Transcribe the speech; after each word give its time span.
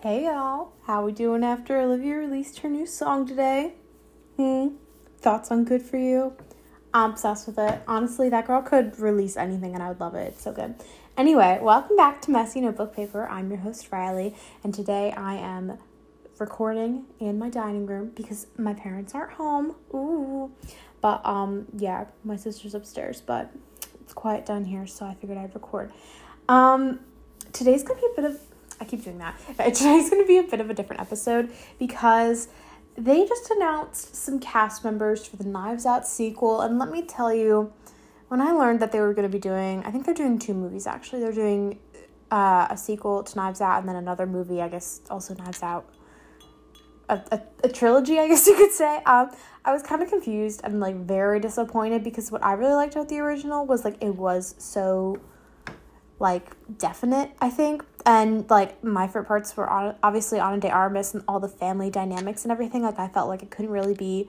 Hey 0.00 0.26
y'all, 0.26 0.74
how 0.86 1.04
we 1.04 1.10
doing 1.10 1.42
after 1.42 1.76
Olivia 1.76 2.14
released 2.14 2.60
her 2.60 2.68
new 2.68 2.86
song 2.86 3.26
today? 3.26 3.72
Hmm, 4.36 4.76
thoughts 5.18 5.50
on 5.50 5.64
Good 5.64 5.82
For 5.82 5.96
You? 5.96 6.34
I'm 6.94 7.10
obsessed 7.10 7.48
with 7.48 7.58
it. 7.58 7.82
Honestly, 7.88 8.28
that 8.28 8.46
girl 8.46 8.62
could 8.62 8.96
release 9.00 9.36
anything 9.36 9.74
and 9.74 9.82
I 9.82 9.88
would 9.88 9.98
love 9.98 10.14
it. 10.14 10.28
It's 10.28 10.44
so 10.44 10.52
good. 10.52 10.76
Anyway, 11.16 11.58
welcome 11.60 11.96
back 11.96 12.22
to 12.22 12.30
Messy 12.30 12.60
Notebook 12.60 12.94
Paper. 12.94 13.26
I'm 13.26 13.50
your 13.50 13.58
host, 13.58 13.88
Riley, 13.90 14.36
and 14.62 14.72
today 14.72 15.10
I 15.16 15.34
am 15.34 15.78
recording 16.38 17.06
in 17.18 17.36
my 17.36 17.50
dining 17.50 17.84
room 17.84 18.12
because 18.14 18.46
my 18.56 18.74
parents 18.74 19.16
aren't 19.16 19.32
home. 19.32 19.74
Ooh. 19.92 20.52
But 21.00 21.26
um 21.26 21.66
yeah, 21.76 22.04
my 22.22 22.36
sister's 22.36 22.72
upstairs, 22.72 23.20
but 23.20 23.52
it's 24.00 24.12
quiet 24.12 24.46
down 24.46 24.66
here, 24.66 24.86
so 24.86 25.06
I 25.06 25.14
figured 25.14 25.38
I'd 25.38 25.56
record. 25.56 25.90
Um 26.48 27.00
today's 27.52 27.82
gonna 27.82 27.98
be 28.00 28.06
a 28.12 28.22
bit 28.22 28.30
of 28.30 28.47
I 28.80 28.84
keep 28.84 29.04
doing 29.04 29.18
that. 29.18 29.36
Today's 29.74 30.10
gonna 30.10 30.26
be 30.26 30.38
a 30.38 30.42
bit 30.42 30.60
of 30.60 30.70
a 30.70 30.74
different 30.74 31.02
episode 31.02 31.50
because 31.78 32.48
they 32.96 33.26
just 33.26 33.50
announced 33.50 34.16
some 34.16 34.40
cast 34.40 34.84
members 34.84 35.26
for 35.26 35.36
the 35.36 35.44
Knives 35.44 35.86
Out 35.86 36.06
sequel, 36.06 36.60
and 36.60 36.78
let 36.78 36.90
me 36.90 37.02
tell 37.02 37.32
you, 37.32 37.72
when 38.28 38.40
I 38.40 38.50
learned 38.52 38.80
that 38.80 38.92
they 38.92 39.00
were 39.00 39.14
gonna 39.14 39.28
be 39.28 39.38
doing, 39.38 39.82
I 39.84 39.90
think 39.90 40.04
they're 40.04 40.14
doing 40.14 40.38
two 40.38 40.54
movies 40.54 40.86
actually. 40.86 41.20
They're 41.20 41.32
doing 41.32 41.78
uh, 42.30 42.66
a 42.70 42.76
sequel 42.76 43.22
to 43.22 43.36
Knives 43.36 43.60
Out 43.60 43.80
and 43.80 43.88
then 43.88 43.96
another 43.96 44.26
movie, 44.26 44.60
I 44.60 44.68
guess, 44.68 45.00
also 45.10 45.34
Knives 45.34 45.62
Out. 45.62 45.88
A, 47.08 47.20
a, 47.32 47.40
a 47.64 47.68
trilogy, 47.68 48.18
I 48.18 48.28
guess 48.28 48.46
you 48.46 48.54
could 48.54 48.72
say. 48.72 48.96
Um, 49.06 49.30
I 49.64 49.72
was 49.72 49.82
kind 49.82 50.02
of 50.02 50.08
confused 50.08 50.60
and 50.64 50.80
like 50.80 50.96
very 50.96 51.40
disappointed 51.40 52.04
because 52.04 52.30
what 52.30 52.44
I 52.44 52.52
really 52.52 52.74
liked 52.74 52.94
about 52.94 53.08
the 53.08 53.18
original 53.18 53.66
was 53.66 53.84
like 53.84 53.96
it 54.02 54.14
was 54.14 54.54
so 54.58 55.20
like 56.18 56.50
definite, 56.78 57.30
I 57.40 57.50
think. 57.50 57.84
And 58.04 58.48
like 58.50 58.82
my 58.82 59.06
favorite 59.06 59.26
parts 59.26 59.56
were 59.56 59.68
on, 59.68 59.94
obviously 60.02 60.40
Ana 60.40 60.58
de 60.58 60.70
Armas 60.70 61.14
and 61.14 61.22
all 61.28 61.40
the 61.40 61.48
family 61.48 61.90
dynamics 61.90 62.44
and 62.44 62.52
everything. 62.52 62.82
Like 62.82 62.98
I 62.98 63.08
felt 63.08 63.28
like 63.28 63.42
it 63.42 63.50
couldn't 63.50 63.70
really 63.70 63.94
be 63.94 64.28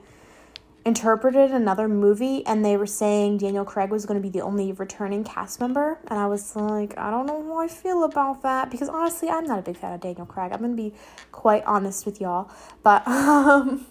interpreted 0.84 1.50
another 1.50 1.88
movie 1.88 2.44
and 2.46 2.64
they 2.64 2.74
were 2.76 2.86
saying 2.86 3.36
Daniel 3.36 3.66
Craig 3.66 3.90
was 3.90 4.06
going 4.06 4.20
to 4.20 4.22
be 4.26 4.30
the 4.30 4.42
only 4.42 4.72
returning 4.72 5.22
cast 5.22 5.60
member 5.60 5.98
and 6.08 6.18
I 6.18 6.26
was 6.26 6.56
like 6.56 6.96
I 6.96 7.10
don't 7.10 7.26
know 7.26 7.44
how 7.44 7.58
I 7.58 7.68
feel 7.68 8.02
about 8.04 8.40
that 8.42 8.70
because 8.70 8.88
honestly 8.88 9.28
I'm 9.28 9.44
not 9.44 9.58
a 9.58 9.62
big 9.62 9.76
fan 9.76 9.92
of 9.92 10.00
Daniel 10.00 10.24
Craig. 10.24 10.52
I'm 10.52 10.60
going 10.60 10.74
to 10.74 10.82
be 10.82 10.94
quite 11.32 11.64
honest 11.64 12.06
with 12.06 12.18
y'all. 12.18 12.50
But 12.82 13.06
um 13.08 13.86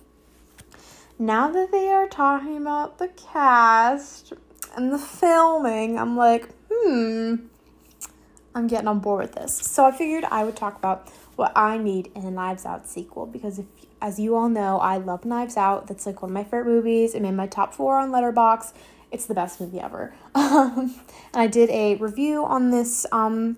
now 1.19 1.51
that 1.51 1.71
they 1.71 1.89
are 1.89 2.07
talking 2.07 2.57
about 2.57 2.97
the 2.97 3.09
cast 3.09 4.33
and 4.75 4.91
the 4.91 4.97
filming, 4.97 5.99
I'm 5.99 6.15
like, 6.15 6.49
"Hmm, 6.71 7.35
I'm 8.55 8.67
getting 8.67 8.87
on 8.87 8.99
board 8.99 9.21
with 9.21 9.35
this. 9.35 9.55
So 9.55 9.85
I 9.85 9.91
figured 9.91 10.25
I 10.25 10.43
would 10.43 10.55
talk 10.55 10.77
about 10.77 11.09
what 11.35 11.51
I 11.55 11.77
need 11.77 12.11
in 12.15 12.25
a 12.25 12.31
Knives 12.31 12.65
Out 12.65 12.87
sequel 12.87 13.25
because 13.25 13.59
if 13.59 13.65
as 14.01 14.19
you 14.19 14.35
all 14.35 14.49
know, 14.49 14.79
I 14.79 14.97
love 14.97 15.25
Knives 15.25 15.57
Out. 15.57 15.87
That's 15.87 16.05
like 16.05 16.21
one 16.21 16.31
of 16.31 16.33
my 16.33 16.43
favorite 16.43 16.65
movies. 16.65 17.13
It 17.13 17.21
made 17.21 17.33
my 17.33 17.47
top 17.47 17.73
four 17.73 17.97
on 17.97 18.11
Letterboxd. 18.11 18.73
It's 19.11 19.25
the 19.25 19.33
best 19.33 19.59
movie 19.59 19.79
ever. 19.79 20.13
Um, 20.35 20.95
and 21.33 21.41
I 21.41 21.47
did 21.47 21.69
a 21.69 21.95
review 21.95 22.43
on 22.43 22.71
this 22.71 23.05
um, 23.11 23.57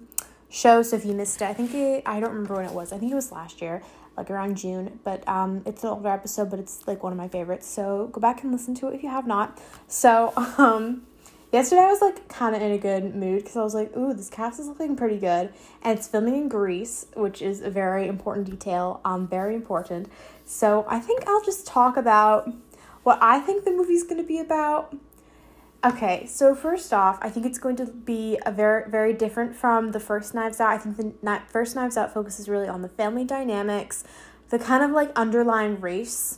show, 0.49 0.81
so 0.81 0.95
if 0.97 1.05
you 1.05 1.13
missed 1.13 1.41
it, 1.41 1.45
I 1.45 1.53
think 1.53 1.73
it, 1.73 2.03
I 2.05 2.19
don't 2.19 2.31
remember 2.31 2.55
when 2.55 2.65
it 2.65 2.73
was. 2.73 2.91
I 2.91 2.97
think 2.97 3.11
it 3.11 3.15
was 3.15 3.31
last 3.31 3.61
year, 3.61 3.81
like 4.17 4.29
around 4.29 4.57
June. 4.57 4.99
But 5.03 5.25
um, 5.27 5.61
it's 5.65 5.83
an 5.83 5.89
older 5.91 6.09
episode, 6.09 6.49
but 6.49 6.59
it's 6.59 6.85
like 6.87 7.01
one 7.03 7.13
of 7.13 7.17
my 7.17 7.27
favorites. 7.27 7.67
So 7.67 8.09
go 8.11 8.19
back 8.19 8.43
and 8.43 8.51
listen 8.51 8.75
to 8.75 8.87
it 8.89 8.95
if 8.95 9.03
you 9.03 9.09
have 9.09 9.25
not. 9.25 9.59
So 9.87 10.33
um, 10.57 11.03
yesterday 11.51 11.81
I 11.81 11.87
was 11.87 12.01
like 12.01 12.27
kind 12.27 12.55
of 12.55 12.61
in 12.61 12.71
a 12.71 12.77
good 12.77 13.15
mood 13.15 13.41
because 13.41 13.57
I 13.57 13.63
was 13.63 13.73
like, 13.73 13.95
ooh, 13.95 14.13
this 14.13 14.29
cast 14.29 14.59
is 14.59 14.67
looking 14.67 14.95
pretty 14.95 15.17
good. 15.17 15.53
And 15.81 15.97
it's 15.97 16.07
filming 16.07 16.35
in 16.35 16.47
Greece, 16.47 17.05
which 17.15 17.41
is 17.41 17.61
a 17.61 17.69
very 17.69 18.07
important 18.07 18.49
detail, 18.49 19.01
um, 19.05 19.27
very 19.27 19.55
important. 19.55 20.09
So 20.45 20.85
I 20.87 20.99
think 20.99 21.27
I'll 21.27 21.43
just 21.43 21.67
talk 21.67 21.97
about 21.97 22.51
what 23.03 23.19
I 23.21 23.39
think 23.39 23.65
the 23.65 23.71
movie's 23.71 24.03
going 24.03 24.21
to 24.21 24.27
be 24.27 24.39
about. 24.39 24.95
Okay, 25.83 26.27
so 26.27 26.53
first 26.53 26.93
off, 26.93 27.17
I 27.23 27.29
think 27.29 27.45
it's 27.45 27.57
going 27.57 27.75
to 27.77 27.87
be 27.87 28.37
a 28.45 28.51
very, 28.51 28.87
very 28.89 29.13
different 29.13 29.55
from 29.55 29.93
the 29.93 29.99
first 29.99 30.35
Knives 30.35 30.59
Out. 30.59 30.69
I 30.69 30.77
think 30.77 30.97
the 30.97 31.41
first 31.47 31.75
Knives 31.75 31.97
Out 31.97 32.13
focuses 32.13 32.47
really 32.47 32.67
on 32.67 32.83
the 32.83 32.89
family 32.89 33.23
dynamics, 33.23 34.03
the 34.49 34.59
kind 34.59 34.83
of 34.83 34.91
like 34.91 35.11
underlying 35.15 35.81
race 35.81 36.37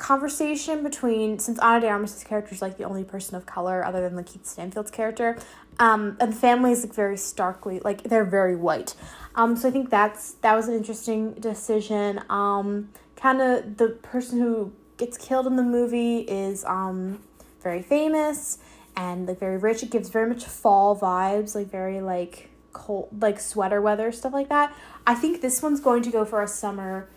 conversation 0.00 0.82
between 0.82 1.38
since 1.38 1.58
Ana 1.58 1.80
de 1.80 1.88
Armas' 1.88 2.24
character 2.24 2.54
is 2.54 2.62
like 2.62 2.78
the 2.78 2.84
only 2.84 3.04
person 3.04 3.36
of 3.36 3.44
color 3.44 3.84
other 3.84 4.08
than 4.08 4.18
Lakeith 4.18 4.46
Stanfield's 4.46 4.90
character, 4.90 5.38
um, 5.78 6.16
and 6.18 6.32
the 6.32 6.36
family 6.36 6.72
is 6.72 6.82
like 6.82 6.94
very 6.94 7.18
starkly 7.18 7.80
like 7.80 8.04
they're 8.04 8.24
very 8.24 8.56
white. 8.56 8.94
Um, 9.34 9.56
so 9.56 9.68
I 9.68 9.70
think 9.70 9.90
that's 9.90 10.32
that 10.40 10.54
was 10.54 10.68
an 10.68 10.74
interesting 10.74 11.34
decision. 11.34 12.22
Um, 12.30 12.88
kind 13.14 13.42
of 13.42 13.76
the 13.76 13.90
person 13.90 14.40
who 14.40 14.72
gets 14.96 15.18
killed 15.18 15.46
in 15.46 15.56
the 15.56 15.62
movie 15.62 16.20
is 16.20 16.64
um 16.64 17.22
very 17.62 17.82
famous 17.82 18.58
and 18.96 19.28
like 19.28 19.38
very 19.38 19.58
rich. 19.58 19.82
It 19.82 19.90
gives 19.90 20.08
very 20.08 20.28
much 20.30 20.44
fall 20.44 20.98
vibes, 20.98 21.54
like 21.54 21.70
very 21.70 22.00
like 22.00 22.48
cold, 22.72 23.10
like 23.20 23.38
sweater 23.38 23.82
weather 23.82 24.10
stuff 24.12 24.32
like 24.32 24.48
that. 24.48 24.74
I 25.06 25.14
think 25.14 25.42
this 25.42 25.62
one's 25.62 25.80
going 25.80 26.02
to 26.04 26.10
go 26.10 26.24
for 26.24 26.42
a 26.42 26.48
summer 26.48 27.10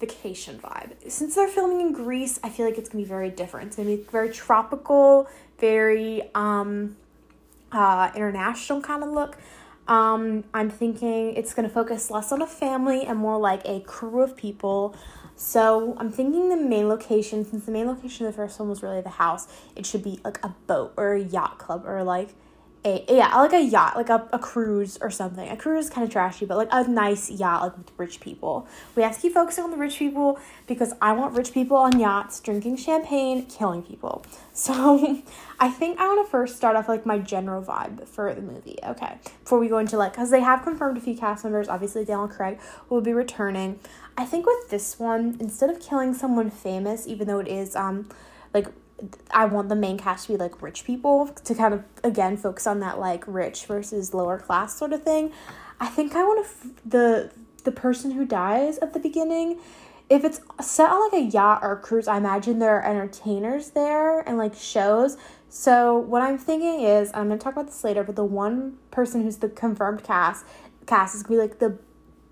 vacation 0.00 0.58
vibe. 0.58 0.92
Since 1.10 1.34
they're 1.34 1.48
filming 1.48 1.80
in 1.80 1.92
Greece, 1.92 2.38
I 2.42 2.50
feel 2.50 2.66
like 2.66 2.78
it's 2.78 2.88
gonna 2.88 3.04
be 3.04 3.08
very 3.08 3.30
different. 3.30 3.68
It's 3.68 3.76
gonna 3.76 3.96
be 3.96 4.02
very 4.10 4.30
tropical, 4.30 5.28
very 5.58 6.22
um 6.34 6.96
uh 7.72 8.10
international 8.14 8.80
kind 8.80 9.02
of 9.02 9.10
look. 9.10 9.36
Um, 9.88 10.42
I'm 10.52 10.68
thinking 10.68 11.36
it's 11.36 11.54
gonna 11.54 11.68
focus 11.68 12.10
less 12.10 12.32
on 12.32 12.42
a 12.42 12.46
family 12.46 13.04
and 13.04 13.18
more 13.18 13.38
like 13.38 13.62
a 13.64 13.80
crew 13.80 14.22
of 14.22 14.36
people. 14.36 14.96
So 15.36 15.96
I'm 15.98 16.10
thinking 16.10 16.48
the 16.48 16.56
main 16.56 16.88
location, 16.88 17.44
since 17.44 17.66
the 17.66 17.72
main 17.72 17.86
location 17.86 18.26
of 18.26 18.32
the 18.32 18.36
first 18.36 18.58
one 18.58 18.68
was 18.68 18.82
really 18.82 19.02
the 19.02 19.10
house, 19.10 19.46
it 19.76 19.86
should 19.86 20.02
be 20.02 20.18
like 20.24 20.42
a 20.42 20.48
boat 20.66 20.94
or 20.96 21.12
a 21.12 21.20
yacht 21.20 21.58
club 21.58 21.84
or 21.86 22.02
like 22.02 22.30
a 22.84 23.04
yeah, 23.08 23.34
like 23.36 23.52
a 23.52 23.60
yacht, 23.60 23.96
like 23.96 24.08
a, 24.08 24.28
a 24.32 24.38
cruise 24.38 24.96
or 25.00 25.10
something. 25.10 25.48
A 25.48 25.56
cruise 25.56 25.86
is 25.86 25.90
kind 25.90 26.06
of 26.06 26.12
trashy, 26.12 26.46
but 26.46 26.56
like 26.56 26.68
a 26.70 26.88
nice 26.88 27.30
yacht, 27.30 27.62
like 27.62 27.76
with 27.76 27.90
rich 27.96 28.20
people. 28.20 28.68
We 28.94 29.02
have 29.02 29.14
to 29.16 29.20
keep 29.20 29.34
focusing 29.34 29.64
on 29.64 29.70
the 29.70 29.76
rich 29.76 29.98
people 29.98 30.38
because 30.66 30.92
I 31.00 31.12
want 31.12 31.34
rich 31.34 31.52
people 31.52 31.76
on 31.76 31.98
yachts 31.98 32.38
drinking 32.40 32.76
champagne, 32.76 33.46
killing 33.46 33.82
people. 33.82 34.24
So 34.56 35.22
I 35.60 35.68
think 35.68 36.00
I 36.00 36.08
want 36.08 36.26
to 36.26 36.30
first 36.30 36.56
start 36.56 36.76
off 36.76 36.88
like 36.88 37.04
my 37.04 37.18
general 37.18 37.62
vibe 37.62 38.08
for 38.08 38.34
the 38.34 38.40
movie. 38.40 38.78
Okay, 38.82 39.18
before 39.42 39.58
we 39.58 39.68
go 39.68 39.76
into 39.76 39.98
like, 39.98 40.12
because 40.12 40.30
they 40.30 40.40
have 40.40 40.62
confirmed 40.62 40.96
a 40.96 41.00
few 41.02 41.14
cast 41.14 41.44
members. 41.44 41.68
Obviously, 41.68 42.06
Daniel 42.06 42.26
Craig 42.26 42.58
will 42.88 43.02
be 43.02 43.12
returning. 43.12 43.78
I 44.16 44.24
think 44.24 44.46
with 44.46 44.70
this 44.70 44.98
one, 44.98 45.36
instead 45.40 45.68
of 45.68 45.78
killing 45.78 46.14
someone 46.14 46.50
famous, 46.50 47.06
even 47.06 47.26
though 47.26 47.38
it 47.38 47.48
is 47.48 47.76
um 47.76 48.08
like 48.54 48.68
I 49.30 49.44
want 49.44 49.68
the 49.68 49.76
main 49.76 49.98
cast 49.98 50.26
to 50.26 50.32
be 50.32 50.38
like 50.38 50.62
rich 50.62 50.84
people 50.84 51.28
to 51.28 51.54
kind 51.54 51.74
of 51.74 51.84
again 52.02 52.36
focus 52.36 52.66
on 52.66 52.80
that 52.80 52.98
like 52.98 53.24
rich 53.26 53.66
versus 53.66 54.14
lower 54.14 54.38
class 54.38 54.76
sort 54.76 54.92
of 54.92 55.02
thing. 55.02 55.32
I 55.78 55.86
think 55.86 56.14
I 56.14 56.24
want 56.24 56.44
to 56.44 56.50
f- 56.50 56.72
the 56.84 57.30
the 57.64 57.72
person 57.72 58.12
who 58.12 58.24
dies 58.24 58.78
at 58.78 58.94
the 58.94 58.98
beginning. 58.98 59.58
If 60.08 60.24
it's 60.24 60.40
set 60.60 60.88
on 60.88 61.10
like 61.10 61.20
a 61.20 61.24
yacht 61.24 61.60
or 61.62 61.72
a 61.72 61.76
cruise, 61.76 62.06
I 62.06 62.16
imagine 62.16 62.60
there 62.60 62.76
are 62.76 62.88
entertainers 62.88 63.70
there 63.70 64.20
and 64.20 64.38
like 64.38 64.54
shows. 64.54 65.16
So 65.48 65.96
what 65.98 66.22
I'm 66.22 66.38
thinking 66.38 66.80
is 66.80 67.10
I'm 67.12 67.28
gonna 67.28 67.38
talk 67.38 67.54
about 67.54 67.66
this 67.66 67.84
later, 67.84 68.04
but 68.04 68.16
the 68.16 68.24
one 68.24 68.78
person 68.90 69.22
who's 69.22 69.38
the 69.38 69.48
confirmed 69.48 70.04
cast 70.04 70.46
cast 70.86 71.14
is 71.14 71.22
gonna 71.22 71.40
be 71.40 71.42
like 71.42 71.58
the 71.58 71.78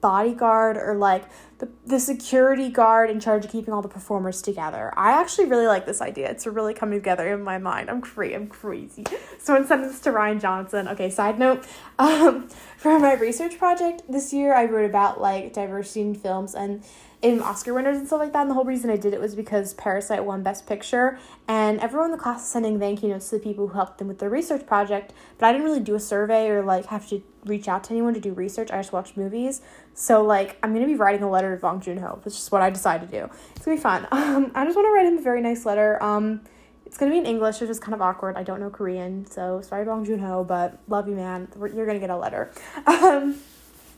bodyguard 0.05 0.77
or 0.77 0.95
like 0.97 1.25
the, 1.61 1.69
the 1.87 1.99
security 1.99 2.69
guard 2.69 3.09
in 3.09 3.19
charge 3.21 3.47
of 3.47 3.51
keeping 3.51 3.73
all 3.73 3.81
the 3.81 3.89
performers 3.89 4.43
together. 4.43 4.93
I 4.99 5.13
actually 5.13 5.47
really 5.47 5.67
like 5.67 5.87
this 5.87 6.03
idea. 6.03 6.31
It's 6.31 6.47
really 6.47 6.75
coming 6.75 6.99
together 6.99 7.33
in 7.33 7.41
my 7.41 7.57
mind. 7.57 7.89
I'm 7.89 8.03
crazy. 8.03 8.35
I'm 8.35 8.47
crazy. 8.47 9.07
Someone 9.39 9.67
sent 9.67 9.81
this 9.85 10.01
to 10.01 10.11
Rian 10.11 10.43
Johnson. 10.43 10.89
Okay, 10.89 11.09
side 11.11 11.39
note. 11.39 11.65
Um, 11.97 12.49
for 12.77 12.99
my 12.99 13.15
research 13.15 13.57
project 13.57 14.03
this 14.09 14.33
year, 14.33 14.53
I 14.53 14.65
wrote 14.65 14.85
about 14.85 15.21
like 15.21 15.53
diversity 15.53 16.01
in 16.01 16.15
films 16.17 16.57
and 16.57 16.83
in 17.25 17.41
Oscar 17.41 17.73
winners 17.73 17.97
and 17.97 18.07
stuff 18.07 18.21
like 18.21 18.35
that. 18.35 18.43
And 18.43 18.51
the 18.51 18.55
whole 18.55 18.67
reason 18.67 18.91
I 18.91 18.97
did 18.97 19.15
it 19.15 19.21
was 19.21 19.35
because 19.35 19.73
Parasite 19.75 20.23
won 20.25 20.43
Best 20.43 20.67
Picture, 20.67 21.19
and 21.49 21.81
everyone 21.81 22.11
in 22.11 22.13
the 22.13 22.23
class 22.23 22.43
is 22.43 22.49
sending 22.49 22.79
thank 22.79 23.03
you 23.03 23.09
notes 23.09 23.31
to 23.31 23.39
the 23.39 23.43
people 23.43 23.67
who 23.67 23.75
helped 23.75 23.97
them 23.97 24.09
with 24.09 24.19
their 24.19 24.29
research 24.29 24.67
project. 24.67 25.15
But 25.39 25.47
I 25.47 25.53
didn't 25.53 25.65
really 25.65 25.81
do 25.81 25.95
a 25.95 26.01
survey 26.01 26.49
or 26.51 26.63
like 26.63 26.85
have 26.87 27.09
to 27.09 27.23
reach 27.47 27.67
out 27.67 27.83
to 27.85 27.93
anyone 27.93 28.13
to 28.13 28.21
do 28.21 28.35
research. 28.35 28.71
I 28.71 28.77
just 28.77 28.93
watched 28.93 29.17
movies. 29.17 29.63
So 29.95 30.23
like 30.23 30.59
I'm 30.63 30.75
gonna 30.75 30.87
be 30.87 30.97
writing 30.97 31.23
a 31.23 31.31
letter 31.31 31.55
to 31.55 31.61
Bong 31.61 31.81
Joon 31.81 31.97
Ho. 31.97 32.21
That's 32.23 32.37
just 32.37 32.53
what 32.53 32.61
I 32.61 32.69
decided 32.69 33.11
to 33.11 33.21
do. 33.21 33.31
It's 33.57 33.65
gonna 33.65 33.79
be 33.79 33.83
fun. 33.83 34.07
Um, 34.35 34.51
I 34.55 34.65
just 34.65 34.75
want 34.75 34.87
to 34.87 34.93
write 34.93 35.07
him 35.07 35.19
a 35.19 35.23
very 35.23 35.41
nice 35.41 35.65
letter. 35.65 36.03
Um, 36.03 36.41
it's 36.87 36.99
gonna 36.99 37.11
be 37.11 37.19
in 37.19 37.27
English, 37.27 37.61
which 37.61 37.71
is 37.71 37.79
kind 37.79 37.95
of 37.95 38.03
awkward. 38.03 38.37
I 38.37 38.43
don't 38.43 38.59
know 38.59 38.71
Korean, 38.71 39.27
so 39.27 39.61
sorry 39.61 39.85
Bong 39.85 40.05
Joon 40.05 40.19
Ho, 40.21 40.45
but 40.45 40.79
love 40.89 41.09
you, 41.09 41.15
man. 41.15 41.49
You're 41.57 41.87
gonna 41.87 41.99
get 41.99 42.11
a 42.11 42.17
letter. 42.17 42.51
Um, 42.87 43.37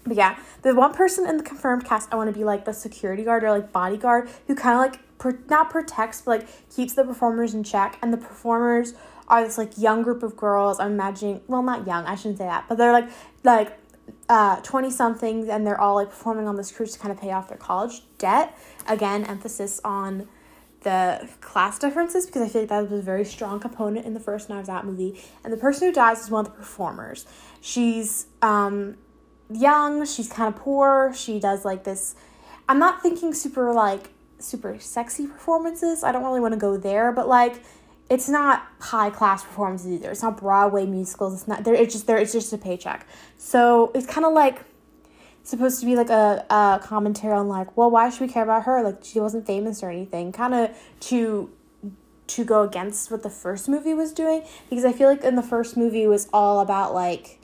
but 0.06 0.16
yeah, 0.16 0.38
the 0.62 0.74
one 0.74 0.94
person 0.94 1.28
in 1.28 1.36
the 1.36 1.42
confirmed 1.42 1.84
cast, 1.84 2.12
I 2.12 2.16
want 2.16 2.32
to 2.32 2.38
be 2.38 2.44
like 2.44 2.64
the 2.64 2.72
security 2.72 3.24
guard 3.24 3.44
or 3.44 3.50
like 3.50 3.72
bodyguard 3.72 4.30
who 4.46 4.54
kind 4.54 4.74
of 4.74 4.80
like 4.80 5.18
per- 5.18 5.38
not 5.48 5.70
protects, 5.70 6.22
but 6.22 6.40
like 6.40 6.74
keeps 6.74 6.94
the 6.94 7.04
performers 7.04 7.54
in 7.54 7.64
check. 7.64 7.98
And 8.02 8.12
the 8.12 8.18
performers 8.18 8.94
are 9.28 9.44
this 9.44 9.58
like 9.58 9.76
young 9.76 10.02
group 10.02 10.22
of 10.22 10.36
girls. 10.36 10.78
I'm 10.78 10.92
imagining, 10.92 11.40
well, 11.48 11.62
not 11.62 11.86
young, 11.86 12.04
I 12.06 12.14
shouldn't 12.14 12.38
say 12.38 12.46
that, 12.46 12.66
but 12.68 12.78
they're 12.78 12.92
like 12.92 13.08
like 13.42 13.78
uh 14.28 14.60
20 14.60 14.88
somethings 14.90 15.48
and 15.48 15.66
they're 15.66 15.80
all 15.80 15.96
like 15.96 16.10
performing 16.10 16.46
on 16.46 16.54
this 16.54 16.70
cruise 16.70 16.92
to 16.92 16.98
kind 16.98 17.10
of 17.10 17.20
pay 17.20 17.32
off 17.32 17.48
their 17.48 17.58
college 17.58 18.02
debt. 18.18 18.56
Again, 18.88 19.24
emphasis 19.24 19.80
on 19.84 20.28
the 20.86 21.28
class 21.40 21.80
differences 21.80 22.26
because 22.26 22.42
I 22.42 22.48
feel 22.48 22.62
like 22.62 22.68
that 22.68 22.88
was 22.88 23.00
a 23.00 23.02
very 23.02 23.24
strong 23.24 23.58
component 23.58 24.06
in 24.06 24.14
the 24.14 24.20
first 24.20 24.48
Knives 24.48 24.68
Out 24.68 24.86
movie. 24.86 25.20
And 25.42 25.52
the 25.52 25.56
person 25.56 25.88
who 25.88 25.92
dies 25.92 26.22
is 26.22 26.30
one 26.30 26.46
of 26.46 26.52
the 26.52 26.56
performers. 26.56 27.26
She's 27.60 28.26
um, 28.40 28.96
young, 29.50 30.04
she's 30.06 30.30
kind 30.30 30.52
of 30.54 30.60
poor, 30.60 31.12
she 31.14 31.38
does 31.40 31.64
like 31.64 31.84
this. 31.84 32.14
I'm 32.68 32.78
not 32.78 33.02
thinking 33.02 33.32
super 33.32 33.72
like 33.72 34.10
super 34.38 34.78
sexy 34.78 35.26
performances. 35.26 36.04
I 36.04 36.12
don't 36.12 36.24
really 36.24 36.40
want 36.40 36.54
to 36.54 36.60
go 36.60 36.76
there, 36.76 37.12
but 37.12 37.28
like 37.28 37.62
it's 38.08 38.28
not 38.28 38.66
high 38.80 39.10
class 39.10 39.42
performances 39.44 39.90
either. 39.90 40.10
It's 40.10 40.22
not 40.22 40.36
Broadway 40.36 40.86
musicals. 40.86 41.34
It's 41.34 41.48
not 41.48 41.64
there. 41.64 41.74
It's 41.74 41.92
just 41.92 42.06
there. 42.06 42.18
It's 42.18 42.32
just 42.32 42.52
a 42.52 42.58
paycheck. 42.58 43.06
So 43.36 43.90
it's 43.94 44.06
kind 44.06 44.24
of 44.24 44.32
like 44.32 44.60
supposed 45.42 45.80
to 45.80 45.86
be 45.86 45.96
like 45.96 46.10
a, 46.10 46.44
a 46.50 46.80
commentary 46.82 47.34
on 47.34 47.48
like, 47.48 47.76
well, 47.76 47.90
why 47.90 48.10
should 48.10 48.20
we 48.20 48.28
care 48.28 48.44
about 48.44 48.64
her? 48.64 48.82
Like 48.82 48.98
she 49.02 49.18
wasn't 49.20 49.46
famous 49.46 49.82
or 49.82 49.90
anything. 49.90 50.32
Kind 50.32 50.54
of 50.54 50.76
to 51.00 51.50
to 52.28 52.44
go 52.44 52.62
against 52.62 53.10
what 53.10 53.22
the 53.22 53.30
first 53.30 53.68
movie 53.68 53.94
was 53.94 54.12
doing 54.12 54.42
because 54.68 54.84
I 54.84 54.92
feel 54.92 55.08
like 55.08 55.22
in 55.22 55.36
the 55.36 55.42
first 55.42 55.76
movie 55.76 56.08
was 56.08 56.28
all 56.32 56.58
about 56.58 56.92
like 56.92 57.38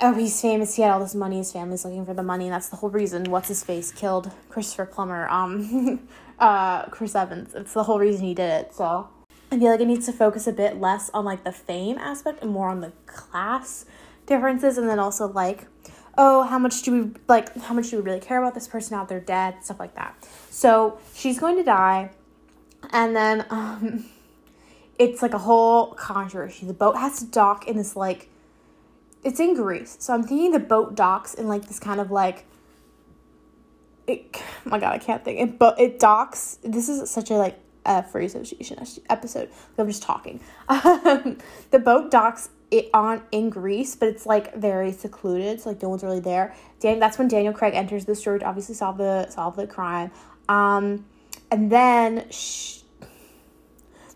oh 0.00 0.14
he's 0.14 0.40
famous. 0.40 0.76
He 0.76 0.82
had 0.82 0.90
all 0.90 1.00
this 1.00 1.14
money. 1.14 1.38
His 1.38 1.52
family's 1.52 1.84
looking 1.84 2.06
for 2.06 2.14
the 2.14 2.22
money. 2.22 2.44
And 2.44 2.54
that's 2.54 2.68
the 2.68 2.76
whole 2.76 2.90
reason 2.90 3.24
what's 3.24 3.48
his 3.48 3.62
face 3.62 3.92
killed 3.92 4.30
Christopher 4.48 4.86
Plummer 4.86 5.28
um 5.28 6.08
uh 6.38 6.86
Chris 6.86 7.14
Evans. 7.14 7.54
It's 7.54 7.74
the 7.74 7.84
whole 7.84 7.98
reason 7.98 8.24
he 8.24 8.34
did 8.34 8.50
it 8.50 8.74
so. 8.74 9.08
I 9.50 9.58
feel 9.58 9.70
like 9.70 9.80
it 9.80 9.86
needs 9.86 10.04
to 10.06 10.12
focus 10.12 10.46
a 10.46 10.52
bit 10.52 10.78
less 10.78 11.10
on 11.14 11.24
like 11.24 11.44
the 11.44 11.52
fame 11.52 11.96
aspect 11.96 12.42
and 12.42 12.50
more 12.50 12.68
on 12.68 12.80
the 12.80 12.92
class 13.06 13.86
differences 14.26 14.76
and 14.76 14.88
then 14.88 14.98
also 14.98 15.26
like 15.26 15.66
oh, 16.18 16.42
how 16.42 16.58
much 16.58 16.82
do 16.82 16.92
we 16.92 17.10
like 17.28 17.56
how 17.62 17.72
much 17.72 17.90
do 17.90 17.96
we 17.96 18.02
really 18.02 18.20
care 18.20 18.38
about 18.38 18.54
this 18.54 18.68
person 18.68 18.94
out 18.94 19.08
there 19.08 19.20
dead, 19.20 19.64
stuff 19.64 19.78
like 19.78 19.94
that. 19.94 20.14
So 20.50 20.98
she's 21.14 21.38
going 21.38 21.56
to 21.56 21.62
die, 21.62 22.10
and 22.90 23.16
then 23.16 23.46
um 23.48 24.04
it's 24.98 25.22
like 25.22 25.32
a 25.32 25.38
whole 25.38 25.94
controversy. 25.94 26.66
The 26.66 26.74
boat 26.74 26.96
has 26.96 27.20
to 27.20 27.24
dock 27.24 27.66
in 27.66 27.76
this 27.76 27.96
like 27.96 28.28
it's 29.24 29.40
in 29.40 29.54
Greece. 29.54 29.96
So 30.00 30.14
I'm 30.14 30.22
thinking 30.22 30.52
the 30.52 30.58
boat 30.58 30.94
docks 30.94 31.34
in 31.34 31.48
like 31.48 31.66
this 31.66 31.78
kind 31.78 32.00
of 32.00 32.10
like 32.10 32.46
it 34.06 34.26
oh 34.34 34.42
my 34.64 34.78
god, 34.78 34.94
I 34.94 34.98
can't 34.98 35.24
think. 35.24 35.40
It 35.40 35.58
but 35.58 35.78
it 35.80 35.98
docks 35.98 36.58
this 36.62 36.88
is 36.88 37.10
such 37.10 37.30
a 37.30 37.34
like 37.34 37.58
a 37.86 38.02
free 38.02 38.26
association 38.26 38.78
episode. 39.08 39.50
I'm 39.78 39.86
just 39.86 40.02
talking. 40.02 40.40
the 40.68 41.82
boat 41.82 42.10
docks 42.10 42.50
it 42.70 42.90
on 42.92 43.22
in 43.32 43.48
Greece, 43.48 43.96
but 43.96 44.08
it's 44.08 44.26
like 44.26 44.54
very 44.54 44.92
secluded, 44.92 45.60
so 45.60 45.70
like 45.70 45.82
no 45.82 45.88
one's 45.88 46.02
really 46.02 46.20
there. 46.20 46.54
Dan, 46.80 46.98
that's 46.98 47.18
when 47.18 47.28
Daniel 47.28 47.54
Craig 47.54 47.74
enters 47.74 48.04
the 48.04 48.14
store 48.14 48.38
to 48.38 48.44
obviously 48.44 48.74
solve 48.74 48.98
the 48.98 49.28
solve 49.30 49.56
the 49.56 49.66
crime. 49.66 50.10
Um, 50.48 51.06
and 51.50 51.72
then 51.72 52.30
sh- 52.30 52.80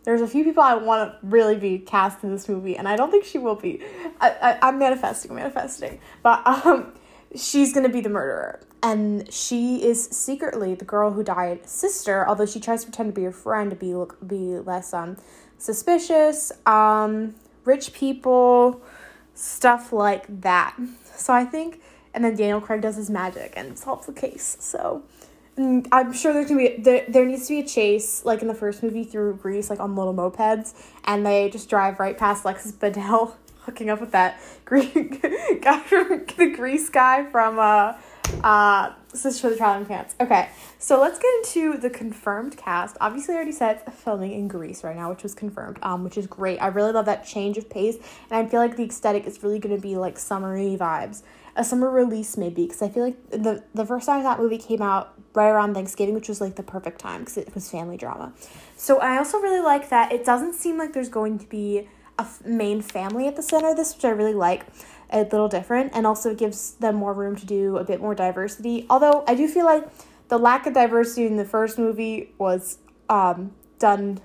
there's 0.05 0.21
a 0.21 0.27
few 0.27 0.45
people 0.45 0.63
I 0.63 0.75
want 0.75 1.13
to 1.13 1.27
really 1.27 1.57
be 1.57 1.79
cast 1.79 2.25
in 2.25 2.33
this 2.33 2.49
movie, 2.49 2.77
and 2.77 2.89
I 2.89 2.97
don't 2.97 3.11
think 3.11 3.25
she 3.25 3.39
will 3.39 3.55
be. 3.55 3.81
I, 4.21 4.59
I 4.63 4.69
am 4.69 4.79
manifesting, 4.79 5.35
manifesting, 5.35 6.01
but 6.23 6.47
um, 6.47 6.93
she's 7.37 7.73
gonna 7.73 7.89
be 7.89 8.01
the 8.01 8.09
murderer, 8.09 8.61
and 8.83 9.33
she 9.33 9.85
is 9.85 10.05
secretly 10.05 10.75
the 10.75 10.85
girl 10.85 11.13
who 11.13 11.23
died 11.23 11.69
sister. 11.69 12.27
Although 12.29 12.47
she 12.47 12.61
tries 12.61 12.85
to 12.85 12.91
pretend 12.91 13.15
to 13.15 13.21
be 13.21 13.25
her 13.25 13.33
friend 13.33 13.71
to 13.71 13.77
be 13.77 13.95
be 14.27 14.59
less 14.59 14.93
um 14.93 15.17
suspicious. 15.59 16.53
Um 16.67 17.35
rich 17.65 17.93
people, 17.93 18.83
stuff 19.35 19.93
like 19.93 20.25
that. 20.41 20.77
So 21.15 21.33
I 21.33 21.45
think, 21.45 21.81
and 22.15 22.25
then 22.25 22.35
Daniel 22.35 22.61
Craig 22.61 22.81
does 22.81 22.97
his 22.97 23.11
magic 23.11 23.53
and 23.57 23.79
solves 23.79 24.07
the 24.07 24.13
case. 24.13 24.57
So 24.61 25.05
I'm 25.59 26.13
sure 26.15 26.33
there's 26.33 26.49
gonna 26.49 26.61
be 26.61 26.77
there, 26.79 27.05
there 27.09 27.27
needs 27.27 27.47
to 27.49 27.55
be 27.55 27.61
a 27.61 27.67
chase 27.67 28.25
like 28.25 28.41
in 28.41 28.49
the 28.49 28.55
first 28.55 28.83
movie 28.83 29.05
through 29.05 29.37
Greece, 29.37 29.69
like 29.69 29.81
on 29.81 29.95
little 29.95 30.15
mopeds, 30.15 30.73
and 31.05 31.27
they 31.27 31.51
just 31.51 31.69
drive 31.69 32.01
right 32.01 32.17
past 32.17 32.45
Alexis 32.45 32.73
Bledel 32.73 33.35
hooking 33.61 33.91
up 33.91 34.01
with 34.01 34.13
that 34.13 34.41
Greek 34.65 35.21
guy 35.63 35.81
from 35.81 36.25
the 36.39 36.53
Greece 36.57 36.89
guy 36.89 37.25
from 37.31 37.59
uh 37.59 37.95
uh 38.43 38.95
Sister 39.13 39.49
of 39.49 39.53
the 39.53 39.59
Traveling 39.59 39.85
Pants. 39.85 40.15
Okay, 40.21 40.49
so 40.79 40.99
let's 40.99 41.19
get 41.19 41.31
into 41.45 41.77
the 41.77 41.91
confirmed 41.91 42.57
cast. 42.57 42.97
Obviously, 42.99 43.35
I 43.35 43.37
already 43.37 43.53
said 43.53 43.83
it's 43.87 44.01
filming 44.01 44.33
in 44.33 44.49
Greece 44.49 44.83
right 44.83 44.97
now, 44.97 45.11
which 45.11 45.23
was 45.23 45.35
confirmed, 45.35 45.79
um, 45.83 46.03
which 46.03 46.17
is 46.17 46.27
great. 46.27 46.59
I 46.61 46.69
really 46.69 46.93
love 46.93 47.05
that 47.05 47.27
change 47.27 47.59
of 47.59 47.69
pace, 47.69 47.97
and 48.31 48.47
I 48.47 48.49
feel 48.49 48.59
like 48.59 48.79
the 48.79 48.85
aesthetic 48.85 49.27
is 49.27 49.43
really 49.43 49.61
to 49.61 49.77
be 49.77 49.97
like 49.97 50.19
summery 50.19 50.79
vibes. 50.79 51.23
A 51.55 51.65
summer 51.65 51.91
release, 51.91 52.37
maybe, 52.37 52.65
because 52.65 52.81
I 52.81 52.89
feel 52.89 53.05
like 53.05 53.31
the 53.31 53.63
the 53.75 53.85
first 53.85 54.07
time 54.07 54.23
that 54.23 54.39
movie 54.39 54.59
came 54.59 54.81
out 54.81 55.15
right 55.35 55.49
around 55.49 55.75
Thanksgiving, 55.75 56.15
which 56.15 56.29
was 56.29 56.41
like 56.41 56.57
the 56.57 56.63
perfect 56.63 56.99
time 56.99 57.21
because 57.21 57.37
it 57.37 57.55
was 57.55 57.71
family 57.71 57.97
drama. 57.97 58.33
So 58.77 58.99
I 58.99 59.19
also 59.19 59.39
really 59.39 59.61
like 59.61 59.91
that 59.91 60.13
it 60.13 60.25
doesn't 60.25 60.55
seem 60.55 60.79
like 60.79 60.93
there's 60.93 61.09
going 61.09 61.39
to 61.39 61.47
be 61.47 61.89
a 62.19 62.27
main 62.45 62.81
family 62.83 63.27
at 63.27 63.37
the 63.37 63.43
center 63.43 63.71
of 63.71 63.77
this, 63.77 63.95
which 63.95 64.05
I 64.05 64.11
really 64.11 64.35
like 64.35 64.67
a 65.11 65.25
little 65.25 65.49
different 65.49 65.93
and 65.95 66.07
also 66.07 66.31
it 66.31 66.39
gives 66.39 66.73
them 66.73 66.97
more 66.97 67.13
room 67.13 67.37
to 67.37 67.47
do 67.47 67.77
a 67.77 67.85
bit 67.85 68.01
more 68.01 68.15
diversity. 68.15 68.87
Although 68.89 69.25
I 69.29 69.35
do 69.35 69.47
feel 69.47 69.67
like 69.67 69.85
the 70.29 70.39
lack 70.39 70.67
of 70.67 70.73
diversity 70.73 71.27
in 71.27 71.37
the 71.37 71.45
first 71.45 71.79
movie 71.79 72.33
was 72.39 72.79
um, 73.11 73.53
done 73.79 74.21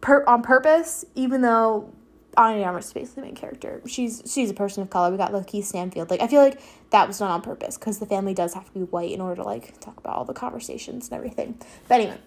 per- 0.00 0.24
on 0.26 0.42
purpose, 0.42 1.04
even 1.16 1.42
though 1.42 1.92
Ana 2.36 2.62
Armas 2.62 2.86
is 2.86 2.92
basically 2.92 3.22
the 3.22 3.26
main 3.26 3.34
character. 3.34 3.82
She's 3.86 4.22
she's 4.26 4.50
a 4.50 4.54
person 4.54 4.82
of 4.82 4.90
color. 4.90 5.10
We 5.10 5.16
got 5.16 5.32
Lakeith 5.32 5.64
Stanfield. 5.64 6.10
Like 6.10 6.20
I 6.20 6.26
feel 6.26 6.40
like 6.40 6.60
that 6.90 7.06
was 7.06 7.18
done 7.18 7.30
on 7.30 7.42
purpose 7.42 7.76
because 7.76 7.98
the 7.98 8.06
family 8.06 8.34
does 8.34 8.54
have 8.54 8.66
to 8.66 8.72
be 8.72 8.80
white 8.80 9.10
in 9.10 9.20
order 9.20 9.36
to 9.36 9.42
like 9.42 9.78
talk 9.80 9.96
about 9.98 10.16
all 10.16 10.24
the 10.24 10.34
conversations 10.34 11.08
and 11.08 11.16
everything. 11.16 11.58
But 11.88 12.00
anyway. 12.00 12.18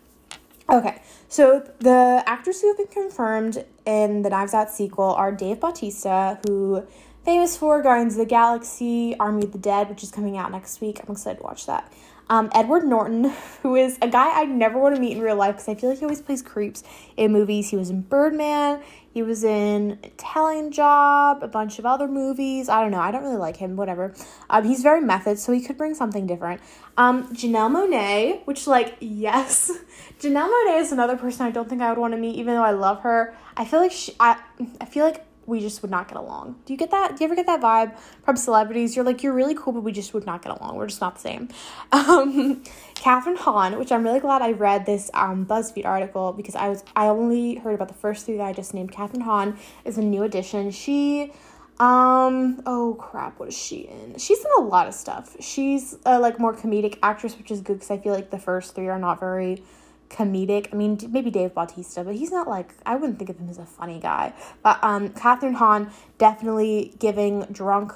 Okay, 0.68 1.00
so 1.30 1.60
the 1.78 2.24
actors 2.26 2.60
who 2.60 2.70
have 2.70 2.78
been 2.78 2.88
confirmed 2.88 3.64
in 3.86 4.24
the 4.24 4.32
Knives 4.32 4.56
Out 4.56 4.72
sequel 4.72 5.14
are 5.14 5.32
Dave 5.32 5.60
Bautista, 5.60 6.40
who 6.48 6.88
famous 7.24 7.56
for 7.56 7.84
Guardians 7.84 8.14
of 8.14 8.20
the 8.20 8.26
Galaxy, 8.26 9.16
Army 9.20 9.44
of 9.44 9.52
the 9.52 9.60
Dead, 9.60 9.90
which 9.90 10.02
is 10.02 10.10
coming 10.10 10.38
out 10.38 10.52
next 10.52 10.82
week. 10.82 11.02
I'm 11.04 11.12
excited 11.12 11.38
to 11.38 11.44
watch 11.44 11.68
that. 11.68 11.94
Um, 12.30 12.50
Edward 12.54 12.84
Norton, 12.86 13.32
who 13.62 13.76
is 13.76 13.98
a 14.02 14.08
guy 14.08 14.42
I 14.42 14.46
never 14.46 14.80
want 14.80 14.96
to 14.96 15.02
meet 15.02 15.18
in 15.18 15.22
real 15.22 15.36
life 15.36 15.56
because 15.56 15.70
I 15.70 15.76
feel 15.76 15.90
like 15.90 16.00
he 16.00 16.06
always 16.06 16.22
plays 16.22 16.42
creeps 16.42 16.84
in 17.18 17.32
movies. 17.32 17.70
He 17.70 17.78
was 17.78 17.90
in 17.90 18.02
Birdman, 18.02 18.82
he 19.16 19.24
was 19.24 19.46
in 19.46 19.98
Italian 20.04 20.72
Job, 20.72 21.42
a 21.42 21.48
bunch 21.48 21.80
of 21.80 21.86
other 21.86 22.06
movies. 22.06 22.68
I 22.68 22.82
don't 22.82 22.92
know. 22.92 23.00
I 23.00 23.12
don't 23.12 23.24
really 23.24 23.38
like 23.38 23.56
him. 23.56 23.78
Whatever. 23.78 24.14
Um, 24.50 24.66
he's 24.66 24.84
very 24.84 25.00
method, 25.00 25.40
so 25.40 25.54
he 25.54 25.62
could 25.62 25.78
bring 25.78 25.96
something 25.96 26.28
different. 26.28 26.60
Um, 26.98 27.34
Janelle 27.34 27.72
Monáe, 27.72 28.46
which 28.46 28.68
like 28.68 28.98
yes, 29.00 29.72
Janelle 30.20 30.52
Monáe 30.52 30.82
is 30.82 30.92
another 30.92 31.16
person 31.16 31.46
I 31.46 31.52
don't 31.52 31.70
think 31.70 31.82
I 31.82 31.88
would 31.88 31.98
want 31.98 32.14
to 32.14 32.18
meet, 32.18 32.36
even 32.36 32.56
though 32.56 32.64
I 32.64 32.72
love 32.72 33.04
her. 33.04 33.34
I 33.56 33.64
feel 33.64 33.80
like 33.80 33.94
she, 33.94 34.14
I, 34.20 34.38
I 34.82 34.86
feel 34.86 35.06
like 35.06 35.26
we 35.46 35.60
just 35.60 35.82
would 35.82 35.92
not 35.92 36.08
get 36.08 36.18
along. 36.18 36.56
Do 36.66 36.74
you 36.74 36.78
get 36.78 36.92
that? 36.92 37.16
Do 37.16 37.24
you 37.24 37.26
ever 37.26 37.36
get 37.36 37.46
that 37.46 37.62
vibe 37.62 37.98
from 38.24 38.36
celebrities? 38.36 38.96
You're 38.96 39.06
like, 39.06 39.22
you're 39.24 39.34
really 39.34 39.56
cool, 39.56 39.74
but 39.74 39.82
we 39.82 39.92
just 39.92 40.14
would 40.14 40.26
not 40.26 40.42
get 40.42 40.52
along. 40.60 40.76
We're 40.76 40.88
just 40.88 41.02
not 41.02 41.16
the 41.16 41.22
same. 41.22 41.50
Um, 41.92 42.64
Kathryn 42.96 43.38
Hahn, 43.38 43.78
which 43.80 43.92
I'm 43.92 44.04
really 44.04 44.20
glad 44.20 44.42
I 44.42 44.52
read 44.52 44.86
this 44.86 45.10
um, 45.14 45.46
BuzzFeed 45.46 45.86
article 45.86 46.34
because 46.34 46.56
I 46.56 46.70
was 46.70 46.84
I 46.96 47.08
only 47.08 47.56
heard 47.56 47.74
about 47.74 47.88
the 47.88 47.94
first 47.94 48.26
three 48.26 48.38
that 48.38 48.44
I 48.44 48.54
just 48.54 48.74
named. 48.74 48.92
Kathryn 48.92 49.22
Hahn 49.22 49.58
is 49.86 49.98
a 49.98 50.02
new 50.02 50.24
addition. 50.24 50.72
She, 50.72 51.32
um, 51.80 52.62
oh 52.66 52.96
crap, 53.00 53.40
what 53.40 53.50
is 53.50 53.58
she 53.58 53.82
in? 53.82 54.18
She's 54.18 54.40
in 54.40 54.52
a 54.58 54.62
lot 54.62 54.88
of 54.88 54.94
stuff. 54.94 55.36
She's 55.40 55.98
a 56.06 56.20
like 56.20 56.40
more 56.40 56.56
comedic 56.56 56.98
actress, 57.02 57.38
which 57.38 57.52
is 57.52 57.62
good 57.62 57.74
because 57.74 57.92
I 57.92 57.98
feel 57.98 58.14
like 58.14 58.30
the 58.30 58.40
first 58.40 58.76
three 58.76 58.88
are 58.88 59.00
not 59.00 59.20
very 59.20 59.64
comedic. 60.10 60.70
I 60.72 60.76
mean, 60.76 60.98
maybe 61.10 61.30
Dave 61.30 61.54
Bautista, 61.54 62.04
but 62.04 62.16
he's 62.16 62.32
not 62.32 62.48
like 62.48 62.74
I 62.86 62.96
wouldn't 62.96 63.18
think 63.18 63.30
of 63.30 63.38
him 63.38 63.50
as 63.50 63.58
a 63.58 63.66
funny 63.66 64.00
guy. 64.00 64.34
But 64.64 64.84
um, 64.84 65.10
Kathryn 65.10 65.56
Hahn 65.56 65.92
definitely 66.18 66.94
giving 67.00 67.42
drunk. 67.52 67.94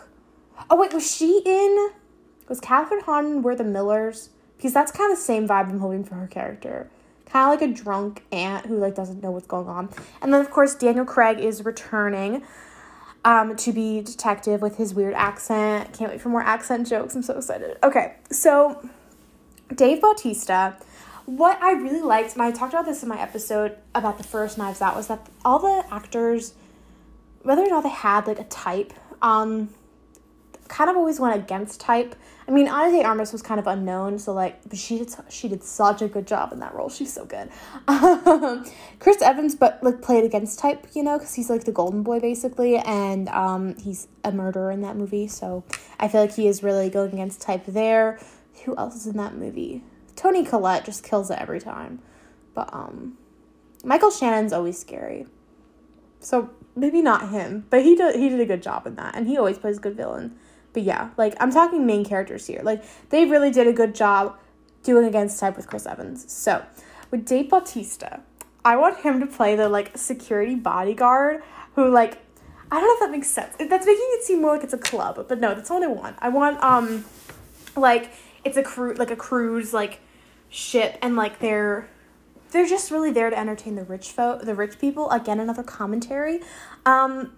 Oh 0.69 0.75
wait, 0.75 0.93
was 0.93 1.09
she 1.09 1.41
in? 1.45 1.91
Was 2.47 2.59
Kathryn 2.59 3.03
Hahn 3.03 3.41
We're 3.41 3.55
the 3.55 3.63
Millers? 3.63 4.29
Because 4.57 4.73
that's 4.73 4.91
kind 4.91 5.11
of 5.11 5.17
the 5.17 5.23
same 5.23 5.47
vibe 5.47 5.69
I'm 5.69 5.79
hoping 5.79 6.03
for 6.03 6.15
her 6.15 6.27
character. 6.27 6.89
Kind 7.25 7.53
of 7.53 7.61
like 7.61 7.69
a 7.69 7.73
drunk 7.73 8.23
aunt 8.31 8.65
who 8.65 8.77
like 8.77 8.95
doesn't 8.95 9.21
know 9.21 9.31
what's 9.31 9.47
going 9.47 9.67
on. 9.67 9.89
And 10.21 10.33
then 10.33 10.41
of 10.41 10.49
course 10.49 10.75
Daniel 10.75 11.05
Craig 11.05 11.39
is 11.39 11.63
returning 11.63 12.43
um, 13.23 13.55
to 13.57 13.71
be 13.71 14.01
detective 14.01 14.61
with 14.61 14.77
his 14.77 14.93
weird 14.93 15.13
accent. 15.13 15.93
Can't 15.93 16.11
wait 16.11 16.21
for 16.21 16.29
more 16.29 16.41
accent 16.41 16.87
jokes. 16.87 17.15
I'm 17.15 17.21
so 17.21 17.37
excited. 17.37 17.77
Okay, 17.83 18.15
so 18.31 18.87
Dave 19.75 20.01
Bautista 20.01 20.77
what 21.29 21.61
I 21.61 21.73
really 21.73 22.01
liked, 22.01 22.33
and 22.33 22.41
I 22.41 22.51
talked 22.51 22.73
about 22.73 22.85
this 22.85 23.03
in 23.03 23.09
my 23.09 23.21
episode 23.21 23.77
about 23.93 24.17
the 24.17 24.23
first 24.23 24.57
Knives 24.57 24.81
Out, 24.81 24.95
was 24.95 25.07
that 25.07 25.27
all 25.45 25.59
the 25.59 25.85
actors, 25.93 26.53
whether 27.43 27.61
or 27.61 27.69
not 27.69 27.83
they 27.83 27.89
had 27.89 28.25
like 28.25 28.39
a 28.39 28.45
type, 28.45 28.93
um, 29.21 29.69
kind 30.67 30.89
of 30.89 30.97
always 30.97 31.19
went 31.19 31.35
against 31.35 31.79
type. 31.79 32.15
I 32.47 32.51
mean, 32.51 32.67
Ana 32.67 32.91
de 32.91 33.03
Armas 33.03 33.31
was 33.31 33.43
kind 33.43 33.59
of 33.59 33.67
unknown, 33.67 34.17
so 34.17 34.33
like, 34.33 34.67
but 34.67 34.79
she 34.79 34.97
did 34.97 35.13
she 35.29 35.47
did 35.47 35.63
such 35.63 36.01
a 36.01 36.07
good 36.07 36.25
job 36.25 36.51
in 36.51 36.59
that 36.61 36.73
role. 36.73 36.89
She's 36.89 37.13
so 37.13 37.25
good. 37.25 37.49
Chris 38.99 39.21
Evans, 39.21 39.53
but 39.53 39.83
like 39.83 40.01
played 40.01 40.23
against 40.23 40.57
type, 40.57 40.87
you 40.95 41.03
know, 41.03 41.19
because 41.19 41.35
he's 41.35 41.49
like 41.49 41.65
the 41.65 41.71
golden 41.71 42.01
boy 42.01 42.19
basically, 42.19 42.77
and 42.77 43.29
um, 43.29 43.75
he's 43.77 44.07
a 44.23 44.31
murderer 44.31 44.71
in 44.71 44.81
that 44.81 44.95
movie. 44.95 45.27
So 45.27 45.63
I 45.99 46.07
feel 46.07 46.21
like 46.21 46.33
he 46.33 46.47
is 46.47 46.63
really 46.63 46.89
going 46.89 47.13
against 47.13 47.39
type 47.39 47.65
there. 47.67 48.19
Who 48.65 48.75
else 48.77 48.95
is 48.95 49.05
in 49.05 49.17
that 49.17 49.35
movie? 49.35 49.83
Toni 50.19 50.43
Collette 50.43 50.83
just 50.83 51.01
kills 51.01 51.31
it 51.31 51.39
every 51.39 51.61
time, 51.61 52.01
but 52.53 52.69
um, 52.73 53.17
Michael 53.85 54.11
Shannon's 54.11 54.51
always 54.51 54.77
scary. 54.77 55.27
So 56.19 56.49
maybe 56.75 57.01
not 57.01 57.29
him, 57.29 57.65
but 57.69 57.83
he 57.83 57.95
did 57.95 58.17
he 58.17 58.27
did 58.27 58.41
a 58.41 58.45
good 58.45 58.61
job 58.61 58.85
in 58.85 58.95
that, 58.95 59.15
and 59.15 59.29
he 59.29 59.37
always 59.37 59.57
plays 59.57 59.77
a 59.77 59.79
good 59.79 59.95
villain. 59.95 60.35
But 60.73 60.83
yeah, 60.83 61.11
like 61.15 61.35
I'm 61.39 61.51
talking 61.51 61.85
main 61.85 62.03
characters 62.03 62.45
here. 62.45 62.59
Like 62.63 62.83
they 63.11 63.23
really 63.27 63.49
did 63.49 63.65
a 63.65 63.71
good 63.71 63.95
job 63.95 64.37
doing 64.83 65.05
against 65.05 65.39
type 65.39 65.55
with 65.55 65.67
Chris 65.67 65.85
Evans. 65.85 66.29
So 66.29 66.65
with 67.11 67.25
Dave 67.25 67.49
Bautista, 67.49 68.19
I 68.65 68.75
want 68.75 68.99
him 68.99 69.21
to 69.21 69.25
play 69.25 69.55
the 69.55 69.69
like 69.69 69.97
security 69.97 70.55
bodyguard 70.55 71.41
who 71.75 71.89
like 71.89 72.17
I 72.69 72.81
don't 72.81 72.87
know 72.87 72.93
if 72.95 72.99
that 72.99 73.11
makes 73.11 73.29
sense. 73.29 73.55
That's 73.57 73.85
making 73.85 74.09
it 74.09 74.25
seem 74.25 74.41
more 74.41 74.51
like 74.51 74.65
it's 74.65 74.73
a 74.73 74.77
club, 74.77 75.25
but 75.29 75.39
no, 75.39 75.55
that's 75.55 75.69
what 75.69 75.81
I 75.81 75.87
want. 75.87 76.17
I 76.19 76.27
want 76.27 76.61
um 76.61 77.05
like 77.77 78.11
it's 78.43 78.57
a 78.57 78.63
crew 78.63 78.95
like 78.95 79.11
a 79.11 79.15
cruise 79.15 79.73
like 79.73 80.01
ship 80.49 80.97
and 81.01 81.15
like 81.15 81.39
they're 81.39 81.87
they're 82.51 82.67
just 82.67 82.89
really 82.89 83.11
there 83.11 83.29
to 83.29 83.37
entertain 83.37 83.75
the 83.75 83.83
rich 83.83 84.09
folk 84.09 84.41
the 84.41 84.55
rich 84.55 84.79
people. 84.79 85.09
Again 85.11 85.39
another 85.39 85.63
commentary. 85.63 86.41
Um 86.85 87.33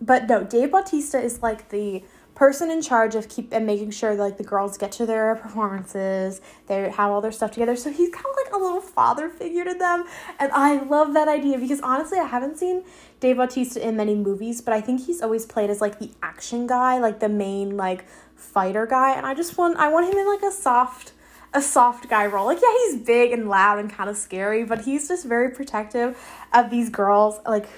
but 0.00 0.28
no 0.28 0.42
dave 0.44 0.72
bautista 0.72 1.20
is 1.20 1.42
like 1.42 1.68
the 1.68 2.02
person 2.34 2.68
in 2.68 2.82
charge 2.82 3.14
of 3.14 3.28
keep 3.28 3.52
and 3.52 3.64
making 3.64 3.92
sure 3.92 4.16
like 4.16 4.38
the 4.38 4.44
girls 4.44 4.76
get 4.76 4.90
to 4.90 5.06
their 5.06 5.36
performances 5.36 6.40
they 6.66 6.90
have 6.90 7.10
all 7.10 7.20
their 7.20 7.30
stuff 7.30 7.52
together. 7.52 7.76
So 7.76 7.92
he's 7.92 8.10
kind 8.10 8.26
of 8.26 8.36
like 8.44 8.52
a 8.52 8.58
little 8.58 8.80
father 8.80 9.28
figure 9.28 9.64
to 9.64 9.74
them. 9.74 10.04
And 10.40 10.50
i 10.52 10.82
love 10.82 11.12
that 11.14 11.28
idea 11.28 11.58
because 11.58 11.80
honestly 11.82 12.18
i 12.18 12.24
haven't 12.24 12.58
seen 12.58 12.84
dave 13.20 13.36
bautista 13.36 13.86
in 13.86 13.96
many 13.96 14.14
movies 14.14 14.60
but 14.62 14.72
i 14.72 14.80
think 14.80 15.04
he's 15.04 15.20
always 15.22 15.46
played 15.46 15.70
as 15.70 15.80
like 15.80 15.98
the 15.98 16.10
action 16.22 16.66
guy 16.66 16.98
like 16.98 17.20
the 17.20 17.28
main 17.28 17.76
like 17.76 18.06
fighter 18.34 18.86
guy. 18.86 19.14
And 19.14 19.26
i 19.26 19.34
just 19.34 19.58
want 19.58 19.76
i 19.76 19.88
want 19.88 20.10
him 20.10 20.18
in 20.18 20.26
like 20.26 20.42
a 20.42 20.50
soft 20.50 21.12
a 21.54 21.62
soft 21.62 22.08
guy 22.10 22.26
role. 22.26 22.46
Like, 22.46 22.60
yeah, 22.60 22.72
he's 22.84 22.96
big 23.00 23.32
and 23.32 23.48
loud 23.48 23.78
and 23.78 23.90
kind 23.90 24.10
of 24.10 24.16
scary, 24.16 24.64
but 24.64 24.82
he's 24.82 25.08
just 25.08 25.24
very 25.24 25.50
protective 25.50 26.18
of 26.52 26.68
these 26.68 26.90
girls, 26.90 27.40
like, 27.46 27.68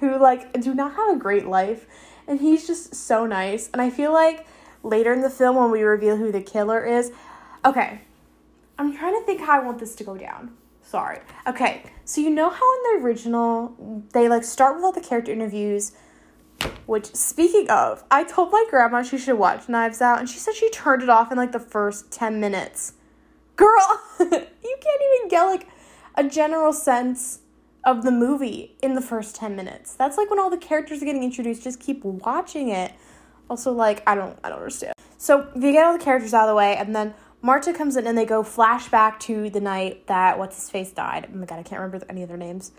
who, 0.00 0.18
like, 0.18 0.58
do 0.60 0.74
not 0.74 0.94
have 0.94 1.16
a 1.16 1.18
great 1.18 1.46
life. 1.46 1.86
And 2.26 2.40
he's 2.40 2.66
just 2.66 2.94
so 2.94 3.26
nice. 3.26 3.68
And 3.72 3.82
I 3.82 3.90
feel 3.90 4.12
like 4.12 4.46
later 4.82 5.12
in 5.12 5.20
the 5.20 5.30
film, 5.30 5.56
when 5.56 5.70
we 5.70 5.82
reveal 5.82 6.16
who 6.16 6.32
the 6.32 6.40
killer 6.40 6.84
is, 6.84 7.12
okay, 7.64 8.00
I'm 8.78 8.96
trying 8.96 9.14
to 9.20 9.26
think 9.26 9.40
how 9.40 9.60
I 9.60 9.64
want 9.64 9.78
this 9.78 9.94
to 9.96 10.04
go 10.04 10.16
down. 10.16 10.52
Sorry. 10.82 11.20
Okay, 11.46 11.82
so 12.06 12.22
you 12.22 12.30
know 12.30 12.48
how 12.48 12.76
in 12.76 13.00
the 13.00 13.04
original, 13.04 14.04
they, 14.14 14.28
like, 14.28 14.44
start 14.44 14.74
with 14.76 14.84
all 14.84 14.92
the 14.92 15.02
character 15.02 15.32
interviews. 15.32 15.92
Which, 16.86 17.14
speaking 17.14 17.70
of, 17.70 18.02
I 18.10 18.24
told 18.24 18.50
my 18.50 18.64
grandma 18.68 19.02
she 19.02 19.16
should 19.16 19.38
watch 19.38 19.68
Knives 19.68 20.00
Out, 20.00 20.18
and 20.18 20.28
she 20.28 20.38
said 20.38 20.54
she 20.54 20.68
turned 20.70 21.04
it 21.04 21.08
off 21.08 21.30
in 21.30 21.38
like 21.38 21.52
the 21.52 21.60
first 21.60 22.10
10 22.10 22.40
minutes 22.40 22.94
girl, 23.58 24.00
you 24.20 24.28
can't 24.80 25.02
even 25.14 25.28
get 25.28 25.42
like 25.42 25.66
a 26.14 26.24
general 26.24 26.72
sense 26.72 27.40
of 27.84 28.02
the 28.02 28.10
movie 28.10 28.76
in 28.82 28.94
the 28.94 29.00
first 29.02 29.36
10 29.36 29.54
minutes. 29.54 29.94
That's 29.94 30.16
like 30.16 30.30
when 30.30 30.38
all 30.38 30.50
the 30.50 30.56
characters 30.56 31.02
are 31.02 31.04
getting 31.04 31.22
introduced, 31.22 31.62
just 31.62 31.80
keep 31.80 32.02
watching 32.04 32.70
it. 32.70 32.92
Also 33.50 33.72
like 33.72 34.02
I 34.06 34.14
don't 34.14 34.38
I 34.42 34.48
don't 34.48 34.58
understand. 34.58 34.94
So, 35.20 35.48
they 35.56 35.72
get 35.72 35.84
all 35.84 35.98
the 35.98 36.04
characters 36.04 36.32
out 36.32 36.44
of 36.44 36.48
the 36.48 36.54
way 36.54 36.76
and 36.76 36.94
then 36.94 37.12
Marta 37.42 37.72
comes 37.72 37.96
in 37.96 38.06
and 38.06 38.16
they 38.16 38.24
go 38.24 38.44
flashback 38.44 39.18
to 39.20 39.50
the 39.50 39.60
night 39.60 40.06
that 40.06 40.38
what's 40.38 40.56
his 40.56 40.70
face 40.70 40.92
died. 40.92 41.28
Oh 41.32 41.36
my 41.36 41.46
god, 41.46 41.58
I 41.58 41.62
can't 41.62 41.80
remember 41.80 42.04
any 42.08 42.22
of 42.22 42.28
their 42.28 42.38
names. 42.38 42.72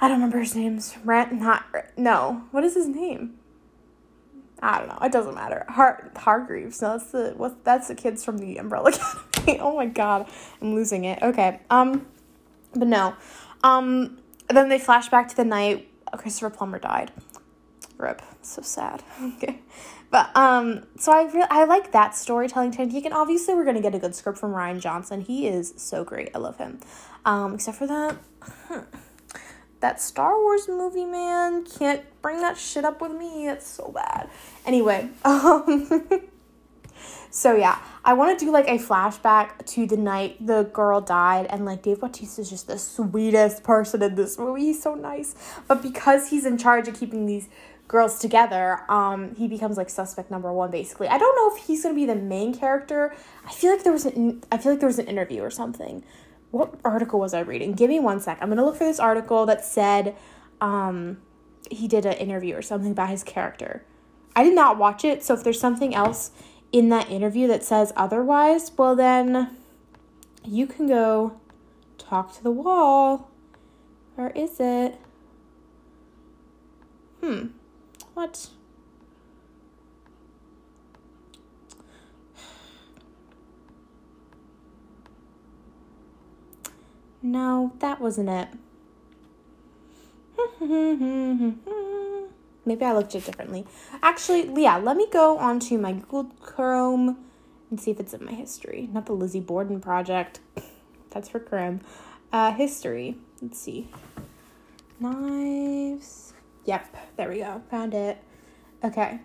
I 0.00 0.08
don't 0.08 0.18
remember 0.18 0.38
his 0.38 0.54
names. 0.54 0.96
Rent 1.04 1.32
not 1.32 1.64
no. 1.96 2.44
What 2.52 2.64
is 2.64 2.74
his 2.74 2.86
name? 2.86 3.38
I 4.62 4.78
don't 4.78 4.88
know. 4.88 4.98
It 5.02 5.12
doesn't 5.12 5.34
matter. 5.34 5.64
Har 5.68 6.10
Hargreaves. 6.16 6.82
No, 6.82 6.98
that's 6.98 7.10
the 7.12 7.34
what. 7.36 7.64
That's 7.64 7.88
the 7.88 7.94
kids 7.94 8.24
from 8.24 8.38
the 8.38 8.56
Umbrella 8.58 8.90
Academy. 8.90 9.29
oh 9.60 9.76
my 9.76 9.86
god, 9.86 10.28
I'm 10.60 10.74
losing 10.74 11.04
it. 11.04 11.22
Okay. 11.22 11.60
Um, 11.70 12.06
but 12.74 12.88
no. 12.88 13.14
Um, 13.62 14.18
then 14.48 14.68
they 14.68 14.78
flash 14.78 15.08
back 15.08 15.28
to 15.28 15.36
the 15.36 15.44
night 15.44 15.88
Christopher 16.16 16.50
Plummer 16.50 16.78
died. 16.78 17.12
Rip. 17.96 18.22
So 18.42 18.62
sad. 18.62 19.02
okay. 19.22 19.60
But 20.10 20.34
um, 20.36 20.86
so 20.98 21.12
I 21.12 21.24
really 21.24 21.46
I 21.50 21.64
like 21.64 21.92
that 21.92 22.16
storytelling 22.16 22.72
technique, 22.72 23.04
and 23.04 23.14
obviously 23.14 23.54
we're 23.54 23.64
gonna 23.64 23.82
get 23.82 23.94
a 23.94 23.98
good 23.98 24.14
script 24.14 24.38
from 24.38 24.52
Rian 24.52 24.80
Johnson. 24.80 25.20
He 25.20 25.46
is 25.46 25.72
so 25.76 26.02
great. 26.02 26.30
I 26.34 26.38
love 26.38 26.56
him. 26.56 26.80
Um, 27.24 27.54
except 27.54 27.78
for 27.78 27.86
that. 27.86 28.16
that 29.80 30.00
Star 30.00 30.38
Wars 30.38 30.68
movie, 30.68 31.04
man. 31.04 31.64
Can't 31.64 32.02
bring 32.22 32.40
that 32.40 32.56
shit 32.56 32.84
up 32.84 33.00
with 33.00 33.12
me. 33.12 33.48
It's 33.48 33.66
so 33.66 33.92
bad. 33.94 34.28
Anyway, 34.66 35.10
um, 35.24 35.88
so 37.30 37.56
yeah, 37.56 37.78
I 38.04 38.12
want 38.12 38.38
to 38.38 38.44
do 38.44 38.50
like 38.50 38.68
a 38.68 38.78
flashback 38.78 39.64
to 39.66 39.86
the 39.86 39.96
night 39.96 40.44
the 40.44 40.64
girl 40.64 41.00
died, 41.00 41.46
and 41.50 41.64
like 41.64 41.82
Dave 41.82 42.00
Bautista 42.00 42.42
is 42.42 42.50
just 42.50 42.66
the 42.66 42.78
sweetest 42.78 43.62
person 43.62 44.02
in 44.02 44.14
this 44.14 44.38
movie. 44.38 44.62
He's 44.62 44.82
so 44.82 44.94
nice, 44.94 45.34
but 45.68 45.82
because 45.82 46.30
he's 46.30 46.44
in 46.44 46.58
charge 46.58 46.88
of 46.88 46.98
keeping 46.98 47.26
these 47.26 47.48
girls 47.88 48.18
together, 48.18 48.80
um, 48.88 49.34
he 49.34 49.48
becomes 49.48 49.76
like 49.76 49.90
suspect 49.90 50.30
number 50.30 50.52
one 50.52 50.70
basically. 50.70 51.08
I 51.08 51.18
don't 51.18 51.36
know 51.36 51.56
if 51.56 51.66
he's 51.66 51.82
gonna 51.82 51.94
be 51.94 52.06
the 52.06 52.14
main 52.14 52.54
character. 52.54 53.14
I 53.46 53.52
feel 53.52 53.72
like 53.72 53.84
there 53.84 53.92
was 53.92 54.06
an 54.06 54.42
I 54.52 54.58
feel 54.58 54.72
like 54.72 54.80
there 54.80 54.88
was 54.88 54.98
an 54.98 55.06
interview 55.06 55.42
or 55.42 55.50
something 55.50 56.04
what 56.50 56.74
article 56.84 57.20
was 57.20 57.34
I 57.34 57.40
reading? 57.40 57.72
Give 57.72 57.88
me 57.88 58.00
one 58.00 58.20
sec. 58.20 58.38
I'm 58.40 58.48
gonna 58.48 58.64
look 58.64 58.76
for 58.76 58.84
this 58.84 58.98
article 58.98 59.46
that 59.46 59.64
said 59.64 60.16
um, 60.60 61.18
he 61.70 61.86
did 61.88 62.04
an 62.06 62.14
interview 62.14 62.56
or 62.56 62.62
something 62.62 62.92
about 62.92 63.10
his 63.10 63.22
character. 63.22 63.84
I 64.34 64.44
did 64.44 64.54
not 64.54 64.78
watch 64.78 65.04
it, 65.04 65.22
so 65.22 65.34
if 65.34 65.44
there's 65.44 65.60
something 65.60 65.94
else 65.94 66.30
in 66.72 66.88
that 66.90 67.10
interview 67.10 67.46
that 67.48 67.64
says 67.64 67.92
otherwise, 67.96 68.70
well 68.76 68.94
then 68.94 69.56
you 70.44 70.66
can 70.66 70.86
go 70.86 71.40
talk 71.98 72.34
to 72.34 72.42
the 72.42 72.50
wall. 72.50 73.30
Where 74.14 74.30
is 74.30 74.60
it? 74.60 74.98
Hmm. 77.20 77.46
What? 78.14 78.48
No, 87.22 87.74
that 87.80 88.00
wasn't 88.00 88.30
it. 88.30 88.48
Maybe 92.64 92.84
I 92.84 92.92
looked 92.92 93.14
at 93.14 93.22
it 93.22 93.26
differently. 93.26 93.66
Actually, 94.02 94.50
yeah, 94.62 94.76
let 94.76 94.96
me 94.96 95.06
go 95.10 95.38
onto 95.38 95.78
my 95.78 95.92
Google 95.92 96.32
Chrome 96.40 97.16
and 97.70 97.80
see 97.80 97.90
if 97.90 98.00
it's 98.00 98.12
in 98.12 98.24
my 98.24 98.32
history. 98.32 98.88
Not 98.92 99.06
the 99.06 99.12
Lizzie 99.12 99.40
Borden 99.40 99.80
project. 99.80 100.40
That's 101.10 101.28
for 101.28 101.40
Chrome. 101.40 101.80
Uh, 102.32 102.52
history. 102.52 103.16
Let's 103.40 103.58
see. 103.58 103.88
Knives. 104.98 106.34
Yep, 106.66 106.96
there 107.16 107.28
we 107.28 107.38
go. 107.38 107.62
Found 107.70 107.94
it. 107.94 108.18
Okay. 108.84 109.20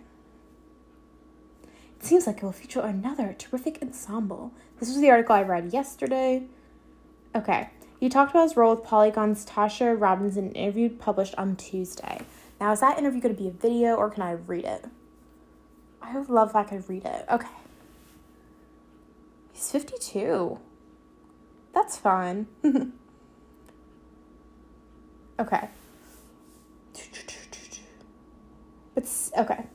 It 1.62 2.04
seems 2.04 2.26
like 2.26 2.38
it 2.38 2.42
will 2.42 2.52
feature 2.52 2.80
another 2.80 3.34
terrific 3.38 3.78
ensemble. 3.82 4.52
This 4.78 4.88
was 4.88 5.00
the 5.00 5.10
article 5.10 5.34
I 5.34 5.42
read 5.42 5.72
yesterday. 5.72 6.44
Okay. 7.34 7.70
He 8.00 8.08
talked 8.08 8.32
about 8.32 8.44
his 8.44 8.56
role 8.56 8.74
with 8.74 8.84
Polygon's 8.84 9.44
Tasha 9.46 9.98
Robinson 9.98 10.52
interview 10.52 10.90
published 10.90 11.34
on 11.36 11.56
Tuesday. 11.56 12.20
Now, 12.60 12.72
is 12.72 12.80
that 12.80 12.98
interview 12.98 13.20
going 13.20 13.34
to 13.34 13.40
be 13.40 13.48
a 13.48 13.52
video 13.52 13.94
or 13.94 14.10
can 14.10 14.22
I 14.22 14.32
read 14.32 14.64
it? 14.64 14.86
I 16.00 16.16
would 16.18 16.28
love 16.28 16.50
if 16.50 16.56
I 16.56 16.64
could 16.64 16.88
read 16.88 17.04
it. 17.04 17.26
Okay. 17.30 17.48
He's 19.52 19.70
52. 19.70 20.58
That's 21.74 21.96
fine. 21.96 22.46
okay. 25.38 25.68
But, 28.94 29.04
okay. 29.36 29.66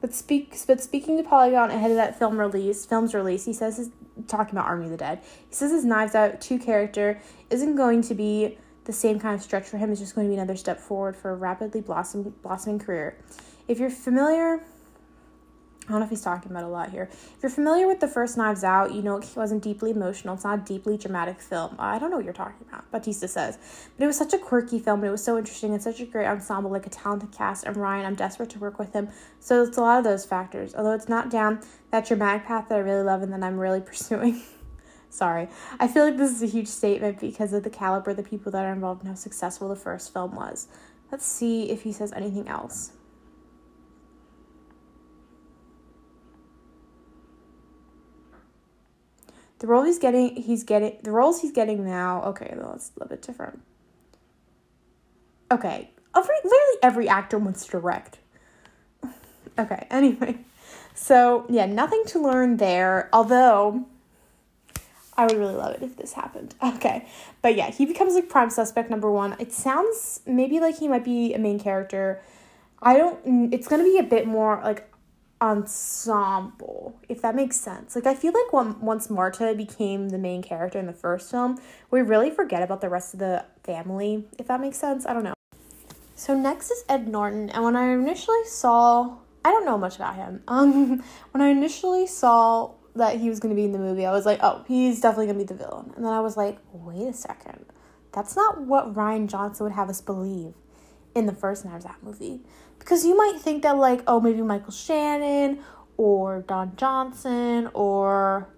But 0.00 0.14
speak, 0.14 0.56
but 0.66 0.80
speaking 0.80 1.16
to 1.18 1.22
Polygon 1.22 1.70
ahead 1.70 1.90
of 1.90 1.96
that 1.96 2.18
film 2.18 2.40
release, 2.40 2.86
film's 2.86 3.14
release, 3.14 3.44
he 3.44 3.52
says 3.52 3.76
his 3.76 3.90
talking 4.26 4.56
about 4.56 4.66
Army 4.66 4.86
of 4.86 4.90
the 4.90 4.96
Dead. 4.96 5.20
He 5.48 5.54
says 5.54 5.70
his 5.70 5.84
Knives 5.84 6.14
Out 6.14 6.40
two 6.40 6.58
character 6.58 7.20
isn't 7.50 7.76
going 7.76 8.02
to 8.02 8.14
be 8.14 8.58
the 8.90 8.96
same 8.96 9.20
kind 9.20 9.36
of 9.36 9.42
stretch 9.42 9.66
for 9.66 9.78
him. 9.78 9.92
is 9.92 10.00
just 10.00 10.16
going 10.16 10.26
to 10.26 10.30
be 10.30 10.34
another 10.34 10.56
step 10.56 10.80
forward 10.80 11.16
for 11.16 11.30
a 11.30 11.36
rapidly 11.36 11.80
blossom, 11.80 12.34
blossoming 12.42 12.80
career. 12.80 13.16
If 13.68 13.78
you're 13.78 13.88
familiar, 13.88 14.64
I 15.86 15.92
don't 15.92 16.00
know 16.00 16.04
if 16.04 16.10
he's 16.10 16.22
talking 16.22 16.50
about 16.50 16.64
a 16.64 16.68
lot 16.68 16.90
here. 16.90 17.08
If 17.12 17.38
you're 17.40 17.50
familiar 17.50 17.86
with 17.86 18.00
the 18.00 18.08
first 18.08 18.36
Knives 18.36 18.64
Out, 18.64 18.92
you 18.92 19.02
know 19.02 19.16
it 19.18 19.28
wasn't 19.36 19.62
deeply 19.62 19.92
emotional. 19.92 20.34
It's 20.34 20.42
not 20.42 20.58
a 20.58 20.62
deeply 20.62 20.96
dramatic 20.96 21.40
film. 21.40 21.76
I 21.78 22.00
don't 22.00 22.10
know 22.10 22.16
what 22.16 22.24
you're 22.24 22.34
talking 22.34 22.66
about, 22.68 22.90
Bautista 22.90 23.28
says. 23.28 23.58
But 23.96 24.04
it 24.04 24.06
was 24.08 24.16
such 24.16 24.32
a 24.32 24.38
quirky 24.38 24.80
film, 24.80 25.00
and 25.00 25.08
it 25.08 25.12
was 25.12 25.24
so 25.24 25.38
interesting 25.38 25.72
and 25.72 25.82
such 25.82 26.00
a 26.00 26.06
great 26.06 26.26
ensemble, 26.26 26.70
like 26.70 26.86
a 26.86 26.90
talented 26.90 27.30
cast. 27.30 27.64
And 27.64 27.76
Ryan, 27.76 28.06
I'm 28.06 28.14
desperate 28.16 28.50
to 28.50 28.58
work 28.58 28.78
with 28.78 28.92
him. 28.92 29.08
So 29.38 29.62
it's 29.62 29.78
a 29.78 29.80
lot 29.80 29.98
of 29.98 30.04
those 30.04 30.24
factors. 30.24 30.74
Although 30.74 30.94
it's 30.94 31.08
not 31.08 31.30
down 31.30 31.60
that 31.92 32.06
dramatic 32.06 32.44
path 32.44 32.68
that 32.68 32.74
I 32.76 32.78
really 32.78 33.04
love 33.04 33.22
and 33.22 33.32
that 33.32 33.42
I'm 33.42 33.58
really 33.58 33.80
pursuing. 33.92 34.42
Sorry. 35.10 35.48
I 35.80 35.88
feel 35.88 36.04
like 36.04 36.16
this 36.16 36.30
is 36.30 36.42
a 36.42 36.46
huge 36.46 36.68
statement 36.68 37.20
because 37.20 37.52
of 37.52 37.64
the 37.64 37.70
caliber 37.70 38.12
of 38.12 38.16
the 38.16 38.22
people 38.22 38.52
that 38.52 38.64
are 38.64 38.72
involved 38.72 39.02
and 39.02 39.08
how 39.08 39.16
successful 39.16 39.68
the 39.68 39.76
first 39.76 40.12
film 40.12 40.36
was. 40.36 40.68
Let's 41.10 41.26
see 41.26 41.68
if 41.70 41.82
he 41.82 41.92
says 41.92 42.12
anything 42.12 42.48
else. 42.48 42.92
The 49.58 49.66
role 49.66 49.82
he's 49.82 49.98
getting, 49.98 50.36
he's 50.36 50.62
getting 50.62 50.96
the 51.02 51.10
roles 51.10 51.42
he's 51.42 51.52
getting 51.52 51.84
now. 51.84 52.22
Okay, 52.24 52.54
that's 52.56 52.92
a 52.96 53.00
little 53.00 53.08
bit 53.08 53.20
different. 53.20 53.60
Okay, 55.52 55.90
every 56.16 56.34
literally 56.44 56.78
every 56.82 57.08
actor 57.08 57.38
wants 57.38 57.66
to 57.66 57.72
direct. 57.72 58.20
okay, 59.58 59.86
anyway, 59.90 60.38
so 60.94 61.44
yeah, 61.50 61.66
nothing 61.66 62.04
to 62.06 62.20
learn 62.20 62.56
there. 62.56 63.10
Although, 63.12 63.86
I 65.16 65.26
would 65.26 65.36
really 65.36 65.54
love 65.54 65.74
it 65.74 65.82
if 65.82 65.96
this 65.96 66.12
happened. 66.14 66.54
Okay, 66.80 67.06
but 67.42 67.56
yeah, 67.56 67.70
he 67.70 67.84
becomes 67.84 68.14
like 68.14 68.28
prime 68.28 68.50
suspect 68.50 68.90
number 68.90 69.10
one. 69.10 69.36
It 69.38 69.52
sounds 69.52 70.20
maybe 70.26 70.60
like 70.60 70.78
he 70.78 70.88
might 70.88 71.04
be 71.04 71.34
a 71.34 71.38
main 71.38 71.58
character. 71.58 72.22
I 72.80 72.96
don't. 72.96 73.52
It's 73.52 73.68
gonna 73.68 73.84
be 73.84 73.98
a 73.98 74.02
bit 74.02 74.26
more 74.26 74.60
like 74.62 74.90
ensemble, 75.40 76.98
if 77.08 77.22
that 77.22 77.34
makes 77.34 77.56
sense. 77.56 77.96
Like 77.96 78.06
I 78.06 78.14
feel 78.14 78.32
like 78.32 78.52
when, 78.52 78.80
once 78.80 79.08
Marta 79.08 79.54
became 79.54 80.10
the 80.10 80.18
main 80.18 80.42
character 80.42 80.78
in 80.78 80.86
the 80.86 80.92
first 80.92 81.30
film, 81.30 81.58
we 81.90 82.02
really 82.02 82.30
forget 82.30 82.62
about 82.62 82.80
the 82.80 82.88
rest 82.88 83.14
of 83.14 83.20
the 83.20 83.44
family, 83.64 84.26
if 84.38 84.46
that 84.48 84.60
makes 84.60 84.76
sense. 84.76 85.06
I 85.06 85.12
don't 85.12 85.24
know. 85.24 85.34
So 86.14 86.36
next 86.36 86.70
is 86.70 86.84
Ed 86.88 87.08
Norton, 87.08 87.48
and 87.50 87.64
when 87.64 87.76
I 87.76 87.92
initially 87.92 88.44
saw, 88.44 89.16
I 89.44 89.50
don't 89.50 89.64
know 89.64 89.78
much 89.78 89.96
about 89.96 90.16
him. 90.16 90.42
Um, 90.48 91.02
when 91.32 91.40
I 91.40 91.48
initially 91.48 92.06
saw 92.06 92.72
that 92.94 93.18
he 93.18 93.28
was 93.28 93.40
going 93.40 93.54
to 93.54 93.56
be 93.56 93.64
in 93.64 93.72
the 93.72 93.78
movie, 93.78 94.06
I 94.06 94.12
was 94.12 94.26
like, 94.26 94.40
oh, 94.42 94.64
he's 94.66 95.00
definitely 95.00 95.26
going 95.26 95.38
to 95.38 95.44
be 95.44 95.48
the 95.48 95.64
villain. 95.64 95.92
And 95.96 96.04
then 96.04 96.12
I 96.12 96.20
was 96.20 96.36
like, 96.36 96.58
wait 96.72 97.06
a 97.06 97.12
second, 97.12 97.64
that's 98.12 98.36
not 98.36 98.60
what 98.60 98.94
Rian 98.94 99.28
Johnson 99.28 99.64
would 99.64 99.72
have 99.72 99.88
us 99.88 100.00
believe 100.00 100.54
in 101.14 101.26
the 101.26 101.32
first 101.32 101.64
Knives 101.64 101.86
Out 101.86 102.02
movie. 102.02 102.40
Because 102.78 103.04
you 103.04 103.16
might 103.16 103.38
think 103.38 103.62
that, 103.62 103.76
like, 103.76 104.02
oh, 104.06 104.20
maybe 104.20 104.42
Michael 104.42 104.72
Shannon 104.72 105.60
or 105.96 106.42
Don 106.42 106.76
Johnson 106.76 107.68
or. 107.74 108.48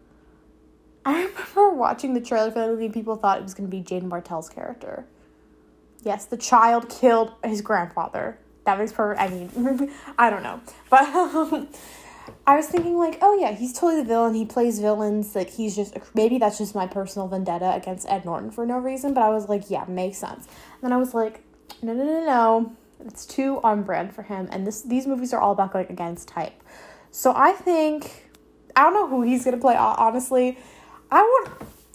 I 1.05 1.25
remember 1.55 1.71
watching 1.71 2.15
the 2.15 2.21
trailer 2.21 2.53
for 2.53 2.61
that 2.61 2.69
movie 2.69 2.85
and 2.85 2.95
people 2.95 3.17
thought 3.17 3.39
it 3.39 3.43
was 3.43 3.55
going 3.55 3.69
to 3.69 3.77
be 3.77 3.83
Jaeden 3.83 4.05
Martell's 4.05 4.49
character. 4.49 5.05
Yes, 6.05 6.27
the 6.27 6.37
child 6.37 6.89
killed 6.89 7.33
his 7.45 7.61
grandfather. 7.61 8.39
That 8.65 8.79
makes 8.79 8.93
perfect. 8.93 9.21
I 9.21 9.29
mean, 9.29 9.93
I 10.19 10.31
don't 10.31 10.43
know. 10.43 10.61
But 10.91 11.03
um, 11.15 11.69
I 12.47 12.57
was 12.57 12.67
thinking, 12.67 12.97
like, 12.97 13.19
oh 13.23 13.39
yeah, 13.39 13.53
he's 13.53 13.73
totally 13.73 14.03
the 14.03 14.09
villain. 14.09 14.35
He 14.35 14.45
plays 14.45 14.81
villains. 14.81 15.35
Like, 15.35 15.51
he's 15.51 15.77
just. 15.77 15.97
Maybe 16.15 16.39
that's 16.39 16.59
just 16.59 16.75
my 16.75 16.87
personal 16.87 17.29
vendetta 17.29 17.73
against 17.75 18.09
Ed 18.09 18.25
Norton 18.25 18.51
for 18.51 18.67
no 18.67 18.79
reason. 18.79 19.15
But 19.15 19.23
I 19.23 19.31
was 19.31 19.49
like, 19.49 19.71
yeah, 19.71 19.85
makes 19.87 20.19
sense. 20.19 20.47
And 20.47 20.83
then 20.83 20.93
I 20.93 20.97
was 20.97 21.15
like, 21.15 21.45
no, 21.83 21.93
no, 21.93 22.05
no, 22.05 22.25
no. 22.25 22.77
It's 23.07 23.27
too 23.27 23.61
on 23.65 23.83
brand 23.83 24.15
for 24.15 24.23
him, 24.23 24.49
and 24.53 24.67
this 24.67 24.83
these 24.83 25.07
movies 25.07 25.33
are 25.33 25.41
all 25.41 25.53
about 25.53 25.73
going 25.73 25.87
against 25.91 26.29
type. 26.29 26.63
So 27.11 27.33
I 27.35 27.53
think 27.53 28.31
I 28.77 28.85
don't 28.85 28.95
know 28.95 29.09
who 29.09 29.23
he's 29.23 29.45
gonna 29.45 29.59
play. 29.59 29.75
Honestly, 29.77 30.59
I 31.11 31.21
want. 31.21 31.51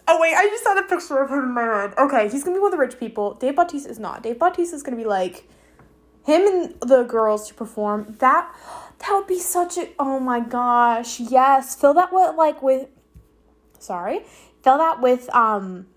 Oh 0.10 0.20
wait, 0.20 0.34
I 0.36 0.44
just 0.46 0.64
saw 0.64 0.74
the 0.74 0.84
picture 0.84 1.22
of 1.22 1.30
him 1.30 1.40
in 1.40 1.54
my 1.54 1.64
head. 1.64 1.94
Okay, 1.98 2.30
he's 2.30 2.44
gonna 2.44 2.56
be 2.56 2.60
one 2.60 2.74
of 2.74 2.78
the 2.80 2.86
rich 2.86 3.00
people. 3.00 3.36
Dave 3.36 3.56
Bautista 3.56 3.90
is 3.90 4.00
not. 4.00 4.24
Dave 4.24 4.40
Bautista 4.40 4.76
is 4.76 4.84
gonna 4.84 4.98
be 4.98 5.06
like 5.06 5.50
him 6.28 6.46
and 6.46 6.80
the 6.82 7.04
girls 7.04 7.48
to 7.48 7.54
perform. 7.54 8.18
That 8.20 8.54
that 9.00 9.12
would 9.14 9.28
be 9.28 9.40
such 9.40 9.78
a 9.78 9.90
oh 9.98 10.20
my 10.20 10.42
gosh 10.42 11.20
yes. 11.20 11.74
Fill 11.74 11.94
that 11.96 12.12
with 12.12 12.36
like 12.36 12.62
with 12.62 12.90
sorry, 13.80 14.22
fill 14.62 14.78
that 14.78 15.02
with 15.02 15.34
um 15.34 15.88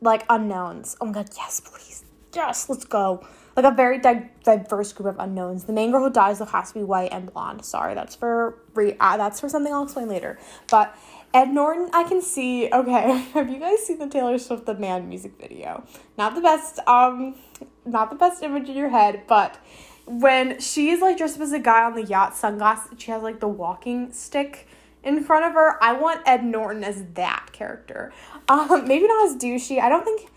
like 0.00 0.24
unknowns. 0.28 0.96
Oh 1.00 1.06
my 1.06 1.12
god, 1.12 1.28
yes, 1.36 1.60
please, 1.60 2.04
yes, 2.32 2.68
let's 2.68 2.84
go 2.84 3.24
like 3.56 3.66
a 3.66 3.70
very 3.70 3.98
di- 3.98 4.30
diverse 4.42 4.92
group 4.92 5.08
of 5.14 5.18
unknowns. 5.18 5.64
The 5.64 5.72
main 5.72 5.90
girl 5.92 6.02
who 6.02 6.10
dies 6.10 6.38
has 6.40 6.68
to 6.72 6.74
be 6.74 6.82
white 6.82 7.12
and 7.12 7.32
blonde. 7.32 7.64
Sorry, 7.64 7.94
that's 7.94 8.14
for 8.14 8.58
re- 8.74 8.96
uh, 8.98 9.16
that's 9.16 9.40
for 9.40 9.48
something 9.48 9.72
I'll 9.72 9.84
explain 9.84 10.08
later. 10.08 10.38
But 10.70 10.96
Ed 11.32 11.52
Norton, 11.52 11.90
I 11.92 12.04
can 12.04 12.22
see. 12.22 12.68
Okay, 12.72 13.18
have 13.34 13.50
you 13.50 13.58
guys 13.60 13.86
seen 13.86 13.98
the 13.98 14.08
Taylor 14.08 14.38
Swift 14.38 14.66
"The 14.66 14.74
Man" 14.74 15.08
music 15.08 15.32
video? 15.38 15.84
Not 16.16 16.34
the 16.34 16.40
best, 16.40 16.80
um, 16.86 17.36
not 17.84 18.10
the 18.10 18.16
best 18.16 18.42
image 18.42 18.68
in 18.68 18.76
your 18.76 18.90
head, 18.90 19.22
but 19.26 19.58
when 20.06 20.60
she's 20.60 21.00
like 21.00 21.16
dressed 21.16 21.36
up 21.36 21.42
as 21.42 21.52
a 21.52 21.58
guy 21.58 21.84
on 21.84 21.94
the 21.94 22.04
yacht, 22.04 22.36
sunglasses, 22.36 22.92
she 22.98 23.10
has 23.10 23.22
like 23.22 23.40
the 23.40 23.48
walking 23.48 24.12
stick 24.12 24.68
in 25.02 25.22
front 25.22 25.44
of 25.44 25.52
her. 25.52 25.82
I 25.82 25.92
want 25.92 26.22
Ed 26.26 26.44
Norton 26.44 26.84
as 26.84 27.04
that 27.14 27.50
character. 27.52 28.12
Um, 28.48 28.84
maybe 28.88 29.06
not 29.06 29.26
as 29.26 29.36
douchey. 29.36 29.80
I 29.80 29.88
don't 29.88 30.04
think 30.04 30.30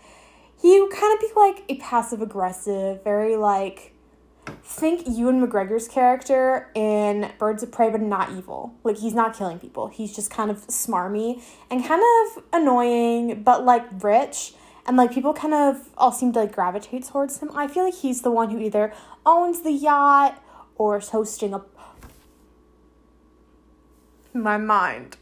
he 0.60 0.80
would 0.80 0.92
kind 0.92 1.14
of 1.14 1.20
be 1.20 1.28
like 1.36 1.64
a 1.68 1.76
passive 1.76 2.22
aggressive, 2.22 3.02
very 3.04 3.36
like 3.36 3.94
think 4.62 5.06
Ewan 5.06 5.46
McGregor's 5.46 5.88
character 5.88 6.70
in 6.74 7.30
Birds 7.38 7.62
of 7.62 7.70
Prey, 7.70 7.90
but 7.90 8.00
not 8.00 8.32
evil. 8.32 8.74
Like 8.84 8.98
he's 8.98 9.14
not 9.14 9.36
killing 9.36 9.58
people. 9.58 9.88
He's 9.88 10.14
just 10.14 10.30
kind 10.30 10.50
of 10.50 10.66
smarmy 10.68 11.42
and 11.70 11.84
kind 11.84 12.02
of 12.02 12.44
annoying, 12.52 13.42
but 13.42 13.64
like 13.64 13.84
rich. 14.02 14.54
And 14.88 14.96
like 14.96 15.12
people 15.12 15.34
kind 15.34 15.54
of 15.54 15.90
all 15.96 16.10
seem 16.10 16.32
to 16.32 16.40
like 16.40 16.52
gravitate 16.52 17.04
towards 17.04 17.38
him. 17.40 17.50
I 17.54 17.68
feel 17.68 17.84
like 17.84 17.94
he's 17.94 18.22
the 18.22 18.30
one 18.30 18.50
who 18.50 18.58
either 18.58 18.92
owns 19.24 19.60
the 19.60 19.70
yacht 19.70 20.42
or 20.76 20.96
is 20.96 21.10
hosting 21.10 21.54
a 21.54 21.62
my 24.32 24.56
mind 24.56 25.16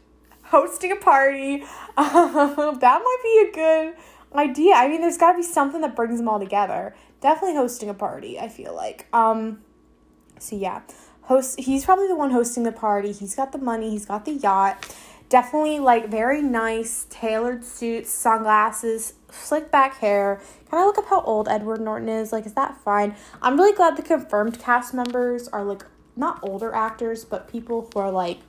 hosting 0.49 0.91
a 0.91 0.95
party. 0.95 1.57
that 1.97 2.75
might 2.77 3.19
be 3.23 3.49
a 3.49 3.53
good 3.53 3.95
idea. 4.35 4.73
I 4.73 4.87
mean, 4.87 5.01
there's 5.01 5.17
got 5.17 5.33
to 5.33 5.37
be 5.37 5.43
something 5.43 5.81
that 5.81 5.95
brings 5.95 6.17
them 6.17 6.29
all 6.29 6.39
together. 6.39 6.95
Definitely 7.21 7.55
hosting 7.55 7.89
a 7.89 7.93
party, 7.93 8.39
I 8.39 8.47
feel 8.47 8.75
like. 8.75 9.07
Um 9.13 9.61
so 10.39 10.55
yeah, 10.55 10.81
host 11.23 11.59
he's 11.59 11.83
probably 11.83 12.07
the 12.07 12.15
one 12.15 12.31
hosting 12.31 12.63
the 12.63 12.71
party. 12.71 13.11
He's 13.11 13.35
got 13.35 13.51
the 13.51 13.57
money, 13.57 13.89
he's 13.89 14.05
got 14.05 14.25
the 14.25 14.33
yacht. 14.33 14.95
Definitely 15.29 15.79
like 15.79 16.07
very 16.07 16.41
nice 16.41 17.05
tailored 17.09 17.65
suits, 17.65 18.09
sunglasses, 18.09 19.13
slick 19.29 19.71
back 19.71 19.97
hair. 19.97 20.41
Can 20.69 20.79
I 20.79 20.85
look 20.85 20.97
up 20.97 21.07
how 21.07 21.21
old 21.21 21.49
Edward 21.49 21.81
Norton 21.81 22.07
is? 22.07 22.31
Like 22.31 22.45
is 22.45 22.53
that 22.53 22.77
fine? 22.81 23.15
I'm 23.41 23.57
really 23.57 23.75
glad 23.75 23.97
the 23.97 24.03
confirmed 24.03 24.59
cast 24.59 24.93
members 24.93 25.47
are 25.49 25.63
like 25.63 25.83
not 26.15 26.39
older 26.41 26.73
actors, 26.73 27.25
but 27.25 27.51
people 27.51 27.89
who 27.93 27.99
are 27.99 28.11
like 28.11 28.39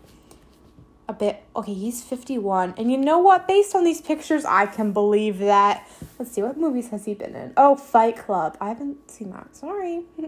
a 1.09 1.13
bit 1.15 1.43
okay 1.57 1.73
he's 1.73 2.05
51 2.05 2.75
and 2.77 2.93
you 2.93 2.99
know 2.99 3.19
what 3.19 3.49
based 3.49 3.75
on 3.75 3.83
these 3.83 4.01
pictures 4.01 4.45
i 4.45 4.67
can 4.67 4.93
believe 4.93 5.39
that 5.39 5.89
let's 6.19 6.33
see 6.33 6.43
what 6.43 6.59
movies 6.59 6.89
has 6.89 7.07
he 7.07 7.15
been 7.15 7.35
in 7.35 7.53
oh 7.57 7.75
fight 7.75 8.17
club 8.19 8.59
i 8.61 8.69
haven't 8.69 9.11
seen 9.11 9.31
that 9.31 9.57
sorry 9.57 10.03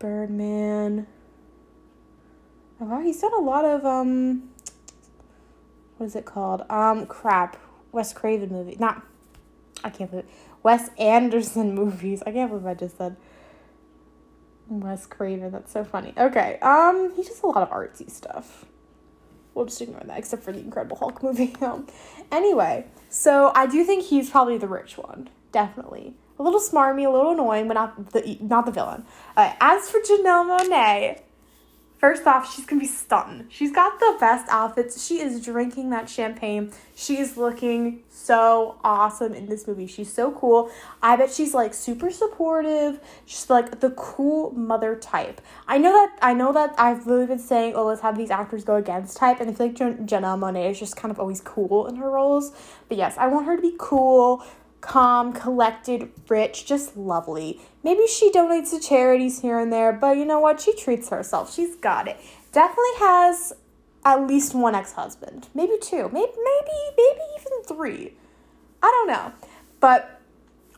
birdman 0.00 1.06
oh 2.80 2.84
wow 2.84 3.00
he's 3.00 3.20
done 3.20 3.32
a 3.34 3.40
lot 3.40 3.64
of 3.64 3.86
um 3.86 4.50
what 6.02 6.06
is 6.06 6.16
it 6.16 6.24
called 6.24 6.62
um 6.68 7.06
crap 7.06 7.56
wes 7.92 8.12
craven 8.12 8.50
movie 8.50 8.76
not 8.80 9.06
i 9.84 9.88
can't 9.88 10.10
believe 10.10 10.24
it. 10.24 10.30
wes 10.64 10.90
anderson 10.98 11.72
movies 11.76 12.24
i 12.26 12.32
can't 12.32 12.50
believe 12.50 12.66
i 12.66 12.74
just 12.74 12.98
said 12.98 13.16
wes 14.66 15.06
craven 15.06 15.52
that's 15.52 15.70
so 15.70 15.84
funny 15.84 16.12
okay 16.18 16.58
um 16.60 17.12
he 17.14 17.22
does 17.22 17.40
a 17.42 17.46
lot 17.46 17.62
of 17.62 17.70
artsy 17.70 18.10
stuff 18.10 18.64
we'll 19.54 19.66
just 19.66 19.80
ignore 19.82 20.00
that, 20.04 20.18
except 20.18 20.42
for 20.42 20.50
the 20.50 20.60
Incredible 20.60 20.96
Hulk 20.96 21.22
movie. 21.22 21.54
Um, 21.60 21.86
anyway, 22.30 22.86
so 23.10 23.52
I 23.54 23.66
do 23.66 23.84
think 23.84 24.04
he's 24.04 24.30
probably 24.30 24.56
the 24.56 24.66
rich 24.66 24.96
one, 24.96 25.28
definitely. 25.52 26.14
A 26.38 26.42
little 26.42 26.58
smarmy, 26.58 27.06
a 27.06 27.10
little 27.10 27.32
annoying, 27.32 27.68
but 27.68 27.74
not 27.74 28.12
the 28.12 28.38
not 28.40 28.64
the 28.64 28.72
villain. 28.72 29.04
Uh, 29.36 29.52
as 29.60 29.90
for 29.90 30.00
Janelle 30.00 30.58
Monáe, 30.58 31.20
First 32.02 32.26
off, 32.26 32.52
she's 32.52 32.66
gonna 32.66 32.80
be 32.80 32.88
stunning. 32.88 33.46
She's 33.48 33.70
got 33.70 34.00
the 34.00 34.16
best 34.18 34.48
outfits. 34.50 35.06
She 35.06 35.20
is 35.20 35.40
drinking 35.40 35.90
that 35.90 36.10
champagne. 36.10 36.72
She 36.96 37.18
is 37.18 37.36
looking 37.36 38.02
so 38.08 38.74
awesome 38.82 39.32
in 39.34 39.46
this 39.46 39.68
movie. 39.68 39.86
She's 39.86 40.12
so 40.12 40.32
cool. 40.32 40.68
I 41.00 41.14
bet 41.14 41.30
she's 41.30 41.54
like 41.54 41.72
super 41.72 42.10
supportive. 42.10 42.98
She's 43.24 43.48
like 43.48 43.78
the 43.78 43.90
cool 43.90 44.50
mother 44.50 44.96
type. 44.96 45.40
I 45.68 45.78
know 45.78 45.92
that 45.92 46.18
I 46.20 46.34
know 46.34 46.52
that 46.52 46.74
I've 46.76 47.06
really 47.06 47.26
been 47.26 47.38
saying, 47.38 47.74
oh, 47.76 47.86
let's 47.86 48.00
have 48.00 48.18
these 48.18 48.32
actors 48.32 48.64
go 48.64 48.74
against 48.74 49.16
type, 49.16 49.38
and 49.38 49.48
I 49.48 49.54
feel 49.54 49.68
like 49.68 49.76
Janelle 49.76 50.40
Monáe 50.40 50.72
is 50.72 50.80
just 50.80 50.96
kind 50.96 51.12
of 51.12 51.20
always 51.20 51.40
cool 51.40 51.86
in 51.86 51.94
her 51.94 52.10
roles. 52.10 52.50
But 52.88 52.98
yes, 52.98 53.16
I 53.16 53.28
want 53.28 53.46
her 53.46 53.54
to 53.54 53.62
be 53.62 53.76
cool, 53.78 54.44
calm, 54.82 55.32
collected, 55.32 56.10
rich, 56.28 56.66
just 56.66 56.96
lovely. 56.96 57.60
Maybe 57.82 58.06
she 58.06 58.30
donates 58.30 58.70
to 58.70 58.80
charities 58.80 59.40
here 59.40 59.58
and 59.58 59.72
there, 59.72 59.92
but 59.92 60.18
you 60.18 60.26
know 60.26 60.40
what? 60.40 60.60
She 60.60 60.74
treats 60.76 61.08
herself. 61.08 61.54
She's 61.54 61.76
got 61.76 62.06
it. 62.08 62.18
definitely 62.52 62.98
has 62.98 63.54
at 64.04 64.26
least 64.26 64.54
one 64.54 64.74
ex-husband, 64.74 65.48
maybe 65.54 65.78
two, 65.80 66.10
maybe 66.12 66.32
maybe 66.36 66.72
maybe 66.98 67.20
even 67.40 67.62
three. 67.64 68.12
I 68.82 68.86
don't 68.86 69.06
know. 69.06 69.32
But 69.80 70.20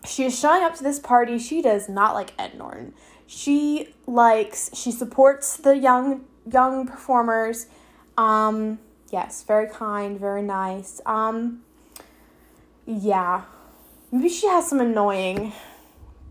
she 0.05 0.25
is 0.25 0.39
showing 0.39 0.63
up 0.63 0.75
to 0.77 0.83
this 0.83 1.01
party. 1.01 1.39
She 1.39 1.63
does 1.63 1.89
not 1.89 2.15
like 2.15 2.33
Ed 2.39 2.57
Norton. 2.57 2.93
She 3.27 3.95
likes 4.07 4.71
she 4.75 4.93
supports 4.93 5.57
the 5.57 5.77
young 5.77 6.27
young 6.51 6.87
performers. 6.87 7.67
Um 8.19 8.79
yes, 9.11 9.43
very 9.43 9.69
kind, 9.69 10.21
very 10.21 10.43
nice. 10.43 11.01
Um 11.07 11.63
yeah. 12.87 13.45
Maybe 14.15 14.29
she 14.29 14.47
has 14.47 14.69
some 14.69 14.79
annoying 14.79 15.53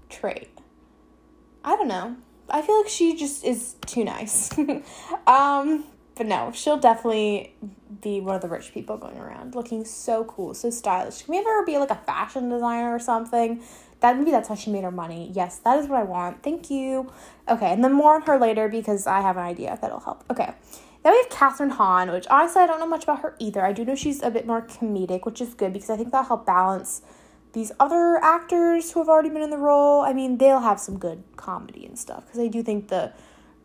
trait. 0.10 0.48
I 1.65 1.76
don't 1.76 1.89
know. 1.89 2.15
I 2.48 2.62
feel 2.62 2.78
like 2.78 2.88
she 2.88 3.13
just 3.13 3.43
is 3.43 3.76
too 3.86 4.06
nice. 4.06 4.58
um 5.28 5.84
but 6.15 6.26
no, 6.28 6.54
she'll 6.54 6.78
definitely 6.78 7.56
be 8.02 8.22
one 8.22 8.36
of 8.36 8.41
the 8.41 8.48
rich 8.48 8.74
people 8.74 8.96
going 8.96 9.17
around, 9.17 9.54
looking 9.54 9.84
so 9.84 10.24
cool, 10.24 10.54
so 10.54 10.69
stylish. 10.69 11.24
Can 11.24 11.34
we 11.34 11.39
ever 11.39 11.65
be 11.65 11.78
like 11.78 11.89
a 11.89 11.96
fashion 11.96 12.48
designer 12.48 12.96
or 12.96 13.00
something? 13.00 13.62
That 14.00 14.17
maybe 14.17 14.32
that's 14.32 14.48
how 14.48 14.56
she 14.56 14.72
made 14.72 14.86
her 14.86 14.91
money. 14.91 15.30
Yes, 15.34 15.58
that 15.58 15.78
is 15.78 15.89
what 15.89 16.00
I 16.00 16.04
want. 16.04 16.41
Thank 16.41 16.69
you. 16.69 17.12
Okay, 17.50 17.74
and 17.74 17.84
then 17.84 17.91
more 17.91 18.15
on 18.15 18.22
her 18.22 18.39
later 18.39 18.69
because 18.69 19.08
I 19.08 19.19
have 19.19 19.36
an 19.36 19.43
idea 19.43 19.78
that'll 19.82 20.00
help. 20.00 20.24
Okay. 20.32 20.54
Then 21.04 21.12
we 21.12 21.17
have 21.17 21.30
Kathryn 21.30 21.72
Hahn, 21.72 22.12
which 22.13 22.28
honestly 22.30 22.62
I 22.62 22.65
don't 22.65 22.80
know 22.80 22.88
much 22.88 23.04
about 23.04 23.19
her 23.24 23.36
either. 23.39 23.65
I 23.65 23.74
do 23.74 23.84
know 23.84 23.96
she's 23.96 24.24
a 24.24 24.32
bit 24.32 24.48
more 24.48 24.62
comedic, 24.62 25.26
which 25.26 25.41
is 25.41 25.54
good 25.54 25.74
because 25.74 25.89
I 25.89 25.98
think 25.98 26.12
that'll 26.12 26.28
help 26.28 26.46
balance 26.46 27.02
these 27.54 27.72
other 27.80 28.18
actors 28.22 28.92
who 28.92 29.00
have 29.00 29.08
already 29.08 29.30
been 29.30 29.42
in 29.42 29.52
the 29.52 29.58
role. 29.58 30.02
I 30.02 30.13
mean, 30.13 30.38
they'll 30.38 30.60
have 30.60 30.80
some 30.80 30.98
good 30.98 31.24
comedy 31.38 31.86
and 31.86 31.98
stuff 31.98 32.26
because 32.26 32.39
I 32.39 32.48
do 32.48 32.62
think 32.62 32.89
the 32.89 33.13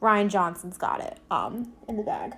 Rian 0.00 0.28
Johnson's 0.28 0.76
got 0.76 1.00
it 1.00 1.18
um, 1.30 1.72
in 1.88 1.96
the 1.96 2.02
bag. 2.02 2.34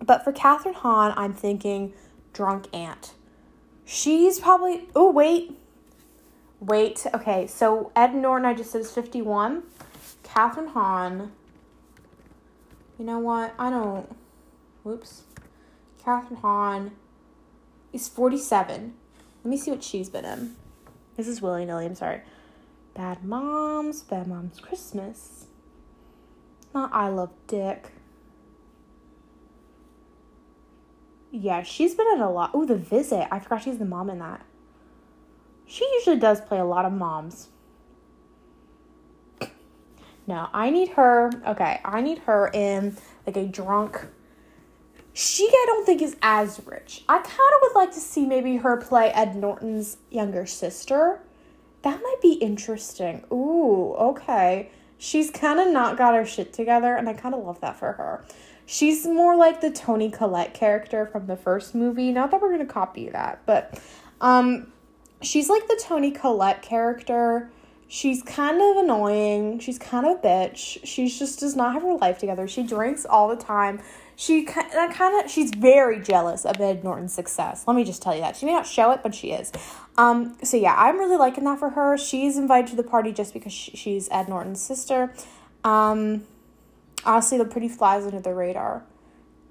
But 0.00 0.22
for 0.22 0.32
Kathryn 0.32 0.74
Hahn, 0.74 1.14
I'm 1.16 1.32
thinking 1.32 1.94
drunk 2.32 2.66
aunt. 2.72 3.14
She's 3.84 4.38
probably 4.38 4.88
oh 4.94 5.10
wait. 5.10 5.58
Wait, 6.60 7.06
okay, 7.12 7.46
so 7.46 7.90
Ed 7.94 8.14
Norton 8.14 8.46
I 8.46 8.54
just 8.54 8.70
said 8.70 8.80
is 8.80 8.90
51. 8.90 9.64
Kathryn 10.22 10.72
Hahn. 10.72 11.32
You 12.98 13.04
know 13.04 13.18
what? 13.18 13.54
I 13.58 13.70
don't 13.70 14.14
whoops. 14.82 15.22
Kathryn 16.04 16.40
Hahn 16.40 16.92
is 17.92 18.08
47. 18.08 18.94
Let 19.44 19.50
me 19.50 19.58
see 19.58 19.70
what 19.70 19.84
she's 19.84 20.08
been 20.08 20.24
in. 20.24 20.56
This 21.16 21.28
is 21.28 21.42
willy 21.42 21.66
nilly, 21.66 21.84
I'm 21.84 21.94
sorry. 21.94 22.22
Bad 22.94 23.24
Moms, 23.24 24.02
Bad 24.02 24.26
Moms 24.26 24.58
Christmas. 24.58 25.46
Not 26.74 26.90
I 26.94 27.08
Love 27.08 27.30
Dick. 27.46 27.92
Yeah, 31.30 31.62
she's 31.62 31.94
been 31.94 32.06
in 32.14 32.20
a 32.20 32.30
lot. 32.30 32.52
Oh, 32.54 32.64
The 32.64 32.76
Visit. 32.76 33.28
I 33.30 33.38
forgot 33.38 33.62
she's 33.62 33.78
the 33.78 33.84
mom 33.84 34.08
in 34.08 34.18
that. 34.20 34.46
She 35.66 35.84
usually 35.94 36.18
does 36.18 36.40
play 36.40 36.58
a 36.58 36.64
lot 36.64 36.84
of 36.84 36.92
moms. 36.92 37.48
No, 40.26 40.48
I 40.54 40.70
need 40.70 40.90
her. 40.90 41.30
Okay, 41.46 41.80
I 41.84 42.00
need 42.00 42.18
her 42.20 42.50
in 42.54 42.96
like 43.26 43.36
a 43.36 43.46
drunk. 43.46 44.06
She, 45.14 45.48
I 45.48 45.64
don't 45.66 45.86
think, 45.86 46.02
is 46.02 46.16
as 46.20 46.60
rich. 46.66 47.04
I 47.08 47.18
kind 47.18 47.28
of 47.28 47.60
would 47.62 47.74
like 47.74 47.92
to 47.92 48.00
see 48.00 48.26
maybe 48.26 48.56
her 48.56 48.76
play 48.76 49.10
Ed 49.10 49.36
Norton's 49.36 49.96
younger 50.10 50.44
sister. 50.44 51.20
That 51.82 52.02
might 52.02 52.20
be 52.20 52.32
interesting. 52.34 53.24
Ooh, 53.32 53.94
okay 53.94 54.70
she's 55.04 55.30
kind 55.30 55.60
of 55.60 55.68
not 55.68 55.96
got 55.96 56.14
her 56.14 56.24
shit 56.24 56.52
together, 56.52 56.94
and 56.96 57.08
I 57.08 57.12
kind 57.12 57.34
of 57.34 57.44
love 57.44 57.60
that 57.60 57.76
for 57.76 57.92
her. 57.92 58.24
She's 58.66 59.06
more 59.06 59.36
like 59.36 59.60
the 59.60 59.70
Toni 59.70 60.10
Collette 60.10 60.54
character 60.54 61.06
from 61.06 61.26
the 61.26 61.36
first 61.36 61.74
movie. 61.74 62.10
Not 62.12 62.30
that 62.30 62.40
we're 62.40 62.50
gonna 62.50 62.64
copy 62.64 63.10
that, 63.10 63.42
but 63.44 63.78
um, 64.20 64.72
she's 65.20 65.50
like 65.50 65.68
the 65.68 65.80
Toni 65.82 66.10
Collette 66.10 66.62
character. 66.62 67.50
She's 67.86 68.22
kind 68.22 68.60
of 68.62 68.82
annoying. 68.82 69.58
She's 69.58 69.78
kind 69.78 70.06
of 70.06 70.18
a 70.18 70.20
bitch. 70.20 70.78
She 70.84 71.08
just 71.08 71.38
does 71.38 71.54
not 71.54 71.74
have 71.74 71.82
her 71.82 71.94
life 71.94 72.18
together. 72.18 72.48
She 72.48 72.62
drinks 72.62 73.04
all 73.04 73.28
the 73.28 73.36
time 73.36 73.82
she 74.16 74.44
kind 74.44 75.24
of 75.24 75.30
she's 75.30 75.50
very 75.50 76.00
jealous 76.00 76.44
of 76.44 76.60
Ed 76.60 76.84
Norton's 76.84 77.12
success. 77.12 77.64
Let 77.66 77.76
me 77.76 77.84
just 77.84 78.02
tell 78.02 78.14
you 78.14 78.20
that 78.20 78.36
she 78.36 78.46
may 78.46 78.52
not 78.52 78.66
show 78.66 78.90
it, 78.92 79.02
but 79.02 79.14
she 79.14 79.32
is. 79.32 79.52
Um, 79.96 80.36
so 80.42 80.56
yeah, 80.56 80.74
I'm 80.76 80.98
really 80.98 81.16
liking 81.16 81.44
that 81.44 81.58
for 81.58 81.70
her. 81.70 81.96
She's 81.98 82.36
invited 82.36 82.70
to 82.70 82.76
the 82.76 82.82
party 82.82 83.12
just 83.12 83.32
because 83.32 83.52
she's 83.52 84.08
Ed 84.10 84.28
Norton's 84.28 84.62
sister. 84.62 85.12
Um, 85.62 86.24
honestly, 87.04 87.38
the 87.38 87.44
pretty 87.44 87.68
flies 87.68 88.04
under 88.04 88.20
the 88.20 88.34
radar. 88.34 88.84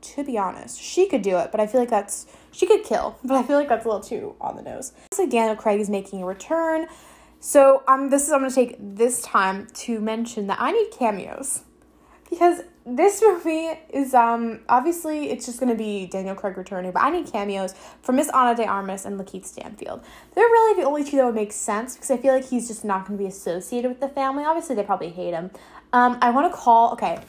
To 0.01 0.23
be 0.23 0.37
honest, 0.37 0.81
she 0.81 1.07
could 1.07 1.21
do 1.21 1.37
it, 1.37 1.49
but 1.51 1.61
I 1.61 1.67
feel 1.67 1.79
like 1.79 1.89
that's 1.89 2.25
she 2.51 2.67
could 2.67 2.83
kill, 2.83 3.17
but 3.23 3.35
I 3.35 3.43
feel 3.43 3.57
like 3.57 3.69
that's 3.69 3.85
a 3.85 3.87
little 3.87 4.03
too 4.03 4.35
on 4.39 4.55
the 4.55 4.61
nose. 4.61 4.93
So 5.13 5.27
Daniel 5.27 5.55
Craig 5.55 5.79
is 5.79 5.89
making 5.89 6.21
a 6.21 6.25
return. 6.25 6.87
So 7.39 7.83
um, 7.87 8.09
this 8.09 8.27
is 8.27 8.31
I'm 8.31 8.39
gonna 8.39 8.51
take 8.51 8.75
this 8.79 9.21
time 9.21 9.67
to 9.73 9.99
mention 9.99 10.47
that 10.47 10.57
I 10.61 10.71
need 10.71 10.91
cameos 10.91 11.63
because 12.29 12.61
this 12.85 13.21
movie 13.21 13.71
is 13.89 14.13
um 14.13 14.59
obviously 14.67 15.29
it's 15.29 15.45
just 15.45 15.59
gonna 15.59 15.75
be 15.75 16.07
Daniel 16.07 16.35
Craig 16.35 16.57
returning, 16.57 16.91
but 16.91 17.01
I 17.01 17.09
need 17.09 17.31
cameos 17.31 17.73
from 18.01 18.17
Miss 18.17 18.29
Ana 18.29 18.55
de 18.55 18.65
Armas 18.65 19.05
and 19.05 19.19
Lakeith 19.19 19.45
Stanfield. 19.45 20.03
They're 20.35 20.43
really 20.43 20.81
the 20.81 20.87
only 20.87 21.03
two 21.03 21.17
that 21.17 21.25
would 21.25 21.35
make 21.35 21.53
sense 21.53 21.95
because 21.95 22.11
I 22.11 22.17
feel 22.17 22.33
like 22.33 22.49
he's 22.49 22.67
just 22.67 22.83
not 22.83 23.07
gonna 23.07 23.17
be 23.17 23.25
associated 23.25 23.87
with 23.89 23.99
the 23.99 24.09
family. 24.09 24.43
Obviously, 24.43 24.75
they 24.75 24.83
probably 24.83 25.09
hate 25.09 25.33
him. 25.33 25.51
Um, 25.93 26.17
I 26.21 26.31
want 26.31 26.51
to 26.51 26.57
call. 26.57 26.91
Okay, 26.93 27.19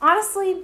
honestly, 0.00 0.62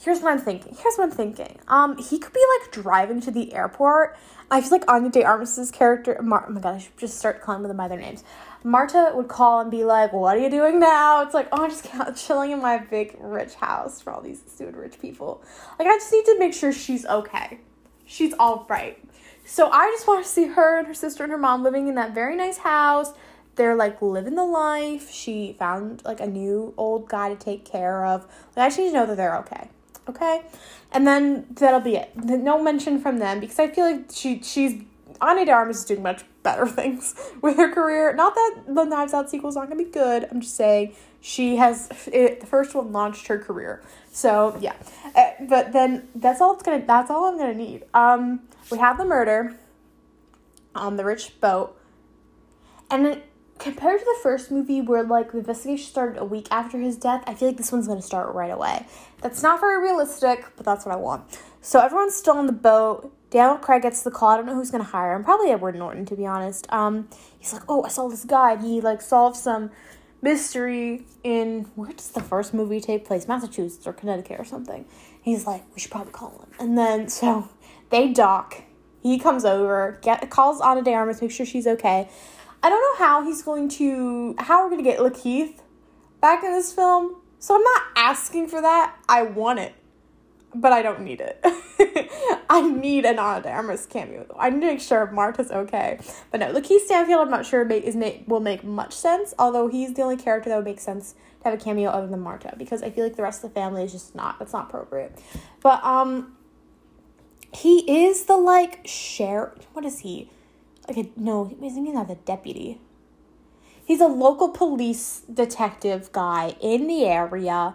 here's 0.00 0.20
what 0.20 0.30
I'm 0.32 0.38
thinking. 0.38 0.76
Here's 0.80 0.96
what 0.96 1.04
I'm 1.04 1.10
thinking. 1.10 1.58
Um, 1.66 1.96
he 1.98 2.18
could 2.18 2.32
be 2.32 2.44
like 2.60 2.72
driving 2.72 3.20
to 3.22 3.30
the 3.30 3.54
airport. 3.54 4.16
I 4.50 4.60
feel 4.60 4.70
like 4.70 4.90
Ana 4.90 5.10
de 5.10 5.24
Armas's 5.24 5.70
character. 5.70 6.18
Mar- 6.22 6.46
oh 6.48 6.52
my 6.52 6.60
god, 6.60 6.76
I 6.76 6.78
should 6.78 6.96
just 6.96 7.18
start 7.18 7.42
calling 7.42 7.62
them 7.62 7.76
by 7.76 7.88
their 7.88 7.98
names. 7.98 8.22
Marta 8.64 9.12
would 9.14 9.28
call 9.28 9.60
and 9.60 9.70
be 9.70 9.84
like, 9.84 10.12
What 10.12 10.36
are 10.36 10.40
you 10.40 10.50
doing 10.50 10.80
now? 10.80 11.22
It's 11.22 11.34
like, 11.34 11.48
Oh, 11.52 11.64
I'm 11.64 11.70
just 11.70 11.88
chilling 12.26 12.50
in 12.50 12.60
my 12.60 12.78
big 12.78 13.16
rich 13.20 13.54
house 13.54 14.00
for 14.00 14.12
all 14.12 14.20
these 14.20 14.42
stupid 14.46 14.76
rich 14.76 15.00
people. 15.00 15.42
Like, 15.78 15.88
I 15.88 15.96
just 15.96 16.12
need 16.12 16.24
to 16.26 16.38
make 16.38 16.54
sure 16.54 16.72
she's 16.72 17.06
okay. 17.06 17.60
She's 18.04 18.34
all 18.38 18.66
right. 18.68 18.98
So 19.44 19.70
I 19.70 19.90
just 19.90 20.06
want 20.06 20.24
to 20.24 20.30
see 20.30 20.46
her 20.46 20.78
and 20.78 20.86
her 20.86 20.94
sister 20.94 21.22
and 21.22 21.32
her 21.32 21.38
mom 21.38 21.62
living 21.62 21.88
in 21.88 21.94
that 21.94 22.14
very 22.14 22.36
nice 22.36 22.58
house. 22.58 23.12
They're 23.56 23.74
like 23.74 24.00
living 24.02 24.34
the 24.34 24.44
life. 24.44 25.10
She 25.10 25.56
found 25.58 26.04
like 26.04 26.20
a 26.20 26.26
new 26.26 26.74
old 26.76 27.08
guy 27.08 27.28
to 27.30 27.36
take 27.36 27.64
care 27.64 28.04
of. 28.04 28.26
Like, 28.56 28.64
I 28.64 28.68
just 28.68 28.78
need 28.78 28.88
to 28.88 28.94
know 28.94 29.06
that 29.06 29.16
they're 29.16 29.36
okay. 29.38 29.68
Okay? 30.08 30.42
And 30.92 31.06
then 31.06 31.46
that'll 31.50 31.80
be 31.80 31.96
it. 31.96 32.14
No 32.16 32.62
mention 32.62 33.00
from 33.00 33.18
them 33.18 33.40
because 33.40 33.58
I 33.58 33.68
feel 33.68 33.84
like 33.84 34.10
she 34.12 34.42
she's 34.42 34.82
Ana 35.20 35.44
de 35.44 35.52
Armas 35.52 35.78
is 35.78 35.84
doing 35.84 36.02
much 36.02 36.24
better 36.42 36.66
things 36.80 37.14
with 37.42 37.56
her 37.56 37.72
career. 37.72 38.14
Not 38.14 38.34
that 38.34 38.62
the 38.66 38.84
Knives 38.84 39.14
Out 39.14 39.30
sequel 39.30 39.50
is 39.50 39.56
not 39.56 39.68
gonna 39.68 39.82
be 39.82 39.90
good. 39.90 40.26
I'm 40.30 40.40
just 40.40 40.56
saying 40.56 40.94
she 41.20 41.56
has 41.56 41.88
it, 42.12 42.40
the 42.40 42.46
first 42.46 42.74
one 42.74 42.92
launched 42.92 43.26
her 43.26 43.38
career. 43.38 43.82
So 44.12 44.56
yeah, 44.60 44.74
uh, 45.14 45.30
but 45.48 45.72
then 45.72 46.08
that's 46.14 46.40
all 46.40 46.54
it's 46.54 46.62
gonna. 46.62 46.84
That's 46.86 47.10
all 47.10 47.26
I'm 47.26 47.38
gonna 47.38 47.54
need. 47.54 47.84
Um, 47.94 48.40
we 48.70 48.78
have 48.78 48.98
the 48.98 49.04
murder 49.04 49.58
on 50.74 50.96
the 50.96 51.04
rich 51.04 51.40
boat, 51.40 51.78
and 52.90 53.04
then 53.04 53.22
compared 53.58 53.98
to 53.98 54.04
the 54.04 54.18
first 54.22 54.50
movie 54.50 54.80
where 54.80 55.02
like 55.02 55.32
the 55.32 55.38
investigation 55.38 55.86
started 55.86 56.20
a 56.20 56.24
week 56.24 56.48
after 56.50 56.78
his 56.78 56.96
death, 56.96 57.24
I 57.26 57.34
feel 57.34 57.48
like 57.48 57.56
this 57.56 57.72
one's 57.72 57.88
gonna 57.88 58.02
start 58.02 58.34
right 58.34 58.50
away. 58.50 58.86
That's 59.20 59.42
not 59.42 59.60
very 59.60 59.82
realistic, 59.82 60.44
but 60.56 60.64
that's 60.64 60.86
what 60.86 60.94
I 60.94 60.98
want. 60.98 61.24
So 61.60 61.80
everyone's 61.80 62.14
still 62.14 62.36
on 62.36 62.46
the 62.46 62.52
boat. 62.52 63.12
Daniel 63.30 63.58
Craig 63.58 63.82
gets 63.82 64.02
the 64.02 64.10
call. 64.10 64.30
I 64.30 64.36
don't 64.36 64.46
know 64.46 64.54
who's 64.54 64.70
gonna 64.70 64.84
hire 64.84 65.14
him. 65.14 65.24
Probably 65.24 65.50
Edward 65.50 65.76
Norton, 65.76 66.04
to 66.06 66.16
be 66.16 66.26
honest. 66.26 66.66
Um, 66.72 67.08
he's 67.38 67.52
like, 67.52 67.62
oh, 67.68 67.84
I 67.84 67.88
saw 67.88 68.08
this 68.08 68.24
guy. 68.24 68.56
He 68.56 68.80
like 68.80 69.02
solved 69.02 69.36
some 69.36 69.70
mystery 70.22 71.06
in 71.22 71.64
where 71.74 71.92
does 71.92 72.10
the 72.10 72.22
first 72.22 72.54
movie 72.54 72.80
take 72.80 73.04
place? 73.04 73.28
Massachusetts 73.28 73.86
or 73.86 73.92
Connecticut 73.92 74.40
or 74.40 74.44
something. 74.44 74.84
He's 75.22 75.46
like, 75.46 75.62
we 75.74 75.80
should 75.80 75.90
probably 75.90 76.12
call 76.12 76.30
him. 76.40 76.50
And 76.58 76.78
then 76.78 77.08
so 77.10 77.48
they 77.90 78.12
dock. 78.12 78.62
He 79.02 79.18
comes 79.18 79.44
over, 79.44 79.98
get 80.02 80.28
calls 80.30 80.60
Ana 80.60 80.82
de 80.82 80.92
Armas, 80.92 81.22
make 81.22 81.30
sure 81.30 81.46
she's 81.46 81.66
okay. 81.66 82.08
I 82.62 82.68
don't 82.68 82.80
know 82.80 83.06
how 83.06 83.24
he's 83.24 83.42
going 83.42 83.68
to 83.70 84.34
how 84.38 84.64
we're 84.64 84.70
gonna 84.70 84.82
get 84.82 84.98
Lakeith 84.98 85.60
back 86.20 86.42
in 86.42 86.52
this 86.52 86.72
film. 86.72 87.16
So 87.38 87.54
I'm 87.54 87.62
not 87.62 87.82
asking 87.94 88.48
for 88.48 88.60
that. 88.60 88.96
I 89.08 89.22
want 89.22 89.60
it 89.60 89.74
but 90.54 90.72
I 90.72 90.82
don't 90.82 91.00
need 91.00 91.20
it. 91.20 91.44
I 92.50 92.62
need 92.62 93.04
an 93.04 93.18
Ana 93.18 93.42
de 93.42 93.50
Armas 93.50 93.86
cameo. 93.86 94.26
I 94.38 94.50
need 94.50 94.60
to 94.60 94.66
make 94.66 94.80
sure 94.80 95.10
Marta's 95.10 95.50
okay. 95.50 95.98
But 96.30 96.40
no, 96.40 96.52
Lakeith 96.52 96.80
Stanfield, 96.80 97.20
I'm 97.20 97.30
not 97.30 97.46
sure 97.46 97.68
is 97.70 97.94
make, 97.94 98.24
will 98.26 98.40
make 98.40 98.64
much 98.64 98.94
sense. 98.94 99.34
Although 99.38 99.68
he's 99.68 99.94
the 99.94 100.02
only 100.02 100.16
character 100.16 100.48
that 100.50 100.56
would 100.56 100.64
make 100.64 100.80
sense 100.80 101.12
to 101.12 101.50
have 101.50 101.54
a 101.54 101.62
cameo 101.62 101.90
other 101.90 102.06
than 102.06 102.20
Marta 102.20 102.54
because 102.56 102.82
I 102.82 102.90
feel 102.90 103.04
like 103.04 103.16
the 103.16 103.22
rest 103.22 103.44
of 103.44 103.50
the 103.50 103.54
family 103.54 103.84
is 103.84 103.92
just 103.92 104.14
not. 104.14 104.38
That's 104.38 104.52
not 104.52 104.68
appropriate. 104.68 105.18
But 105.60 105.84
um, 105.84 106.36
he 107.52 108.06
is 108.06 108.24
the 108.24 108.36
like 108.36 108.86
sheriff. 108.86 109.66
What 109.72 109.84
is 109.84 110.00
he? 110.00 110.30
Like 110.88 111.16
no, 111.16 111.56
he's 111.60 111.76
not 111.76 112.08
the 112.08 112.16
deputy. 112.16 112.80
He's 113.84 114.00
a 114.00 114.06
local 114.06 114.50
police 114.50 115.22
detective 115.32 116.12
guy 116.12 116.56
in 116.60 116.86
the 116.86 117.04
area 117.04 117.74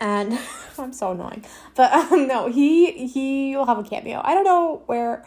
and 0.00 0.38
I'm 0.78 0.92
so 0.92 1.12
annoying. 1.12 1.44
But 1.76 1.92
um, 1.92 2.26
no, 2.26 2.50
he 2.50 3.06
he 3.06 3.54
will 3.56 3.66
have 3.66 3.78
a 3.78 3.84
cameo. 3.84 4.20
I 4.24 4.34
don't 4.34 4.44
know 4.44 4.82
where, 4.86 5.24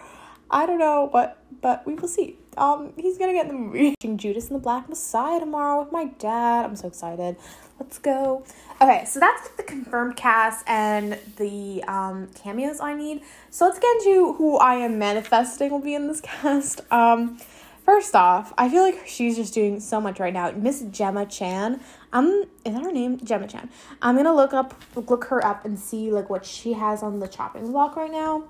I 0.51 0.65
don't 0.65 0.79
know, 0.79 1.09
but 1.11 1.37
but 1.61 1.85
we 1.85 1.93
will 1.95 2.07
see. 2.07 2.37
Um, 2.57 2.93
he's 2.97 3.17
gonna 3.17 3.33
get 3.33 3.47
in 3.47 3.51
the 3.51 3.57
movie. 3.57 3.95
Judas 4.15 4.47
and 4.47 4.55
the 4.55 4.63
Black 4.63 4.89
Messiah 4.89 5.39
tomorrow 5.39 5.81
with 5.81 5.91
my 5.91 6.05
dad. 6.05 6.65
I'm 6.65 6.75
so 6.75 6.87
excited. 6.87 7.37
Let's 7.79 7.97
go. 7.97 8.45
Okay, 8.81 9.05
so 9.05 9.19
that's 9.19 9.49
the 9.49 9.63
confirmed 9.63 10.15
cast 10.15 10.63
and 10.67 11.17
the 11.37 11.83
um, 11.87 12.27
cameos 12.35 12.79
I 12.79 12.93
need. 12.93 13.21
So 13.49 13.65
let's 13.65 13.79
get 13.79 13.95
into 13.97 14.33
who 14.33 14.57
I 14.57 14.75
am 14.75 14.99
manifesting 14.99 15.71
will 15.71 15.79
be 15.79 15.95
in 15.95 16.07
this 16.07 16.21
cast. 16.23 16.81
Um, 16.91 17.39
first 17.85 18.15
off, 18.15 18.53
I 18.57 18.69
feel 18.69 18.83
like 18.83 19.03
she's 19.05 19.35
just 19.35 19.53
doing 19.53 19.79
so 19.79 19.99
much 19.99 20.19
right 20.19 20.33
now. 20.33 20.51
Miss 20.51 20.81
Gemma 20.81 21.25
Chan. 21.25 21.79
Um, 22.11 22.45
is 22.65 22.73
that 22.73 22.83
her 22.83 22.91
name? 22.91 23.17
Gemma 23.23 23.47
Chan. 23.47 23.69
I'm 24.01 24.15
gonna 24.15 24.33
look 24.33 24.53
up, 24.53 24.79
look 24.95 25.25
her 25.25 25.45
up, 25.45 25.65
and 25.65 25.77
see 25.79 26.11
like 26.11 26.29
what 26.29 26.45
she 26.45 26.73
has 26.73 27.03
on 27.03 27.19
the 27.19 27.27
chopping 27.27 27.71
block 27.71 27.95
right 27.95 28.11
now. 28.11 28.45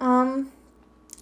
Um, 0.00 0.52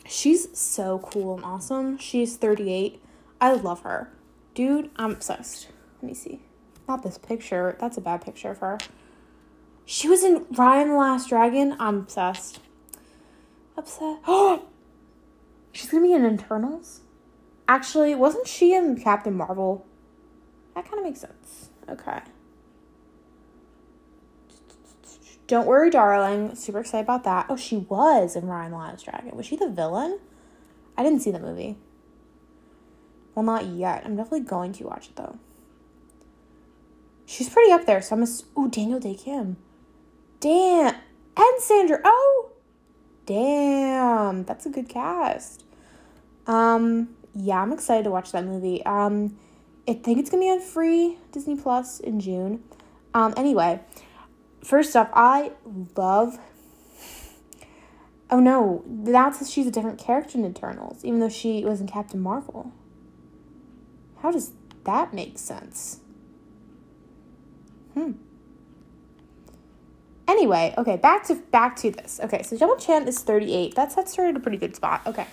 she's 0.07 0.57
so 0.59 0.99
cool 1.01 1.37
and 1.37 1.45
awesome. 1.45 1.99
She's 1.99 2.37
38. 2.37 3.03
I 3.41 3.53
love 3.53 3.83
her, 3.83 4.11
dude. 4.55 4.91
I'm 4.97 5.13
obsessed. 5.13 5.69
Let 6.01 6.09
me 6.09 6.15
see. 6.15 6.41
Not 6.89 7.03
this 7.03 7.19
picture. 7.19 7.77
That's 7.81 7.97
a 7.97 8.01
bad 8.01 8.25
picture 8.25 8.51
of 8.51 8.59
her. 8.59 8.79
She 9.85 10.09
was 10.09 10.23
in 10.23 10.45
Raya 10.47 10.83
and 10.83 10.93
the 10.93 10.97
Last 10.97 11.29
Dragon. 11.29 11.77
I'm 11.79 11.99
obsessed. 11.99 12.61
Upset. 13.77 14.19
Oh, 14.27 14.65
she's 15.73 15.91
gonna 15.91 16.03
be 16.03 16.13
in 16.13 16.25
Eternals. 16.27 17.02
Actually, 17.69 18.15
wasn't 18.15 18.47
she 18.47 18.75
in 18.75 19.01
Captain 19.01 19.35
Marvel? 19.35 19.87
That 20.75 20.85
kind 20.85 20.99
of 20.99 21.05
makes 21.05 21.21
sense. 21.21 21.71
Okay. 21.89 22.21
Don't 25.47 25.67
worry, 25.67 25.91
darling. 25.91 26.55
Super 26.55 26.81
excited 26.81 27.03
about 27.03 27.25
that. 27.25 27.47
Oh, 27.49 27.57
she 27.57 27.77
was 27.77 28.37
in 28.37 28.45
Raya 28.45 28.97
the 28.97 29.03
Dragon. 29.03 29.37
Was 29.37 29.47
she 29.47 29.57
the 29.57 29.69
villain? 29.69 30.19
I 30.97 31.03
didn't 31.03 31.21
see 31.21 31.31
the 31.31 31.39
movie. 31.39 31.77
Well, 33.35 33.45
not 33.45 33.67
yet. 33.67 34.03
I'm 34.05 34.17
definitely 34.17 34.41
going 34.41 34.73
to 34.73 34.85
watch 34.85 35.09
it 35.09 35.17
though. 35.17 35.39
She's 37.27 37.49
pretty 37.49 37.73
up 37.73 37.87
there, 37.87 38.03
so 38.03 38.17
I'm 38.17 38.23
a. 38.23 38.29
Ooh, 38.59 38.69
Daniel 38.69 39.01
Dae 39.01 39.15
Kim. 39.15 39.57
Damn. 40.41 40.95
And 41.37 41.61
Sandra. 41.61 42.01
Oh! 42.05 42.51
Damn. 43.27 44.45
That's 44.45 44.67
a 44.67 44.71
good 44.71 44.89
cast. 44.89 45.65
Um, 46.47 47.11
yeah, 47.35 47.61
I'm 47.61 47.73
excited 47.73 48.05
to 48.05 48.11
watch 48.11 48.33
that 48.33 48.45
movie. 48.45 48.85
Um, 48.85 49.39
I 49.89 49.95
think 49.95 50.19
it's 50.19 50.31
gonna 50.31 50.43
be 50.43 50.51
on 50.51 50.61
free 50.61 51.19
Disney 51.33 51.57
Plus 51.57 52.01
in 52.01 52.21
June. 52.21 52.63
Um, 53.15 53.35
anyway, 53.37 53.81
first 54.63 54.95
up, 54.97 55.11
I 55.15 55.53
love. 55.97 56.39
Oh 58.31 58.41
no, 58.41 58.83
that's 58.87 59.51
she's 59.51 59.67
a 59.67 59.71
different 59.71 59.99
character 59.99 60.39
in 60.39 60.45
Eternals, 60.45 61.05
even 61.05 61.21
though 61.21 61.29
she 61.29 61.65
was 61.65 61.81
in 61.81 61.87
Captain 61.87 62.21
Marvel. 62.21 62.73
How 64.21 64.31
does 64.31 64.53
that 64.85 65.13
make 65.13 65.39
sense? 65.39 66.01
Hmm. 67.95 68.13
Anyway, 70.29 70.73
okay, 70.79 70.97
back 70.97 71.25
to 71.25 71.35
back 71.35 71.77
to 71.77 71.91
this. 71.91 72.21
Okay, 72.23 72.43
so 72.43 72.57
Gemma 72.57 72.77
Chan 72.79 73.07
is 73.07 73.19
38. 73.21 73.75
That's 73.75 73.95
that's 73.95 74.15
her 74.15 74.29
at 74.29 74.37
a 74.37 74.41
pretty 74.41 74.57
good 74.57 74.75
spot. 74.75 75.03
Okay. 75.07 75.27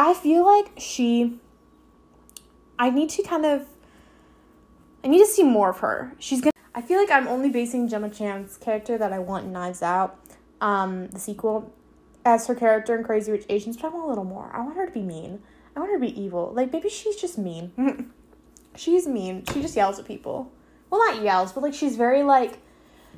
I 0.00 0.14
feel 0.14 0.46
like 0.46 0.72
she 0.78 1.38
I 2.78 2.88
need 2.88 3.10
to 3.10 3.22
kind 3.22 3.44
of 3.44 3.66
I 5.04 5.08
need 5.08 5.18
to 5.18 5.26
see 5.26 5.42
more 5.42 5.70
of 5.70 5.80
her. 5.80 6.14
She's 6.18 6.40
gonna 6.40 6.52
I 6.74 6.80
feel 6.80 6.98
like 6.98 7.10
I'm 7.10 7.28
only 7.28 7.50
basing 7.50 7.86
Gemma 7.86 8.08
Chan's 8.08 8.56
character 8.56 8.96
that 8.96 9.12
I 9.12 9.18
want 9.18 9.44
in 9.44 9.52
Knives 9.52 9.82
Out, 9.82 10.18
um, 10.62 11.08
the 11.08 11.18
sequel, 11.18 11.70
as 12.24 12.46
her 12.46 12.54
character 12.54 12.96
in 12.96 13.04
Crazy 13.04 13.30
Rich 13.30 13.44
Asians, 13.50 13.76
but 13.76 13.88
I 13.88 13.90
want 13.90 14.04
a 14.06 14.08
little 14.08 14.24
more. 14.24 14.50
I 14.54 14.60
want 14.62 14.76
her 14.76 14.86
to 14.86 14.92
be 14.92 15.02
mean. 15.02 15.42
I 15.76 15.80
want 15.80 15.92
her 15.92 15.98
to 15.98 16.00
be 16.00 16.18
evil. 16.18 16.50
Like 16.54 16.72
maybe 16.72 16.88
she's 16.88 17.16
just 17.16 17.36
mean. 17.36 18.10
she's 18.76 19.06
mean. 19.06 19.44
She 19.52 19.60
just 19.60 19.76
yells 19.76 19.98
at 19.98 20.06
people 20.06 20.50
well 20.90 21.00
not 21.12 21.22
yells 21.22 21.52
but 21.52 21.62
like 21.62 21.74
she's 21.74 21.96
very 21.96 22.22
like 22.22 22.58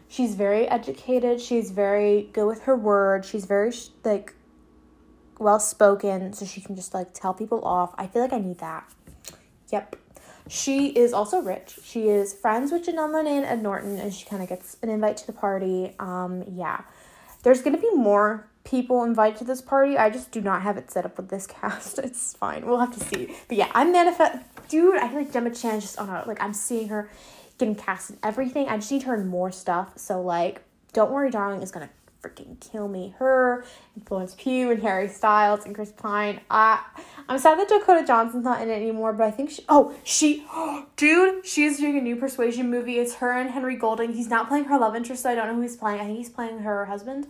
she's 0.08 0.34
very 0.34 0.68
educated 0.68 1.40
she's 1.40 1.70
very 1.70 2.28
good 2.32 2.46
with 2.46 2.62
her 2.62 2.76
word. 2.76 3.24
she's 3.24 3.46
very 3.46 3.72
like 4.04 4.34
well 5.42 5.60
spoken 5.60 6.32
so 6.32 6.44
she 6.44 6.60
can 6.60 6.76
just 6.76 6.94
like 6.94 7.12
tell 7.12 7.34
people 7.34 7.64
off 7.64 7.94
i 7.98 8.06
feel 8.06 8.22
like 8.22 8.32
i 8.32 8.38
need 8.38 8.58
that 8.58 8.88
yep 9.70 9.96
she 10.48 10.88
is 10.88 11.12
also 11.12 11.40
rich 11.40 11.78
she 11.82 12.08
is 12.08 12.32
friends 12.32 12.72
with 12.72 12.86
janelle 12.86 13.10
monae 13.10 13.44
and 13.44 13.62
norton 13.62 13.98
and 13.98 14.12
she 14.12 14.24
kind 14.24 14.42
of 14.42 14.48
gets 14.48 14.76
an 14.82 14.88
invite 14.88 15.16
to 15.16 15.26
the 15.26 15.32
party 15.32 15.94
um 15.98 16.42
yeah 16.48 16.82
there's 17.42 17.60
gonna 17.62 17.78
be 17.78 17.90
more 17.94 18.48
people 18.64 19.02
invited 19.04 19.38
to 19.38 19.44
this 19.44 19.60
party. 19.60 19.98
I 19.98 20.10
just 20.10 20.30
do 20.30 20.40
not 20.40 20.62
have 20.62 20.76
it 20.76 20.90
set 20.90 21.04
up 21.04 21.16
with 21.16 21.28
this 21.28 21.46
cast. 21.48 21.98
It's 21.98 22.34
fine. 22.34 22.66
We'll 22.66 22.78
have 22.78 22.96
to 22.96 23.04
see. 23.04 23.34
But 23.48 23.56
yeah, 23.56 23.70
I'm 23.74 23.92
manifest 23.92 24.44
dude, 24.68 24.96
I 24.96 25.08
feel 25.08 25.18
like 25.18 25.32
Gemma 25.32 25.50
Chan 25.50 25.80
just 25.80 26.00
oh 26.00 26.06
no, 26.06 26.24
like 26.26 26.40
I'm 26.42 26.54
seeing 26.54 26.88
her 26.88 27.10
getting 27.58 27.74
cast 27.74 28.10
in 28.10 28.18
everything. 28.22 28.68
I 28.68 28.76
just 28.76 28.90
need 28.90 29.02
her 29.02 29.14
in 29.14 29.28
more 29.28 29.52
stuff. 29.52 29.92
So 29.96 30.20
like, 30.22 30.62
Don't 30.92 31.10
Worry 31.10 31.30
Darling 31.30 31.62
is 31.62 31.70
gonna 31.70 31.90
freaking 32.22 32.58
kill 32.60 32.88
me. 32.88 33.14
Her, 33.18 33.64
and 33.94 34.06
Florence 34.06 34.34
Pugh, 34.38 34.70
and 34.70 34.82
Harry 34.82 35.08
Styles, 35.08 35.64
and 35.64 35.74
Chris 35.74 35.92
Pine. 35.92 36.40
Uh, 36.50 36.78
I'm 37.28 37.38
sad 37.38 37.58
that 37.58 37.68
Dakota 37.68 38.04
Johnson's 38.06 38.44
not 38.44 38.62
in 38.62 38.70
it 38.70 38.74
anymore, 38.74 39.12
but 39.12 39.26
I 39.26 39.30
think 39.30 39.50
she. 39.50 39.64
Oh, 39.68 39.94
she. 40.04 40.46
dude, 40.96 41.44
she's 41.46 41.78
doing 41.78 41.98
a 41.98 42.00
new 42.00 42.16
Persuasion 42.16 42.70
movie. 42.70 42.98
It's 42.98 43.16
her 43.16 43.32
and 43.32 43.50
Henry 43.50 43.76
Golding. 43.76 44.14
He's 44.14 44.28
not 44.28 44.48
playing 44.48 44.64
her 44.64 44.78
love 44.78 44.94
interest, 44.94 45.22
so 45.22 45.30
I 45.30 45.34
don't 45.34 45.48
know 45.48 45.54
who 45.56 45.62
he's 45.62 45.76
playing. 45.76 46.00
I 46.00 46.04
think 46.04 46.18
he's 46.18 46.30
playing 46.30 46.60
her 46.60 46.86
husband. 46.86 47.26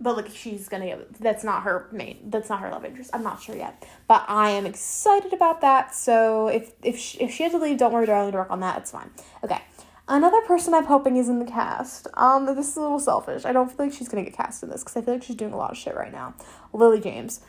But 0.00 0.16
like 0.16 0.30
she's 0.34 0.68
gonna 0.68 0.86
get 0.86 1.14
that's 1.20 1.44
not 1.44 1.62
her 1.62 1.86
main 1.92 2.28
that's 2.28 2.48
not 2.48 2.58
her 2.58 2.70
love 2.70 2.84
interest. 2.84 3.10
I'm 3.12 3.22
not 3.22 3.40
sure 3.40 3.54
yet. 3.54 3.86
But 4.08 4.24
I 4.26 4.50
am 4.50 4.66
excited 4.66 5.32
about 5.32 5.60
that. 5.60 5.94
So 5.94 6.48
if 6.48 6.72
if 6.82 6.98
she, 6.98 7.20
if 7.20 7.30
she 7.30 7.44
had 7.44 7.52
to 7.52 7.58
leave, 7.58 7.78
don't 7.78 7.92
worry, 7.92 8.06
darling, 8.06 8.32
to 8.32 8.38
work 8.38 8.50
on 8.50 8.58
that. 8.60 8.78
It's 8.78 8.90
fine. 8.90 9.10
Okay. 9.44 9.60
Another 10.08 10.40
person 10.42 10.74
I'm 10.74 10.86
hoping 10.86 11.16
is 11.16 11.28
in 11.28 11.38
the 11.38 11.44
cast. 11.44 12.08
Um, 12.14 12.44
this 12.46 12.68
is 12.68 12.76
a 12.76 12.80
little 12.80 12.98
selfish. 12.98 13.44
I 13.44 13.52
don't 13.52 13.68
feel 13.70 13.86
like 13.86 13.94
she's 13.94 14.08
gonna 14.08 14.24
get 14.24 14.34
cast 14.34 14.62
in 14.62 14.68
this 14.68 14.82
because 14.82 14.96
I 14.96 15.02
feel 15.02 15.14
like 15.14 15.22
she's 15.22 15.36
doing 15.36 15.52
a 15.52 15.56
lot 15.56 15.70
of 15.70 15.76
shit 15.76 15.94
right 15.94 16.12
now. 16.12 16.34
Lily 16.72 17.00
James, 17.00 17.40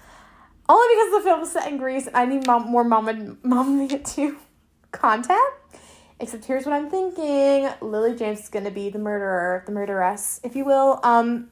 only 0.70 0.96
because 0.96 1.24
the 1.24 1.30
film 1.30 1.42
is 1.42 1.52
set 1.52 1.72
in 1.72 1.78
Greece. 1.78 2.08
And 2.08 2.16
I 2.16 2.26
need 2.26 2.46
mom, 2.46 2.70
more 2.70 2.84
mom 2.84 3.08
and 3.08 3.44
mom 3.44 3.88
to 3.88 4.38
content. 4.92 5.54
Except 6.20 6.46
here's 6.46 6.66
what 6.66 6.74
I'm 6.74 6.90
thinking: 6.90 7.70
Lily 7.82 8.16
James 8.16 8.42
is 8.42 8.50
gonna 8.50 8.72
be 8.72 8.90
the 8.90 9.00
murderer, 9.00 9.64
the 9.66 9.72
murderess, 9.72 10.40
if 10.44 10.56
you 10.56 10.64
will. 10.64 11.00
Um, 11.04 11.50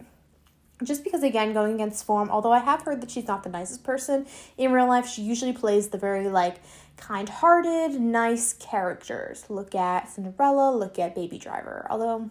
just 0.84 1.04
because 1.04 1.24
again 1.24 1.54
going 1.54 1.76
against 1.76 2.06
form 2.06 2.30
although 2.30 2.52
i 2.52 2.60
have 2.60 2.82
heard 2.82 3.02
that 3.02 3.12
she's 3.12 3.28
not 3.28 3.44
the 3.44 3.50
nicest 3.50 3.84
person 3.84 4.26
in 4.58 4.72
real 4.72 4.88
life 4.88 5.08
she 5.08 5.22
usually 5.22 5.54
plays 5.54 5.90
the 5.90 5.98
very 5.98 6.28
like 6.28 6.58
kind-hearted 7.02 8.00
nice 8.00 8.54
characters. 8.54 9.46
Look 9.50 9.76
at 9.76 10.10
cinderella 10.10 10.76
look 10.76 11.00
at 11.00 11.16
baby 11.16 11.38
driver. 11.38 11.86
Although 11.90 12.30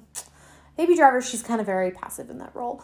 baby 0.77 0.97
driver 0.97 1.21
she's 1.21 1.43
kind 1.43 1.61
of 1.61 1.67
very 1.67 1.91
passive 1.91 2.31
in 2.31 2.39
that 2.39 2.55
role. 2.55 2.83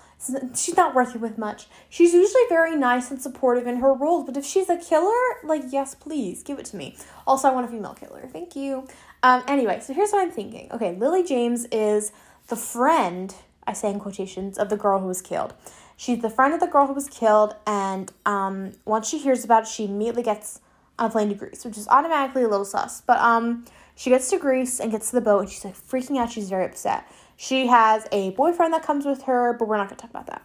She's 0.54 0.76
not 0.76 0.94
working 0.94 1.20
with 1.20 1.38
much. 1.38 1.68
She's 1.88 2.12
usually 2.12 2.42
very 2.48 2.76
nice 2.76 3.10
and 3.10 3.22
supportive 3.22 3.66
in 3.66 3.76
her 3.76 3.94
roles 3.94 4.26
but 4.26 4.36
if 4.36 4.44
she's 4.44 4.68
a 4.68 4.76
killer 4.76 5.12
like 5.44 5.62
yes 5.70 5.94
please 5.94 6.42
give 6.42 6.58
it 6.58 6.66
to 6.66 6.76
me. 6.76 6.96
Also 7.26 7.48
i 7.48 7.52
want 7.52 7.66
a 7.66 7.70
female 7.70 7.94
killer. 7.94 8.28
Thank 8.30 8.56
you. 8.56 8.86
Um 9.22 9.42
anyway 9.46 9.80
so 9.80 9.94
here's 9.94 10.10
what 10.10 10.22
i'm 10.22 10.32
thinking. 10.32 10.70
Okay 10.72 10.96
lily 10.96 11.22
james 11.22 11.64
is 11.66 12.12
the 12.48 12.56
friend 12.56 13.34
I 13.66 13.72
say 13.72 13.90
in 13.90 13.98
quotations, 13.98 14.58
of 14.58 14.68
the 14.68 14.76
girl 14.76 15.00
who 15.00 15.08
was 15.08 15.20
killed. 15.20 15.52
She's 15.96 16.20
the 16.22 16.30
friend 16.30 16.54
of 16.54 16.60
the 16.60 16.66
girl 16.66 16.86
who 16.86 16.92
was 16.92 17.08
killed, 17.08 17.56
and 17.66 18.12
um, 18.24 18.72
once 18.84 19.08
she 19.08 19.18
hears 19.18 19.44
about 19.44 19.64
it, 19.64 19.68
she 19.68 19.86
immediately 19.86 20.22
gets 20.22 20.60
on 20.98 21.10
plane 21.10 21.28
to 21.28 21.34
Greece, 21.34 21.64
which 21.64 21.76
is 21.76 21.88
automatically 21.88 22.42
a 22.42 22.48
little 22.48 22.64
sus. 22.64 23.00
But 23.00 23.18
um, 23.18 23.64
she 23.94 24.10
gets 24.10 24.30
to 24.30 24.38
Greece 24.38 24.80
and 24.80 24.90
gets 24.90 25.10
to 25.10 25.16
the 25.16 25.20
boat, 25.20 25.40
and 25.40 25.50
she's 25.50 25.64
like 25.64 25.76
freaking 25.76 26.18
out. 26.18 26.30
She's 26.30 26.48
very 26.48 26.64
upset. 26.64 27.10
She 27.36 27.66
has 27.66 28.06
a 28.12 28.30
boyfriend 28.30 28.72
that 28.72 28.82
comes 28.82 29.04
with 29.04 29.24
her, 29.24 29.52
but 29.52 29.68
we're 29.68 29.76
not 29.76 29.88
gonna 29.88 30.00
talk 30.00 30.10
about 30.10 30.26
that. 30.26 30.42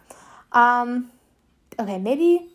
Um, 0.52 1.10
okay, 1.78 1.98
maybe 1.98 2.48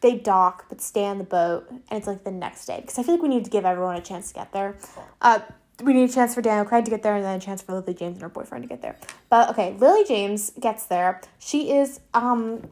they 0.00 0.16
dock 0.16 0.66
but 0.68 0.80
stay 0.80 1.04
on 1.04 1.18
the 1.18 1.24
boat, 1.24 1.68
and 1.70 1.82
it's 1.90 2.06
like 2.06 2.24
the 2.24 2.30
next 2.30 2.66
day 2.66 2.80
because 2.80 2.98
I 2.98 3.02
feel 3.02 3.14
like 3.14 3.22
we 3.22 3.28
need 3.28 3.44
to 3.44 3.50
give 3.50 3.64
everyone 3.64 3.96
a 3.96 4.00
chance 4.00 4.28
to 4.28 4.34
get 4.34 4.52
there. 4.52 4.76
Uh, 5.22 5.40
we 5.82 5.92
need 5.92 6.08
a 6.08 6.12
chance 6.12 6.34
for 6.34 6.42
Daniel 6.42 6.64
Craig 6.64 6.84
to 6.86 6.90
get 6.90 7.02
there 7.02 7.16
and 7.16 7.24
then 7.24 7.36
a 7.36 7.40
chance 7.40 7.60
for 7.60 7.72
Lily 7.72 7.94
James 7.94 8.14
and 8.14 8.22
her 8.22 8.28
boyfriend 8.28 8.64
to 8.64 8.68
get 8.68 8.82
there. 8.82 8.96
But 9.28 9.50
okay, 9.50 9.76
Lily 9.78 10.04
James 10.04 10.50
gets 10.58 10.86
there. 10.86 11.20
She 11.38 11.72
is 11.72 12.00
um 12.14 12.68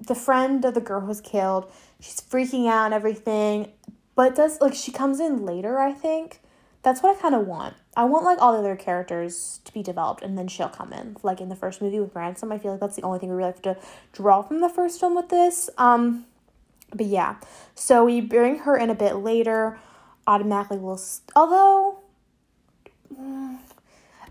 the 0.00 0.14
friend 0.14 0.64
of 0.64 0.74
the 0.74 0.80
girl 0.80 1.00
who's 1.00 1.20
killed. 1.20 1.70
She's 2.00 2.20
freaking 2.20 2.68
out 2.68 2.86
and 2.86 2.94
everything. 2.94 3.72
But 4.14 4.34
does 4.34 4.60
like 4.60 4.74
she 4.74 4.92
comes 4.92 5.20
in 5.20 5.44
later, 5.44 5.78
I 5.78 5.92
think. 5.92 6.40
That's 6.82 7.02
what 7.02 7.16
I 7.16 7.20
kind 7.20 7.34
of 7.34 7.46
want. 7.46 7.74
I 7.96 8.04
want 8.04 8.24
like 8.26 8.38
all 8.40 8.52
the 8.52 8.58
other 8.58 8.76
characters 8.76 9.60
to 9.64 9.72
be 9.72 9.82
developed 9.82 10.22
and 10.22 10.36
then 10.36 10.48
she'll 10.48 10.68
come 10.68 10.92
in. 10.92 11.16
Like 11.22 11.40
in 11.40 11.48
the 11.48 11.56
first 11.56 11.80
movie 11.80 11.98
with 11.98 12.14
Ransom, 12.14 12.52
I 12.52 12.58
feel 12.58 12.72
like 12.72 12.80
that's 12.80 12.96
the 12.96 13.02
only 13.02 13.18
thing 13.18 13.30
we 13.30 13.36
really 13.36 13.52
have 13.52 13.62
to 13.62 13.76
draw 14.12 14.42
from 14.42 14.60
the 14.60 14.68
first 14.68 15.00
film 15.00 15.14
with 15.14 15.30
this. 15.30 15.70
Um 15.78 16.26
but 16.94 17.06
yeah. 17.06 17.36
So 17.74 18.04
we 18.04 18.20
bring 18.20 18.58
her 18.60 18.76
in 18.76 18.90
a 18.90 18.94
bit 18.94 19.16
later. 19.16 19.78
Automatically 20.26 20.78
will 20.78 20.96
st- 20.98 21.30
although 21.34 22.00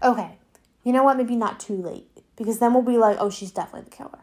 Okay. 0.01 0.37
you 0.83 0.91
know 0.91 1.03
what? 1.03 1.17
Maybe 1.17 1.35
not 1.35 1.59
too 1.59 1.75
late 1.75 2.09
because 2.35 2.59
then 2.59 2.73
we'll 2.73 2.83
be 2.83 2.97
like, 2.97 3.17
oh, 3.19 3.29
she's 3.29 3.51
definitely 3.51 3.89
the 3.89 3.95
killer. 3.95 4.19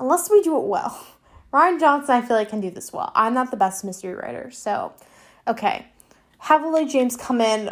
Unless 0.00 0.30
we 0.30 0.42
do 0.42 0.56
it 0.58 0.64
well. 0.64 1.06
Rian 1.52 1.80
Johnson, 1.80 2.14
I 2.14 2.20
feel 2.20 2.36
like, 2.36 2.50
can 2.50 2.60
do 2.60 2.70
this 2.70 2.92
well. 2.92 3.10
I'm 3.14 3.34
not 3.34 3.50
the 3.50 3.56
best 3.56 3.84
mystery 3.84 4.14
writer, 4.14 4.50
so 4.50 4.92
okay. 5.46 5.86
Have 6.40 6.62
Lily 6.62 6.86
James 6.86 7.16
come 7.16 7.40
in 7.40 7.70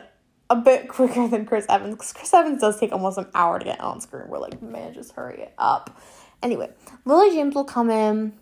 a 0.49 0.57
bit 0.57 0.89
quicker 0.89 1.29
than 1.29 1.47
Chris 1.47 1.67
Evans 1.69 1.95
because 1.95 2.12
Chris 2.12 2.35
Evans 2.35 2.61
does 2.61 2.81
take 2.81 2.93
almost 2.93 3.19
an 3.19 3.27
hour 3.35 3.59
to 3.59 3.65
get 3.65 3.81
on 3.81 4.01
screen. 4.01 4.29
We're 4.29 4.39
like, 4.39 4.61
man, 4.62 4.95
just 4.95 5.12
hurry 5.12 5.43
it 5.43 5.55
up. 5.59 6.01
Anyway, 6.43 6.71
Lily 7.05 7.31
James 7.31 7.55
will 7.55 7.65
come 7.65 7.91
in, 7.91 8.33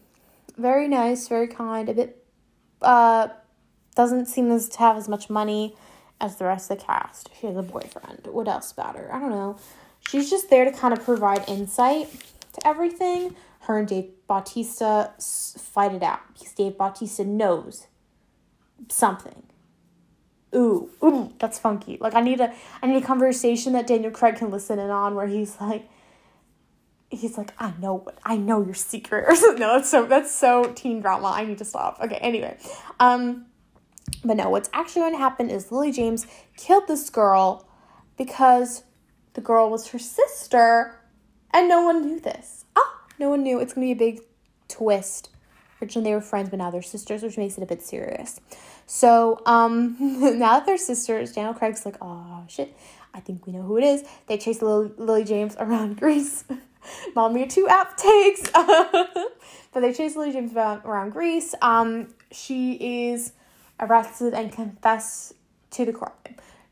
very 0.56 0.88
nice, 0.88 1.28
very 1.28 1.46
kind, 1.46 1.88
a 1.88 1.94
bit, 1.94 2.24
uh, 2.82 3.28
doesn't 3.94 4.26
seem 4.26 4.50
as 4.50 4.68
to 4.68 4.78
have 4.78 4.96
as 4.96 5.08
much 5.08 5.30
money 5.30 5.76
as 6.20 6.36
the 6.36 6.44
rest 6.44 6.70
of 6.70 6.78
the 6.78 6.84
cast. 6.84 7.30
She 7.40 7.46
has 7.46 7.56
a 7.56 7.62
boyfriend. 7.62 8.26
What 8.26 8.48
else 8.48 8.72
about 8.72 8.96
her? 8.96 9.12
I 9.12 9.20
don't 9.20 9.30
know. 9.30 9.56
She's 10.08 10.28
just 10.30 10.50
there 10.50 10.64
to 10.64 10.72
kind 10.72 10.92
of 10.92 11.04
provide 11.04 11.48
insight 11.48 12.08
to 12.54 12.66
everything. 12.66 13.36
Her 13.64 13.78
and 13.78 13.88
Dave 13.88 14.10
Bautista 14.26 15.12
fight 15.18 15.94
it 15.94 16.02
out 16.02 16.20
because 16.32 16.52
Dave 16.52 16.76
Bautista 16.76 17.24
knows 17.24 17.86
something. 18.88 19.42
Ooh, 20.54 20.90
ooh, 21.02 21.32
that's 21.38 21.58
funky. 21.58 21.98
Like 22.00 22.14
I 22.14 22.20
need 22.20 22.40
a 22.40 22.52
I 22.82 22.86
need 22.86 23.02
a 23.02 23.06
conversation 23.06 23.72
that 23.72 23.86
Daniel 23.86 24.10
Craig 24.10 24.36
can 24.36 24.50
listen 24.50 24.78
in 24.78 24.90
on 24.90 25.14
where 25.14 25.26
he's 25.26 25.60
like 25.60 25.88
he's 27.10 27.38
like, 27.38 27.52
I 27.58 27.72
know 27.80 27.98
what 27.98 28.18
I 28.24 28.36
know 28.36 28.62
your 28.64 28.74
secret 28.74 29.24
or 29.26 29.34
something. 29.36 29.60
No, 29.60 29.76
that's 29.76 29.90
so 29.90 30.06
that's 30.06 30.34
so 30.34 30.72
teen 30.74 31.00
drama. 31.00 31.28
I 31.28 31.44
need 31.44 31.58
to 31.58 31.64
stop. 31.64 31.98
Okay, 32.02 32.16
anyway. 32.16 32.56
Um 33.00 33.46
but 34.24 34.36
no, 34.36 34.50
what's 34.50 34.70
actually 34.72 35.02
going 35.02 35.12
to 35.12 35.18
happen 35.18 35.50
is 35.50 35.72
Lily 35.72 35.92
James 35.92 36.26
killed 36.56 36.86
this 36.88 37.10
girl 37.10 37.66
because 38.16 38.84
the 39.34 39.40
girl 39.40 39.70
was 39.70 39.88
her 39.88 39.98
sister 39.98 41.00
and 41.52 41.68
no 41.68 41.82
one 41.82 42.02
knew 42.02 42.20
this. 42.20 42.63
No 43.18 43.30
one 43.30 43.42
knew. 43.42 43.60
It's 43.60 43.72
going 43.72 43.88
to 43.88 43.94
be 43.94 44.06
a 44.06 44.12
big 44.12 44.22
twist. 44.68 45.30
Originally 45.80 46.10
they 46.10 46.14
were 46.14 46.20
friends, 46.20 46.50
but 46.50 46.58
now 46.58 46.70
they're 46.70 46.82
sisters, 46.82 47.22
which 47.22 47.36
makes 47.36 47.58
it 47.58 47.62
a 47.62 47.66
bit 47.66 47.82
serious. 47.82 48.40
So, 48.86 49.40
um, 49.46 49.96
now 50.38 50.58
that 50.58 50.66
they're 50.66 50.78
sisters, 50.78 51.32
Daniel 51.32 51.54
Craig's 51.54 51.84
like, 51.84 51.96
oh 52.00 52.44
shit, 52.48 52.76
I 53.12 53.20
think 53.20 53.46
we 53.46 53.52
know 53.52 53.62
who 53.62 53.78
it 53.78 53.84
is. 53.84 54.04
They 54.26 54.38
chase 54.38 54.60
Lily, 54.60 55.24
James 55.24 55.56
around 55.58 55.96
Greece. 56.00 56.44
Mommy 57.14 57.46
two 57.46 57.66
app 57.68 57.96
takes. 57.96 58.50
but 58.52 59.80
they 59.80 59.92
chase 59.92 60.16
Lily 60.16 60.32
James 60.32 60.54
around, 60.54 61.10
Greece. 61.10 61.54
Um, 61.62 62.08
she 62.30 63.08
is 63.08 63.32
arrested 63.80 64.34
and 64.34 64.52
confess 64.52 65.32
to 65.70 65.84
the 65.84 65.92
crime. 65.92 66.12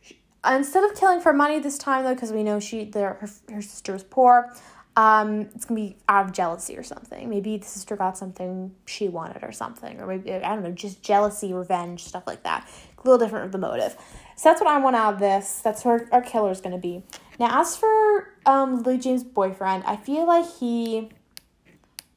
She, 0.03 0.19
instead 0.47 0.85
of 0.85 0.95
killing 0.95 1.21
for 1.21 1.33
money 1.33 1.61
this 1.61 1.79
time, 1.79 2.05
though, 2.05 2.15
because 2.15 2.33
we 2.33 2.43
know 2.43 2.61
she 2.61 2.91
her, 2.95 3.19
her 3.51 3.63
sister 3.63 3.93
was 3.93 4.05
poor, 4.05 4.53
um, 4.97 5.49
it's 5.55 5.65
gonna 5.65 5.81
be 5.81 5.97
out 6.09 6.27
of 6.27 6.33
jealousy 6.33 6.77
or 6.77 6.83
something. 6.83 7.29
Maybe 7.29 7.57
the 7.57 7.67
sister 7.67 7.97
got 7.97 8.19
something 8.19 8.75
she 8.87 9.09
wanted 9.09 9.43
or 9.43 9.53
something, 9.53 10.01
or 10.01 10.07
maybe 10.07 10.33
I 10.33 10.55
don't 10.55 10.63
know, 10.63 10.73
just 10.73 11.03
jealousy, 11.03 11.53
revenge, 11.53 12.05
stuff 12.05 12.27
like 12.27 12.43
that. 12.43 12.69
A 12.99 13.09
little 13.09 13.25
different 13.25 13.47
of 13.47 13.53
the 13.53 13.59
motive. 13.59 13.97
So 14.37 14.49
that's 14.49 14.61
what 14.61 14.71
I 14.71 14.79
want 14.79 14.97
out 14.97 15.15
of 15.15 15.21
this. 15.21 15.61
That's 15.63 15.85
where 15.85 16.09
our 16.13 16.23
killer 16.23 16.51
is 16.51 16.61
gonna 16.61 16.79
be. 16.79 17.03
Now, 17.39 17.61
as 17.61 17.77
for 17.77 18.35
um 18.45 18.83
Lily 18.83 18.99
James' 18.99 19.25
boyfriend, 19.25 19.85
I 19.87 19.97
feel 19.97 20.27
like 20.27 20.47
he 20.59 21.11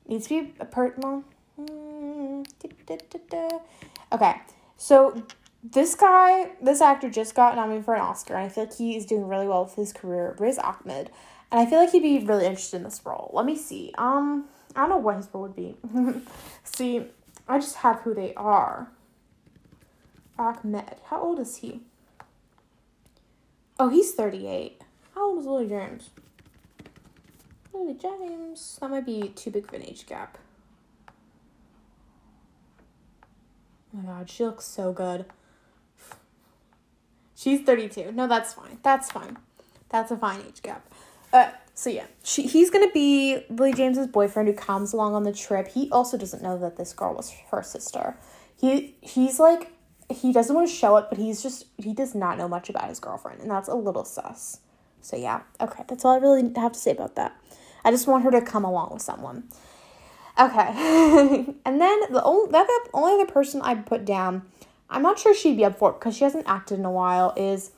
needs 0.07 0.27
to 0.27 0.43
be 0.43 0.53
a 0.59 0.65
per. 0.65 0.93
Well, 0.97 1.23
mm, 1.59 2.45
okay, 4.11 4.41
so 4.77 5.23
this 5.63 5.95
guy, 5.95 6.51
this 6.61 6.81
actor 6.81 7.09
just 7.09 7.33
got 7.33 7.55
nominated 7.55 7.85
for 7.85 7.95
an 7.95 8.01
Oscar, 8.01 8.35
and 8.35 8.45
I 8.45 8.49
feel 8.49 8.65
like 8.65 8.75
he 8.75 8.95
is 8.95 9.05
doing 9.05 9.27
really 9.27 9.47
well 9.47 9.63
with 9.63 9.75
his 9.75 9.93
career. 9.93 10.35
Riz 10.37 10.59
Ahmed, 10.59 11.09
and 11.51 11.59
I 11.59 11.65
feel 11.65 11.79
like 11.79 11.91
he'd 11.91 12.01
be 12.01 12.19
really 12.19 12.45
interested 12.45 12.77
in 12.77 12.83
this 12.83 13.01
role. 13.05 13.31
Let 13.33 13.45
me 13.45 13.55
see. 13.55 13.93
Um, 13.97 14.45
I 14.75 14.81
don't 14.81 14.89
know 14.89 14.97
what 14.97 15.17
his 15.17 15.29
role 15.33 15.43
would 15.43 15.55
be. 15.55 15.75
see, 16.63 17.05
I 17.47 17.59
just 17.59 17.77
have 17.77 18.01
who 18.01 18.13
they 18.13 18.33
are. 18.35 18.89
Ahmed, 20.37 20.97
how 21.05 21.21
old 21.21 21.39
is 21.39 21.57
he? 21.57 21.81
Oh, 23.79 23.89
he's 23.89 24.13
thirty 24.13 24.47
eight. 24.47 24.81
How 25.13 25.29
old 25.29 25.39
is 25.39 25.45
Lily 25.45 25.67
James? 25.67 26.09
Lily 27.73 27.93
James. 27.93 28.77
That 28.81 28.89
might 28.89 29.05
be 29.05 29.29
too 29.29 29.51
big 29.51 29.65
of 29.65 29.73
an 29.73 29.83
age 29.83 30.05
gap. 30.05 30.37
Oh 33.93 34.01
my 34.01 34.03
god, 34.03 34.29
she 34.29 34.43
looks 34.43 34.65
so 34.65 34.91
good. 34.91 35.25
She's 37.35 37.61
32. 37.61 38.11
No, 38.11 38.27
that's 38.27 38.53
fine. 38.53 38.79
That's 38.81 39.11
fine. 39.11 39.37
That's 39.89 40.11
a 40.11 40.17
fine 40.17 40.41
age 40.47 40.61
gap. 40.61 40.85
Uh, 41.35 41.51
so 41.73 41.89
yeah, 41.89 42.05
she 42.23 42.43
he's 42.43 42.69
gonna 42.69 42.91
be 42.91 43.43
Lily 43.49 43.73
James's 43.73 44.07
boyfriend 44.07 44.47
who 44.47 44.55
comes 44.55 44.93
along 44.93 45.15
on 45.15 45.23
the 45.23 45.33
trip. 45.33 45.67
He 45.67 45.89
also 45.91 46.17
doesn't 46.17 46.41
know 46.41 46.57
that 46.59 46.77
this 46.77 46.93
girl 46.93 47.13
was 47.13 47.31
her 47.51 47.61
sister. 47.61 48.15
He 48.55 48.95
he's 49.01 49.37
like 49.37 49.73
he 50.09 50.31
doesn't 50.31 50.55
want 50.55 50.69
to 50.69 50.73
show 50.73 50.95
it, 50.95 51.07
but 51.09 51.17
he's 51.17 51.43
just 51.43 51.65
he 51.75 51.93
does 51.93 52.15
not 52.15 52.37
know 52.37 52.47
much 52.47 52.69
about 52.69 52.87
his 52.87 53.01
girlfriend, 53.01 53.41
and 53.41 53.51
that's 53.51 53.67
a 53.67 53.75
little 53.75 54.05
sus. 54.05 54.61
So 55.01 55.17
yeah, 55.17 55.41
okay, 55.59 55.83
that's 55.89 56.05
all 56.05 56.13
I 56.13 56.19
really 56.19 56.53
have 56.55 56.71
to 56.71 56.79
say 56.79 56.91
about 56.91 57.15
that. 57.15 57.35
I 57.83 57.91
just 57.91 58.07
want 58.07 58.23
her 58.23 58.31
to 58.31 58.41
come 58.41 58.63
along 58.63 58.91
with 58.93 59.01
someone. 59.01 59.49
Okay. 60.39 60.69
and 61.65 61.81
then 61.81 61.99
the 62.11 62.23
only, 62.23 62.49
the 62.49 62.89
only 62.93 63.21
other 63.21 63.31
person 63.31 63.61
I 63.61 63.75
put 63.75 64.05
down, 64.05 64.43
I'm 64.89 65.01
not 65.01 65.19
sure 65.19 65.35
she'd 65.35 65.57
be 65.57 65.65
up 65.65 65.77
for 65.77 65.91
it 65.91 65.99
because 65.99 66.15
she 66.15 66.23
hasn't 66.23 66.47
acted 66.47 66.79
in 66.79 66.85
a 66.85 66.91
while, 66.91 67.33
is, 67.37 67.71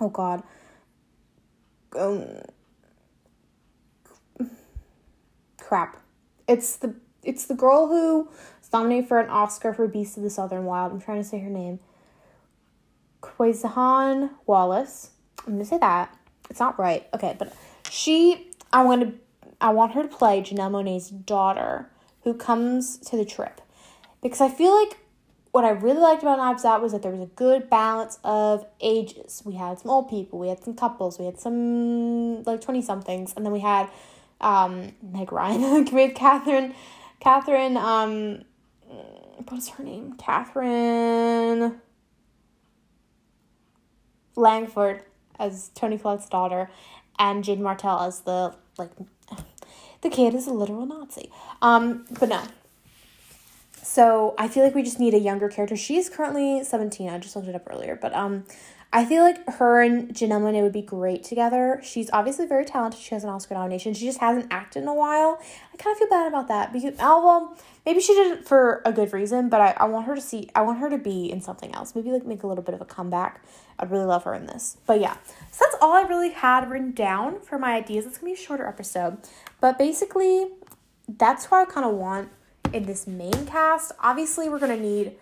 oh 0.00 0.08
God, 0.08 0.42
um, 1.94 2.24
crap. 5.58 5.96
It's 6.48 6.76
the 6.76 6.94
it's 7.22 7.46
the 7.46 7.54
girl 7.54 7.88
who 7.88 8.24
was 8.26 8.72
nominated 8.72 9.08
for 9.08 9.18
an 9.18 9.28
Oscar 9.28 9.74
for 9.74 9.88
Beast 9.88 10.16
of 10.16 10.22
the 10.22 10.30
Southern 10.30 10.64
Wild. 10.64 10.92
I'm 10.92 11.00
trying 11.00 11.22
to 11.22 11.28
say 11.28 11.40
her 11.40 11.50
name. 11.50 11.80
Quaizhan 13.20 14.30
Wallis. 14.46 15.10
I'm 15.46 15.54
gonna 15.54 15.64
say 15.64 15.78
that. 15.78 16.16
It's 16.48 16.60
not 16.60 16.78
right. 16.78 17.06
Okay, 17.14 17.34
but 17.38 17.52
she 17.90 18.50
I 18.72 18.84
want 18.84 19.02
to 19.02 19.12
I 19.60 19.70
want 19.70 19.92
her 19.92 20.02
to 20.02 20.08
play 20.08 20.40
Janelle 20.40 20.70
Monáe's 20.70 21.10
daughter 21.10 21.90
who 22.22 22.34
comes 22.34 22.98
to 22.98 23.16
the 23.16 23.24
trip. 23.24 23.60
Because 24.22 24.40
I 24.40 24.48
feel 24.48 24.76
like 24.78 24.98
what 25.56 25.64
I 25.64 25.70
really 25.70 26.00
liked 26.00 26.20
about 26.20 26.36
Knives 26.36 26.66
Out 26.66 26.82
was 26.82 26.92
that 26.92 27.00
there 27.00 27.10
was 27.10 27.22
a 27.22 27.32
good 27.32 27.70
balance 27.70 28.18
of 28.22 28.66
ages. 28.78 29.40
We 29.42 29.54
had 29.54 29.78
some 29.78 29.90
old 29.90 30.10
people, 30.10 30.38
we 30.38 30.48
had 30.48 30.62
some 30.62 30.74
couples, 30.74 31.18
we 31.18 31.24
had 31.24 31.40
some 31.40 32.42
like 32.42 32.60
20 32.60 32.82
somethings, 32.82 33.32
and 33.34 33.42
then 33.42 33.54
we 33.54 33.60
had 33.60 33.88
um 34.42 34.92
Meg 35.00 35.32
Ryan, 35.32 35.86
we 35.92 36.02
had 36.02 36.14
Katherine 36.14 36.74
Katherine 37.20 37.78
um 37.78 38.44
what 39.48 39.56
is 39.56 39.70
her 39.70 39.82
name? 39.82 40.12
Katherine 40.18 41.80
Langford 44.34 45.04
as 45.38 45.70
Toni 45.74 45.96
Collette's 45.96 46.28
daughter 46.28 46.68
and 47.18 47.42
Jaeden 47.42 47.60
Martell 47.60 48.00
as 48.00 48.20
the 48.20 48.54
like 48.76 48.90
the 50.02 50.10
kid 50.10 50.34
is 50.34 50.46
a 50.46 50.52
literal 50.52 50.84
Nazi. 50.84 51.30
Um, 51.62 52.04
but 52.20 52.28
no. 52.28 52.42
So 53.86 54.34
I 54.36 54.48
feel 54.48 54.64
like 54.64 54.74
we 54.74 54.82
just 54.82 54.98
need 54.98 55.14
a 55.14 55.18
younger 55.18 55.48
character. 55.48 55.76
She's 55.76 56.10
currently 56.10 56.64
17. 56.64 57.08
I 57.08 57.18
just 57.18 57.36
looked 57.36 57.48
it 57.48 57.54
up 57.54 57.68
earlier. 57.70 57.96
But 57.96 58.12
um 58.14 58.44
I 58.92 59.04
feel 59.04 59.22
like 59.22 59.48
her 59.54 59.82
and 59.82 60.14
Janelle 60.14 60.40
Monáe 60.40 60.62
would 60.62 60.72
be 60.72 60.82
great 60.82 61.22
together. 61.22 61.80
She's 61.82 62.08
obviously 62.12 62.46
very 62.46 62.64
talented. 62.64 63.00
She 63.00 63.14
has 63.14 63.24
an 63.24 63.30
Oscar 63.30 63.54
nomination. 63.54 63.94
She 63.94 64.06
just 64.06 64.18
hasn't 64.18 64.46
acted 64.50 64.82
in 64.82 64.88
a 64.88 64.94
while. 64.94 65.38
I 65.72 65.76
kind 65.76 65.92
of 65.92 65.98
feel 65.98 66.08
bad 66.08 66.28
about 66.28 66.48
that 66.48 66.72
because, 66.72 66.94
oh, 67.00 67.24
well, 67.24 67.58
maybe 67.84 68.00
she 68.00 68.14
did 68.14 68.38
it 68.38 68.46
for 68.46 68.82
a 68.84 68.92
good 68.92 69.12
reason, 69.12 69.48
but 69.48 69.60
I, 69.60 69.74
I 69.76 69.84
want 69.86 70.06
her 70.06 70.14
to 70.14 70.20
see, 70.20 70.48
I 70.54 70.62
want 70.62 70.78
her 70.78 70.88
to 70.88 70.98
be 70.98 71.30
in 71.30 71.40
something 71.40 71.74
else. 71.74 71.94
Maybe 71.94 72.10
like 72.10 72.24
make 72.24 72.42
a 72.42 72.46
little 72.46 72.64
bit 72.64 72.74
of 72.74 72.80
a 72.80 72.84
comeback. 72.84 73.44
I'd 73.78 73.90
really 73.90 74.06
love 74.06 74.24
her 74.24 74.34
in 74.34 74.46
this. 74.46 74.78
But 74.86 75.00
yeah, 75.00 75.16
so 75.50 75.64
that's 75.64 75.76
all 75.80 75.92
I 75.92 76.02
really 76.02 76.30
had 76.30 76.70
written 76.70 76.92
down 76.92 77.40
for 77.40 77.58
my 77.58 77.74
ideas. 77.74 78.06
It's 78.06 78.18
to 78.18 78.24
be 78.24 78.32
a 78.32 78.36
shorter 78.36 78.66
episode. 78.66 79.18
But 79.60 79.78
basically, 79.78 80.46
that's 81.08 81.50
what 81.50 81.68
I 81.68 81.70
kind 81.70 81.86
of 81.86 81.94
want 81.94 82.30
in 82.72 82.84
this 82.84 83.06
main 83.06 83.46
cast. 83.46 83.92
Obviously, 84.00 84.48
we're 84.48 84.58
to 84.58 84.76
need, 84.76 85.12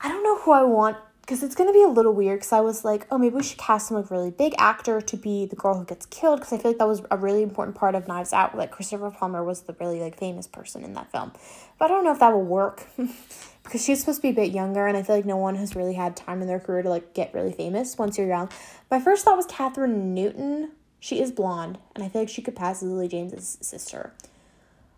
I 0.00 0.08
don't 0.08 0.22
know 0.22 0.38
who 0.38 0.52
I 0.52 0.62
want 0.62 0.96
because 1.22 1.42
it's 1.42 1.54
gonna 1.54 1.72
be 1.72 1.82
a 1.82 1.88
little 1.88 2.12
weird 2.12 2.40
because 2.40 2.52
I 2.52 2.60
was 2.60 2.84
like, 2.84 3.06
oh, 3.10 3.16
maybe 3.16 3.36
we 3.36 3.42
should 3.42 3.58
cast 3.58 3.88
some 3.88 3.96
like 3.96 4.10
really 4.10 4.30
big 4.30 4.54
actor 4.58 5.00
to 5.00 5.16
be 5.16 5.46
the 5.46 5.56
girl 5.56 5.78
who 5.78 5.84
gets 5.84 6.04
killed 6.06 6.40
because 6.40 6.52
I 6.52 6.58
feel 6.58 6.72
like 6.72 6.78
that 6.78 6.88
was 6.88 7.02
a 7.10 7.16
really 7.16 7.42
important 7.42 7.76
part 7.76 7.94
of 7.94 8.08
Knives 8.08 8.32
Out. 8.32 8.56
Like 8.56 8.70
Christopher 8.70 9.10
Plummer 9.10 9.44
was 9.44 9.62
the 9.62 9.74
really 9.80 10.00
like 10.00 10.18
famous 10.18 10.46
person 10.46 10.82
in 10.82 10.94
that 10.94 11.10
film, 11.12 11.32
but 11.78 11.86
I 11.86 11.88
don't 11.88 12.04
know 12.04 12.12
if 12.12 12.18
that 12.18 12.32
will 12.32 12.44
work 12.44 12.86
because 13.62 13.84
she's 13.84 14.00
supposed 14.00 14.18
to 14.18 14.22
be 14.22 14.30
a 14.30 14.32
bit 14.32 14.52
younger, 14.52 14.86
and 14.86 14.96
I 14.96 15.02
feel 15.02 15.16
like 15.16 15.24
no 15.24 15.36
one 15.36 15.54
has 15.54 15.76
really 15.76 15.94
had 15.94 16.16
time 16.16 16.42
in 16.42 16.48
their 16.48 16.60
career 16.60 16.82
to 16.82 16.88
like 16.88 17.14
get 17.14 17.32
really 17.32 17.52
famous 17.52 17.96
once 17.96 18.18
you're 18.18 18.26
young. 18.26 18.50
My 18.90 19.00
first 19.00 19.24
thought 19.24 19.36
was 19.36 19.46
Kathryn 19.46 20.12
Newton. 20.12 20.72
She 20.98 21.20
is 21.20 21.32
blonde, 21.32 21.78
and 21.94 22.04
I 22.04 22.08
feel 22.08 22.22
like 22.22 22.28
she 22.28 22.42
could 22.42 22.56
pass 22.56 22.82
as 22.82 22.88
Lily 22.88 23.08
James's 23.08 23.58
sister. 23.60 24.12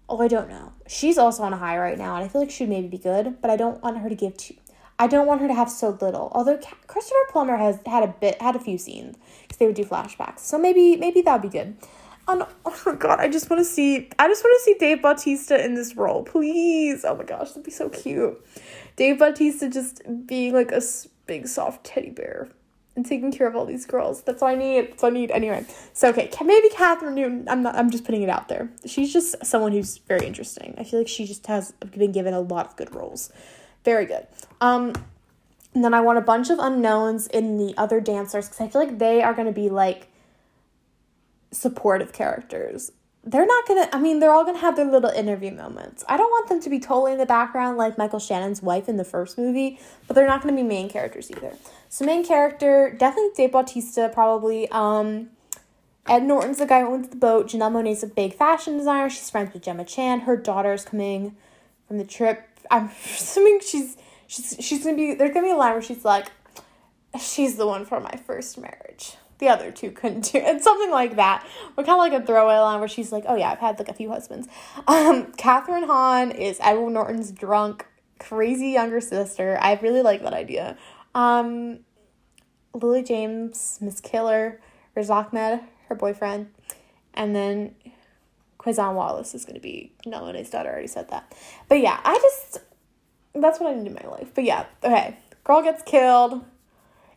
Oh, 0.08 0.20
I 0.20 0.28
don't 0.28 0.48
know. 0.48 0.72
She's 0.86 1.16
also 1.16 1.42
on 1.42 1.52
a 1.52 1.56
high 1.56 1.78
right 1.78 1.96
now, 1.96 2.16
and 2.16 2.24
I 2.24 2.28
feel 2.28 2.42
like 2.42 2.50
she'd 2.50 2.68
maybe 2.68 2.88
be 2.88 2.98
good, 2.98 3.40
but 3.40 3.50
I 3.50 3.56
don't 3.56 3.82
want 3.82 3.98
her 3.98 4.08
to 4.08 4.14
give 4.14 4.36
too 4.36 4.54
I 4.98 5.06
don't 5.06 5.26
want 5.26 5.40
her 5.40 5.48
to 5.48 5.54
have 5.54 5.70
so 5.70 5.98
little. 6.00 6.30
Although 6.32 6.58
Christopher 6.86 7.18
Plummer 7.30 7.56
has 7.56 7.80
had 7.86 8.04
a 8.04 8.08
bit, 8.08 8.40
had 8.40 8.54
a 8.54 8.60
few 8.60 8.78
scenes 8.78 9.16
because 9.42 9.58
they 9.58 9.66
would 9.66 9.74
do 9.74 9.84
flashbacks. 9.84 10.40
So 10.40 10.58
maybe, 10.58 10.96
maybe 10.96 11.20
that'd 11.20 11.42
be 11.42 11.48
good. 11.48 11.76
Oh, 12.26 12.48
oh 12.64 12.82
my 12.86 12.94
god, 12.94 13.20
I 13.20 13.28
just 13.28 13.50
want 13.50 13.60
to 13.60 13.64
see, 13.64 14.08
I 14.18 14.28
just 14.28 14.42
want 14.42 14.56
to 14.58 14.62
see 14.64 14.74
Dave 14.78 15.02
Bautista 15.02 15.62
in 15.62 15.74
this 15.74 15.96
role, 15.96 16.22
please. 16.22 17.04
Oh 17.04 17.16
my 17.16 17.24
gosh, 17.24 17.48
that'd 17.48 17.64
be 17.64 17.70
so 17.70 17.88
cute. 17.88 18.42
Dave 18.96 19.18
Bautista 19.18 19.68
just 19.68 20.00
being 20.26 20.54
like 20.54 20.72
a 20.72 20.80
big 21.26 21.48
soft 21.48 21.84
teddy 21.84 22.10
bear 22.10 22.48
and 22.96 23.04
taking 23.04 23.32
care 23.32 23.46
of 23.46 23.56
all 23.56 23.66
these 23.66 23.86
girls. 23.86 24.22
That's 24.22 24.42
all 24.42 24.48
I 24.48 24.54
need. 24.54 24.92
That's 24.92 25.02
all 25.02 25.10
I 25.10 25.12
need. 25.12 25.30
Anyway, 25.30 25.66
so 25.92 26.08
okay, 26.10 26.30
maybe 26.44 26.68
Kathryn 26.70 27.14
Newton. 27.14 27.48
I'm 27.48 27.62
not. 27.62 27.74
I'm 27.74 27.90
just 27.90 28.04
putting 28.04 28.22
it 28.22 28.28
out 28.28 28.48
there. 28.48 28.70
She's 28.86 29.12
just 29.12 29.44
someone 29.44 29.72
who's 29.72 29.98
very 29.98 30.26
interesting. 30.26 30.74
I 30.78 30.84
feel 30.84 31.00
like 31.00 31.08
she 31.08 31.26
just 31.26 31.46
has 31.46 31.72
been 31.72 32.12
given 32.12 32.34
a 32.34 32.40
lot 32.40 32.66
of 32.66 32.76
good 32.76 32.94
roles. 32.94 33.32
Very 33.84 34.06
good. 34.06 34.26
Um, 34.60 34.92
and 35.74 35.82
then 35.82 35.92
I 35.92 36.00
want 36.00 36.18
a 36.18 36.22
bunch 36.22 36.50
of 36.50 36.58
unknowns 36.58 37.26
in 37.26 37.58
the 37.58 37.74
other 37.76 38.00
dancers 38.00 38.48
because 38.48 38.60
I 38.60 38.68
feel 38.68 38.84
like 38.84 38.98
they 38.98 39.22
are 39.22 39.34
going 39.34 39.48
to 39.48 39.52
be 39.52 39.68
like 39.68 40.08
supportive 41.50 42.12
characters. 42.12 42.92
They're 43.26 43.46
not 43.46 43.66
gonna, 43.66 43.88
I 43.92 43.98
mean, 43.98 44.20
they're 44.20 44.32
all 44.32 44.44
gonna 44.44 44.58
have 44.58 44.76
their 44.76 44.84
little 44.84 45.10
interview 45.10 45.50
moments. 45.50 46.04
I 46.08 46.18
don't 46.18 46.30
want 46.30 46.48
them 46.50 46.60
to 46.60 46.68
be 46.68 46.78
totally 46.78 47.12
in 47.12 47.18
the 47.18 47.26
background 47.26 47.78
like 47.78 47.96
Michael 47.96 48.18
Shannon's 48.18 48.62
wife 48.62 48.86
in 48.88 48.98
the 48.98 49.04
first 49.04 49.38
movie, 49.38 49.78
but 50.06 50.14
they're 50.14 50.26
not 50.26 50.42
gonna 50.42 50.54
be 50.54 50.62
main 50.62 50.90
characters 50.90 51.30
either. 51.30 51.54
So 51.88 52.04
main 52.04 52.24
character, 52.24 52.94
definitely 52.98 53.30
Dave 53.34 53.52
Bautista, 53.52 54.10
probably. 54.12 54.68
Um, 54.70 55.30
Ed 56.06 56.24
Norton's 56.24 56.58
the 56.58 56.66
guy 56.66 56.80
who 56.80 56.88
owns 56.88 57.08
the 57.08 57.16
boat. 57.16 57.46
Janelle 57.46 57.72
Monáe's 57.72 58.02
a 58.02 58.06
big 58.06 58.34
fashion 58.34 58.76
designer. 58.76 59.08
She's 59.08 59.30
friends 59.30 59.54
with 59.54 59.62
Gemma 59.62 59.84
Chan. 59.84 60.20
Her 60.20 60.36
daughter's 60.36 60.84
coming 60.84 61.34
from 61.88 61.98
the 61.98 62.04
trip. 62.04 62.46
I'm 62.70 62.90
assuming 63.04 63.60
she's 63.60 63.96
she's 64.26 64.56
she's 64.60 64.84
gonna 64.84 64.96
be 64.96 65.14
there's 65.14 65.32
gonna 65.32 65.46
be 65.46 65.52
a 65.52 65.56
line 65.56 65.72
where 65.72 65.82
she's 65.82 66.04
like, 66.04 66.26
she's 67.18 67.56
the 67.56 67.66
one 67.66 67.86
for 67.86 68.00
my 68.00 68.14
first 68.26 68.58
marriage. 68.58 69.16
The 69.44 69.50
other 69.50 69.70
two 69.70 69.90
couldn't 69.90 70.32
do 70.32 70.38
it. 70.38 70.62
Something 70.62 70.90
like 70.90 71.16
that. 71.16 71.46
Or 71.76 71.84
kind 71.84 71.90
of 71.90 71.98
like 71.98 72.14
a 72.14 72.24
throwaway 72.24 72.56
line 72.56 72.78
where 72.78 72.88
she's 72.88 73.12
like, 73.12 73.24
oh 73.28 73.36
yeah, 73.36 73.50
I've 73.50 73.58
had 73.58 73.78
like 73.78 73.90
a 73.90 73.92
few 73.92 74.08
husbands. 74.08 74.48
Um, 74.86 75.32
Kathryn 75.32 75.86
Hahn 75.86 76.30
is 76.30 76.58
Edward 76.62 76.92
Norton's 76.92 77.30
drunk, 77.30 77.86
crazy 78.18 78.68
younger 78.68 79.02
sister. 79.02 79.58
I 79.60 79.74
really 79.82 80.00
like 80.00 80.22
that 80.22 80.32
idea. 80.32 80.78
Um, 81.14 81.80
Lily 82.72 83.02
James, 83.02 83.78
Miss 83.82 84.00
Killer, 84.00 84.60
Riz 84.94 85.10
Ahmed, 85.10 85.60
her 85.88 85.94
boyfriend, 85.94 86.48
and 87.12 87.36
then 87.36 87.74
Quizon 88.58 88.94
Wallis 88.94 89.34
is 89.34 89.44
going 89.44 89.56
to 89.56 89.60
be 89.60 89.92
Nolan's 90.06 90.48
daughter. 90.48 90.70
I 90.70 90.72
already 90.72 90.88
said 90.88 91.10
that. 91.10 91.34
But 91.68 91.80
yeah, 91.80 92.00
I 92.02 92.14
just, 92.14 92.60
that's 93.34 93.60
what 93.60 93.72
I 93.72 93.76
need 93.76 93.86
in 93.88 93.94
my 93.94 94.08
life. 94.08 94.30
But 94.34 94.44
yeah, 94.44 94.64
okay. 94.82 95.18
Girl 95.44 95.62
gets 95.62 95.82
killed. 95.82 96.44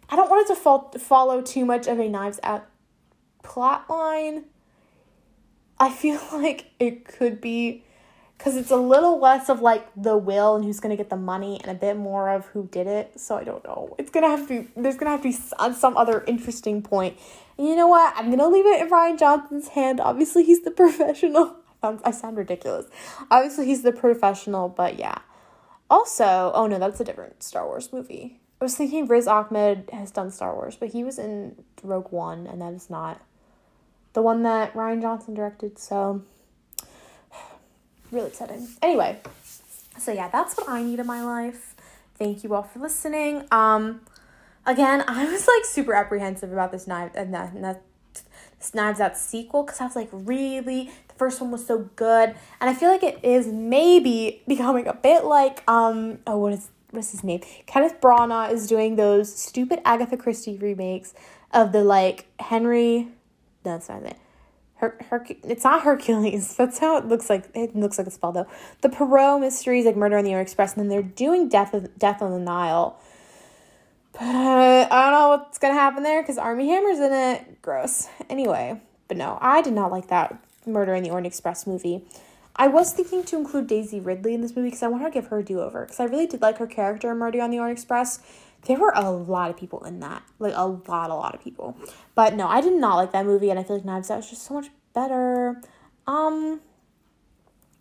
I 0.09 0.15
don't 0.15 0.29
want 0.29 0.49
it 0.49 0.53
to 0.93 0.99
follow 0.99 1.41
too 1.41 1.65
much 1.65 1.87
of 1.87 1.99
a 1.99 2.07
Knives 2.07 2.39
Out 2.43 2.67
plot 3.43 3.89
line. 3.89 4.45
I 5.79 5.89
feel 5.89 6.19
like 6.33 6.71
it 6.79 7.05
could 7.05 7.41
be 7.41 7.83
because 8.37 8.55
it's 8.55 8.71
a 8.71 8.77
little 8.77 9.19
less 9.19 9.49
of 9.49 9.61
like 9.61 9.87
the 9.95 10.15
will 10.15 10.55
and 10.55 10.63
who's 10.63 10.79
gonna 10.79 10.95
get 10.95 11.09
the 11.09 11.17
money 11.17 11.59
and 11.61 11.71
a 11.71 11.79
bit 11.79 11.97
more 11.97 12.29
of 12.29 12.45
who 12.47 12.67
did 12.71 12.87
it. 12.87 13.19
So 13.19 13.35
I 13.35 13.43
don't 13.43 13.63
know. 13.63 13.95
It's 13.97 14.09
gonna 14.09 14.29
have 14.29 14.47
to 14.47 14.61
be. 14.61 14.69
There's 14.75 14.95
gonna 14.95 15.11
have 15.11 15.23
to 15.23 15.29
be 15.29 15.37
on 15.59 15.73
some 15.73 15.97
other 15.97 16.23
interesting 16.27 16.81
point. 16.81 17.17
And 17.57 17.67
you 17.67 17.75
know 17.75 17.87
what? 17.87 18.13
I'm 18.15 18.29
gonna 18.29 18.47
leave 18.47 18.65
it 18.65 18.81
in 18.81 18.89
Rian 18.89 19.17
Johnson's 19.17 19.69
hand. 19.69 19.99
Obviously, 19.99 20.43
he's 20.43 20.61
the 20.63 20.71
professional. 20.83 21.57
I 21.83 22.11
sound 22.11 22.37
ridiculous. 22.37 22.87
Obviously, 23.29 23.65
he's 23.67 23.83
the 23.83 23.91
professional, 23.91 24.67
but 24.67 24.97
yeah. 24.97 25.19
Also, 25.89 26.51
oh 26.53 26.67
no, 26.67 26.79
that's 26.79 26.99
a 26.99 27.03
different 27.03 27.43
Star 27.43 27.65
Wars 27.65 27.93
movie. 27.93 28.39
I 28.59 28.65
was 28.65 28.75
thinking 28.75 29.07
Riz 29.07 29.27
Ahmed 29.27 29.89
has 29.93 30.09
done 30.11 30.31
Star 30.31 30.53
Wars, 30.55 30.75
but 30.75 30.89
he 30.89 31.03
was 31.03 31.19
in 31.19 31.63
Rogue 31.83 32.11
One, 32.11 32.47
and 32.47 32.61
that 32.61 32.73
is 32.73 32.89
not 32.89 33.21
the 34.13 34.21
one 34.21 34.41
that 34.43 34.73
Rian 34.73 35.01
Johnson 35.01 35.35
directed. 35.35 35.77
So 35.77 36.23
really 38.11 38.27
upsetting. 38.27 38.67
Anyway, 38.81 39.19
so 39.99 40.11
yeah, 40.11 40.29
that's 40.29 40.57
what 40.57 40.67
I 40.69 40.81
need 40.81 40.99
in 40.99 41.05
my 41.05 41.23
life. 41.23 41.75
Thank 42.15 42.43
you 42.43 42.55
all 42.55 42.63
for 42.63 42.79
listening. 42.79 43.45
Um, 43.51 44.01
again, 44.65 45.03
I 45.07 45.25
was 45.25 45.47
like 45.47 45.65
super 45.65 45.93
apprehensive 45.93 46.51
about 46.51 46.71
this 46.71 46.87
knife 46.87 47.11
and 47.13 47.31
that, 47.35 47.53
and 47.53 47.63
that 47.63 47.83
this 48.57 48.73
Knives 48.73 48.99
Out 48.99 49.15
sequel 49.15 49.63
because 49.63 49.79
I 49.79 49.85
was 49.85 49.95
like, 49.95 50.09
really, 50.11 50.91
the 51.07 51.13
first 51.13 51.39
one 51.39 51.51
was 51.51 51.65
so 51.65 51.89
good, 51.95 52.35
and 52.59 52.69
I 52.69 52.73
feel 52.73 52.89
like 52.89 53.03
it 53.03 53.19
is 53.23 53.47
maybe 53.47 54.41
becoming 54.47 54.87
a 54.87 54.93
bit 54.93 55.25
like 55.25 55.63
um 55.69 56.19
oh 56.25 56.37
what 56.37 56.53
is 56.53 56.69
what's 56.97 57.11
his 57.11 57.23
name? 57.23 57.41
Kenneth 57.65 58.01
Branagh 58.01 58.51
is 58.51 58.67
doing 58.67 58.95
those 58.95 59.33
stupid 59.33 59.79
Agatha 59.85 60.17
Christie 60.17 60.57
remakes 60.57 61.13
of 61.53 61.71
the 61.71 61.83
like 61.83 62.27
Henry. 62.39 63.07
No, 63.63 63.71
that's 63.71 63.87
not 63.87 64.03
it. 64.03 64.17
Her, 64.75 64.97
her, 65.09 65.25
it's 65.43 65.63
not 65.63 65.81
Hercules. 65.81 66.53
That's 66.57 66.77
how 66.77 66.97
it 66.97 67.05
looks 67.07 67.31
like. 67.31 67.49
It 67.55 67.75
looks 67.75 67.97
like 67.97 68.05
it's 68.05 68.15
spelled 68.15 68.35
though. 68.35 68.45
The 68.81 68.89
Poirot 68.89 69.41
mysteries, 69.41 69.85
like 69.85 69.95
Murder 69.95 70.19
on 70.19 70.23
the 70.23 70.29
Orient 70.29 70.47
Express, 70.47 70.73
and 70.73 70.81
then 70.81 70.89
they're 70.89 71.01
doing 71.01 71.49
Death 71.49 71.73
of, 71.73 71.97
Death 71.97 72.21
on 72.21 72.31
the 72.31 72.37
Nile. 72.37 72.99
But 74.13 74.35
uh, 74.35 74.87
I 74.91 75.09
don't 75.09 75.11
know 75.13 75.29
what's 75.29 75.57
gonna 75.57 75.73
happen 75.73 76.03
there 76.03 76.21
because 76.21 76.37
Armie 76.37 76.67
Hammer's 76.67 76.99
in 76.99 77.11
it. 77.11 77.59
Gross. 77.63 78.07
Anyway, 78.29 78.79
but 79.07 79.17
no, 79.17 79.39
I 79.41 79.63
did 79.63 79.73
not 79.73 79.91
like 79.91 80.09
that 80.09 80.37
Murder 80.67 80.93
in 80.93 81.03
the 81.03 81.09
Orient 81.09 81.25
Express 81.25 81.65
movie. 81.65 82.05
I 82.57 82.67
was 82.67 82.91
thinking 82.91 83.23
to 83.25 83.37
include 83.37 83.67
Daisy 83.67 83.99
Ridley 83.99 84.33
in 84.33 84.41
this 84.41 84.55
movie 84.55 84.69
because 84.69 84.81
I 84.81 84.87
want 84.87 85.03
her 85.03 85.09
to 85.09 85.13
give 85.13 85.27
her 85.27 85.39
a 85.39 85.43
do 85.43 85.61
over 85.61 85.81
because 85.81 85.99
I 85.99 86.05
really 86.05 86.25
did 86.25 86.41
like 86.41 86.57
her 86.57 86.65
character 86.65 87.11
in 87.11 87.17
Murder 87.17 87.41
on 87.41 87.51
the 87.51 87.59
Orient 87.59 87.77
Express. 87.77 88.19
There 88.63 88.79
were 88.79 88.91
a 88.95 89.11
lot 89.11 89.51
of 89.51 89.57
people 89.57 89.83
in 89.85 89.99
that 89.99 90.23
like 90.39 90.53
a 90.55 90.65
lot 90.65 91.11
a 91.11 91.13
lot 91.13 91.35
of 91.35 91.43
people. 91.43 91.77
But 92.15 92.35
no 92.35 92.47
i 92.47 92.59
did 92.59 92.73
not 92.73 92.95
like 92.95 93.11
that 93.11 93.25
movie 93.25 93.51
and 93.51 93.59
i 93.59 93.63
feel 93.63 93.77
like 93.77 93.85
knives 93.85 94.09
out 94.09 94.17
was 94.17 94.29
just 94.29 94.43
so 94.43 94.55
much 94.55 94.69
better. 94.93 95.61
Um 96.07 96.61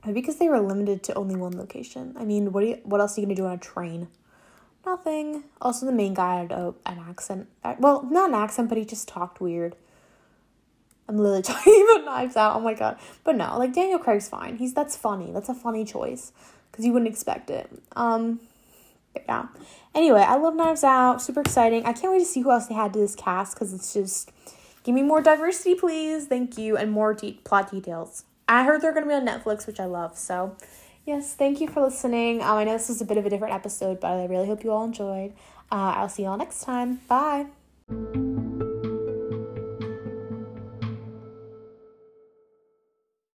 maybe 0.04 0.20
because 0.20 0.36
they 0.36 0.48
were 0.48 0.60
limited 0.60 1.02
to 1.04 1.14
only 1.14 1.36
one 1.36 1.56
location. 1.56 2.14
I 2.18 2.24
mean 2.24 2.52
what 2.52 2.60
do 2.60 2.66
you, 2.68 2.80
what 2.84 3.00
else 3.00 3.16
are 3.16 3.22
you 3.22 3.26
gonna 3.26 3.36
do 3.36 3.46
on 3.46 3.54
a 3.54 3.58
train? 3.58 4.08
Nothing. 4.84 5.44
Also 5.60 5.86
the 5.86 5.92
main 5.92 6.12
guy 6.12 6.40
had 6.40 6.52
a, 6.52 6.74
an 6.84 6.98
accent 6.98 7.48
well 7.78 8.02
not 8.02 8.28
an 8.28 8.34
accent 8.34 8.68
but 8.68 8.76
he 8.76 8.84
just 8.84 9.08
talked 9.08 9.40
weird 9.40 9.74
i'm 11.08 11.16
literally 11.16 11.42
talking 11.42 11.88
about 11.90 12.04
knives 12.04 12.36
out 12.36 12.56
oh 12.56 12.60
my 12.60 12.74
god 12.74 12.98
but 13.24 13.36
no 13.36 13.58
like 13.58 13.72
daniel 13.72 13.98
craig's 13.98 14.28
fine 14.28 14.56
he's 14.56 14.74
that's 14.74 14.96
funny 14.96 15.32
that's 15.32 15.48
a 15.48 15.54
funny 15.54 15.84
choice 15.84 16.32
because 16.70 16.84
you 16.84 16.92
wouldn't 16.92 17.10
expect 17.10 17.50
it 17.50 17.70
um 17.94 18.40
yeah. 19.26 19.46
Anyway, 19.94 20.20
I 20.20 20.36
love 20.36 20.54
Knives 20.54 20.84
Out. 20.84 21.22
Super 21.22 21.40
exciting. 21.40 21.84
I 21.84 21.92
can't 21.92 22.12
wait 22.12 22.18
to 22.20 22.24
see 22.24 22.42
who 22.42 22.50
else 22.50 22.66
they 22.66 22.74
had 22.74 22.92
to 22.92 22.98
this 22.98 23.14
cast 23.14 23.54
because 23.54 23.72
it's 23.72 23.92
just 23.94 24.30
give 24.84 24.94
me 24.94 25.02
more 25.02 25.22
diversity, 25.22 25.74
please. 25.74 26.26
Thank 26.26 26.58
you, 26.58 26.76
and 26.76 26.92
more 26.92 27.14
de- 27.14 27.40
plot 27.44 27.70
details. 27.70 28.24
I 28.48 28.64
heard 28.64 28.82
they're 28.82 28.92
gonna 28.92 29.06
be 29.06 29.14
on 29.14 29.26
Netflix, 29.26 29.66
which 29.66 29.80
I 29.80 29.86
love. 29.86 30.18
So, 30.18 30.56
yes, 31.04 31.34
thank 31.34 31.60
you 31.60 31.68
for 31.68 31.82
listening. 31.82 32.42
Um, 32.42 32.58
I 32.58 32.64
know 32.64 32.72
this 32.72 32.88
was 32.88 33.00
a 33.00 33.04
bit 33.04 33.16
of 33.16 33.26
a 33.26 33.30
different 33.30 33.54
episode, 33.54 34.00
but 34.00 34.08
I 34.08 34.26
really 34.26 34.46
hope 34.46 34.62
you 34.62 34.70
all 34.70 34.84
enjoyed. 34.84 35.32
Uh, 35.72 35.94
I'll 35.96 36.08
see 36.08 36.22
you 36.22 36.28
all 36.28 36.36
next 36.36 36.62
time. 36.62 37.00
Bye. 37.08 37.46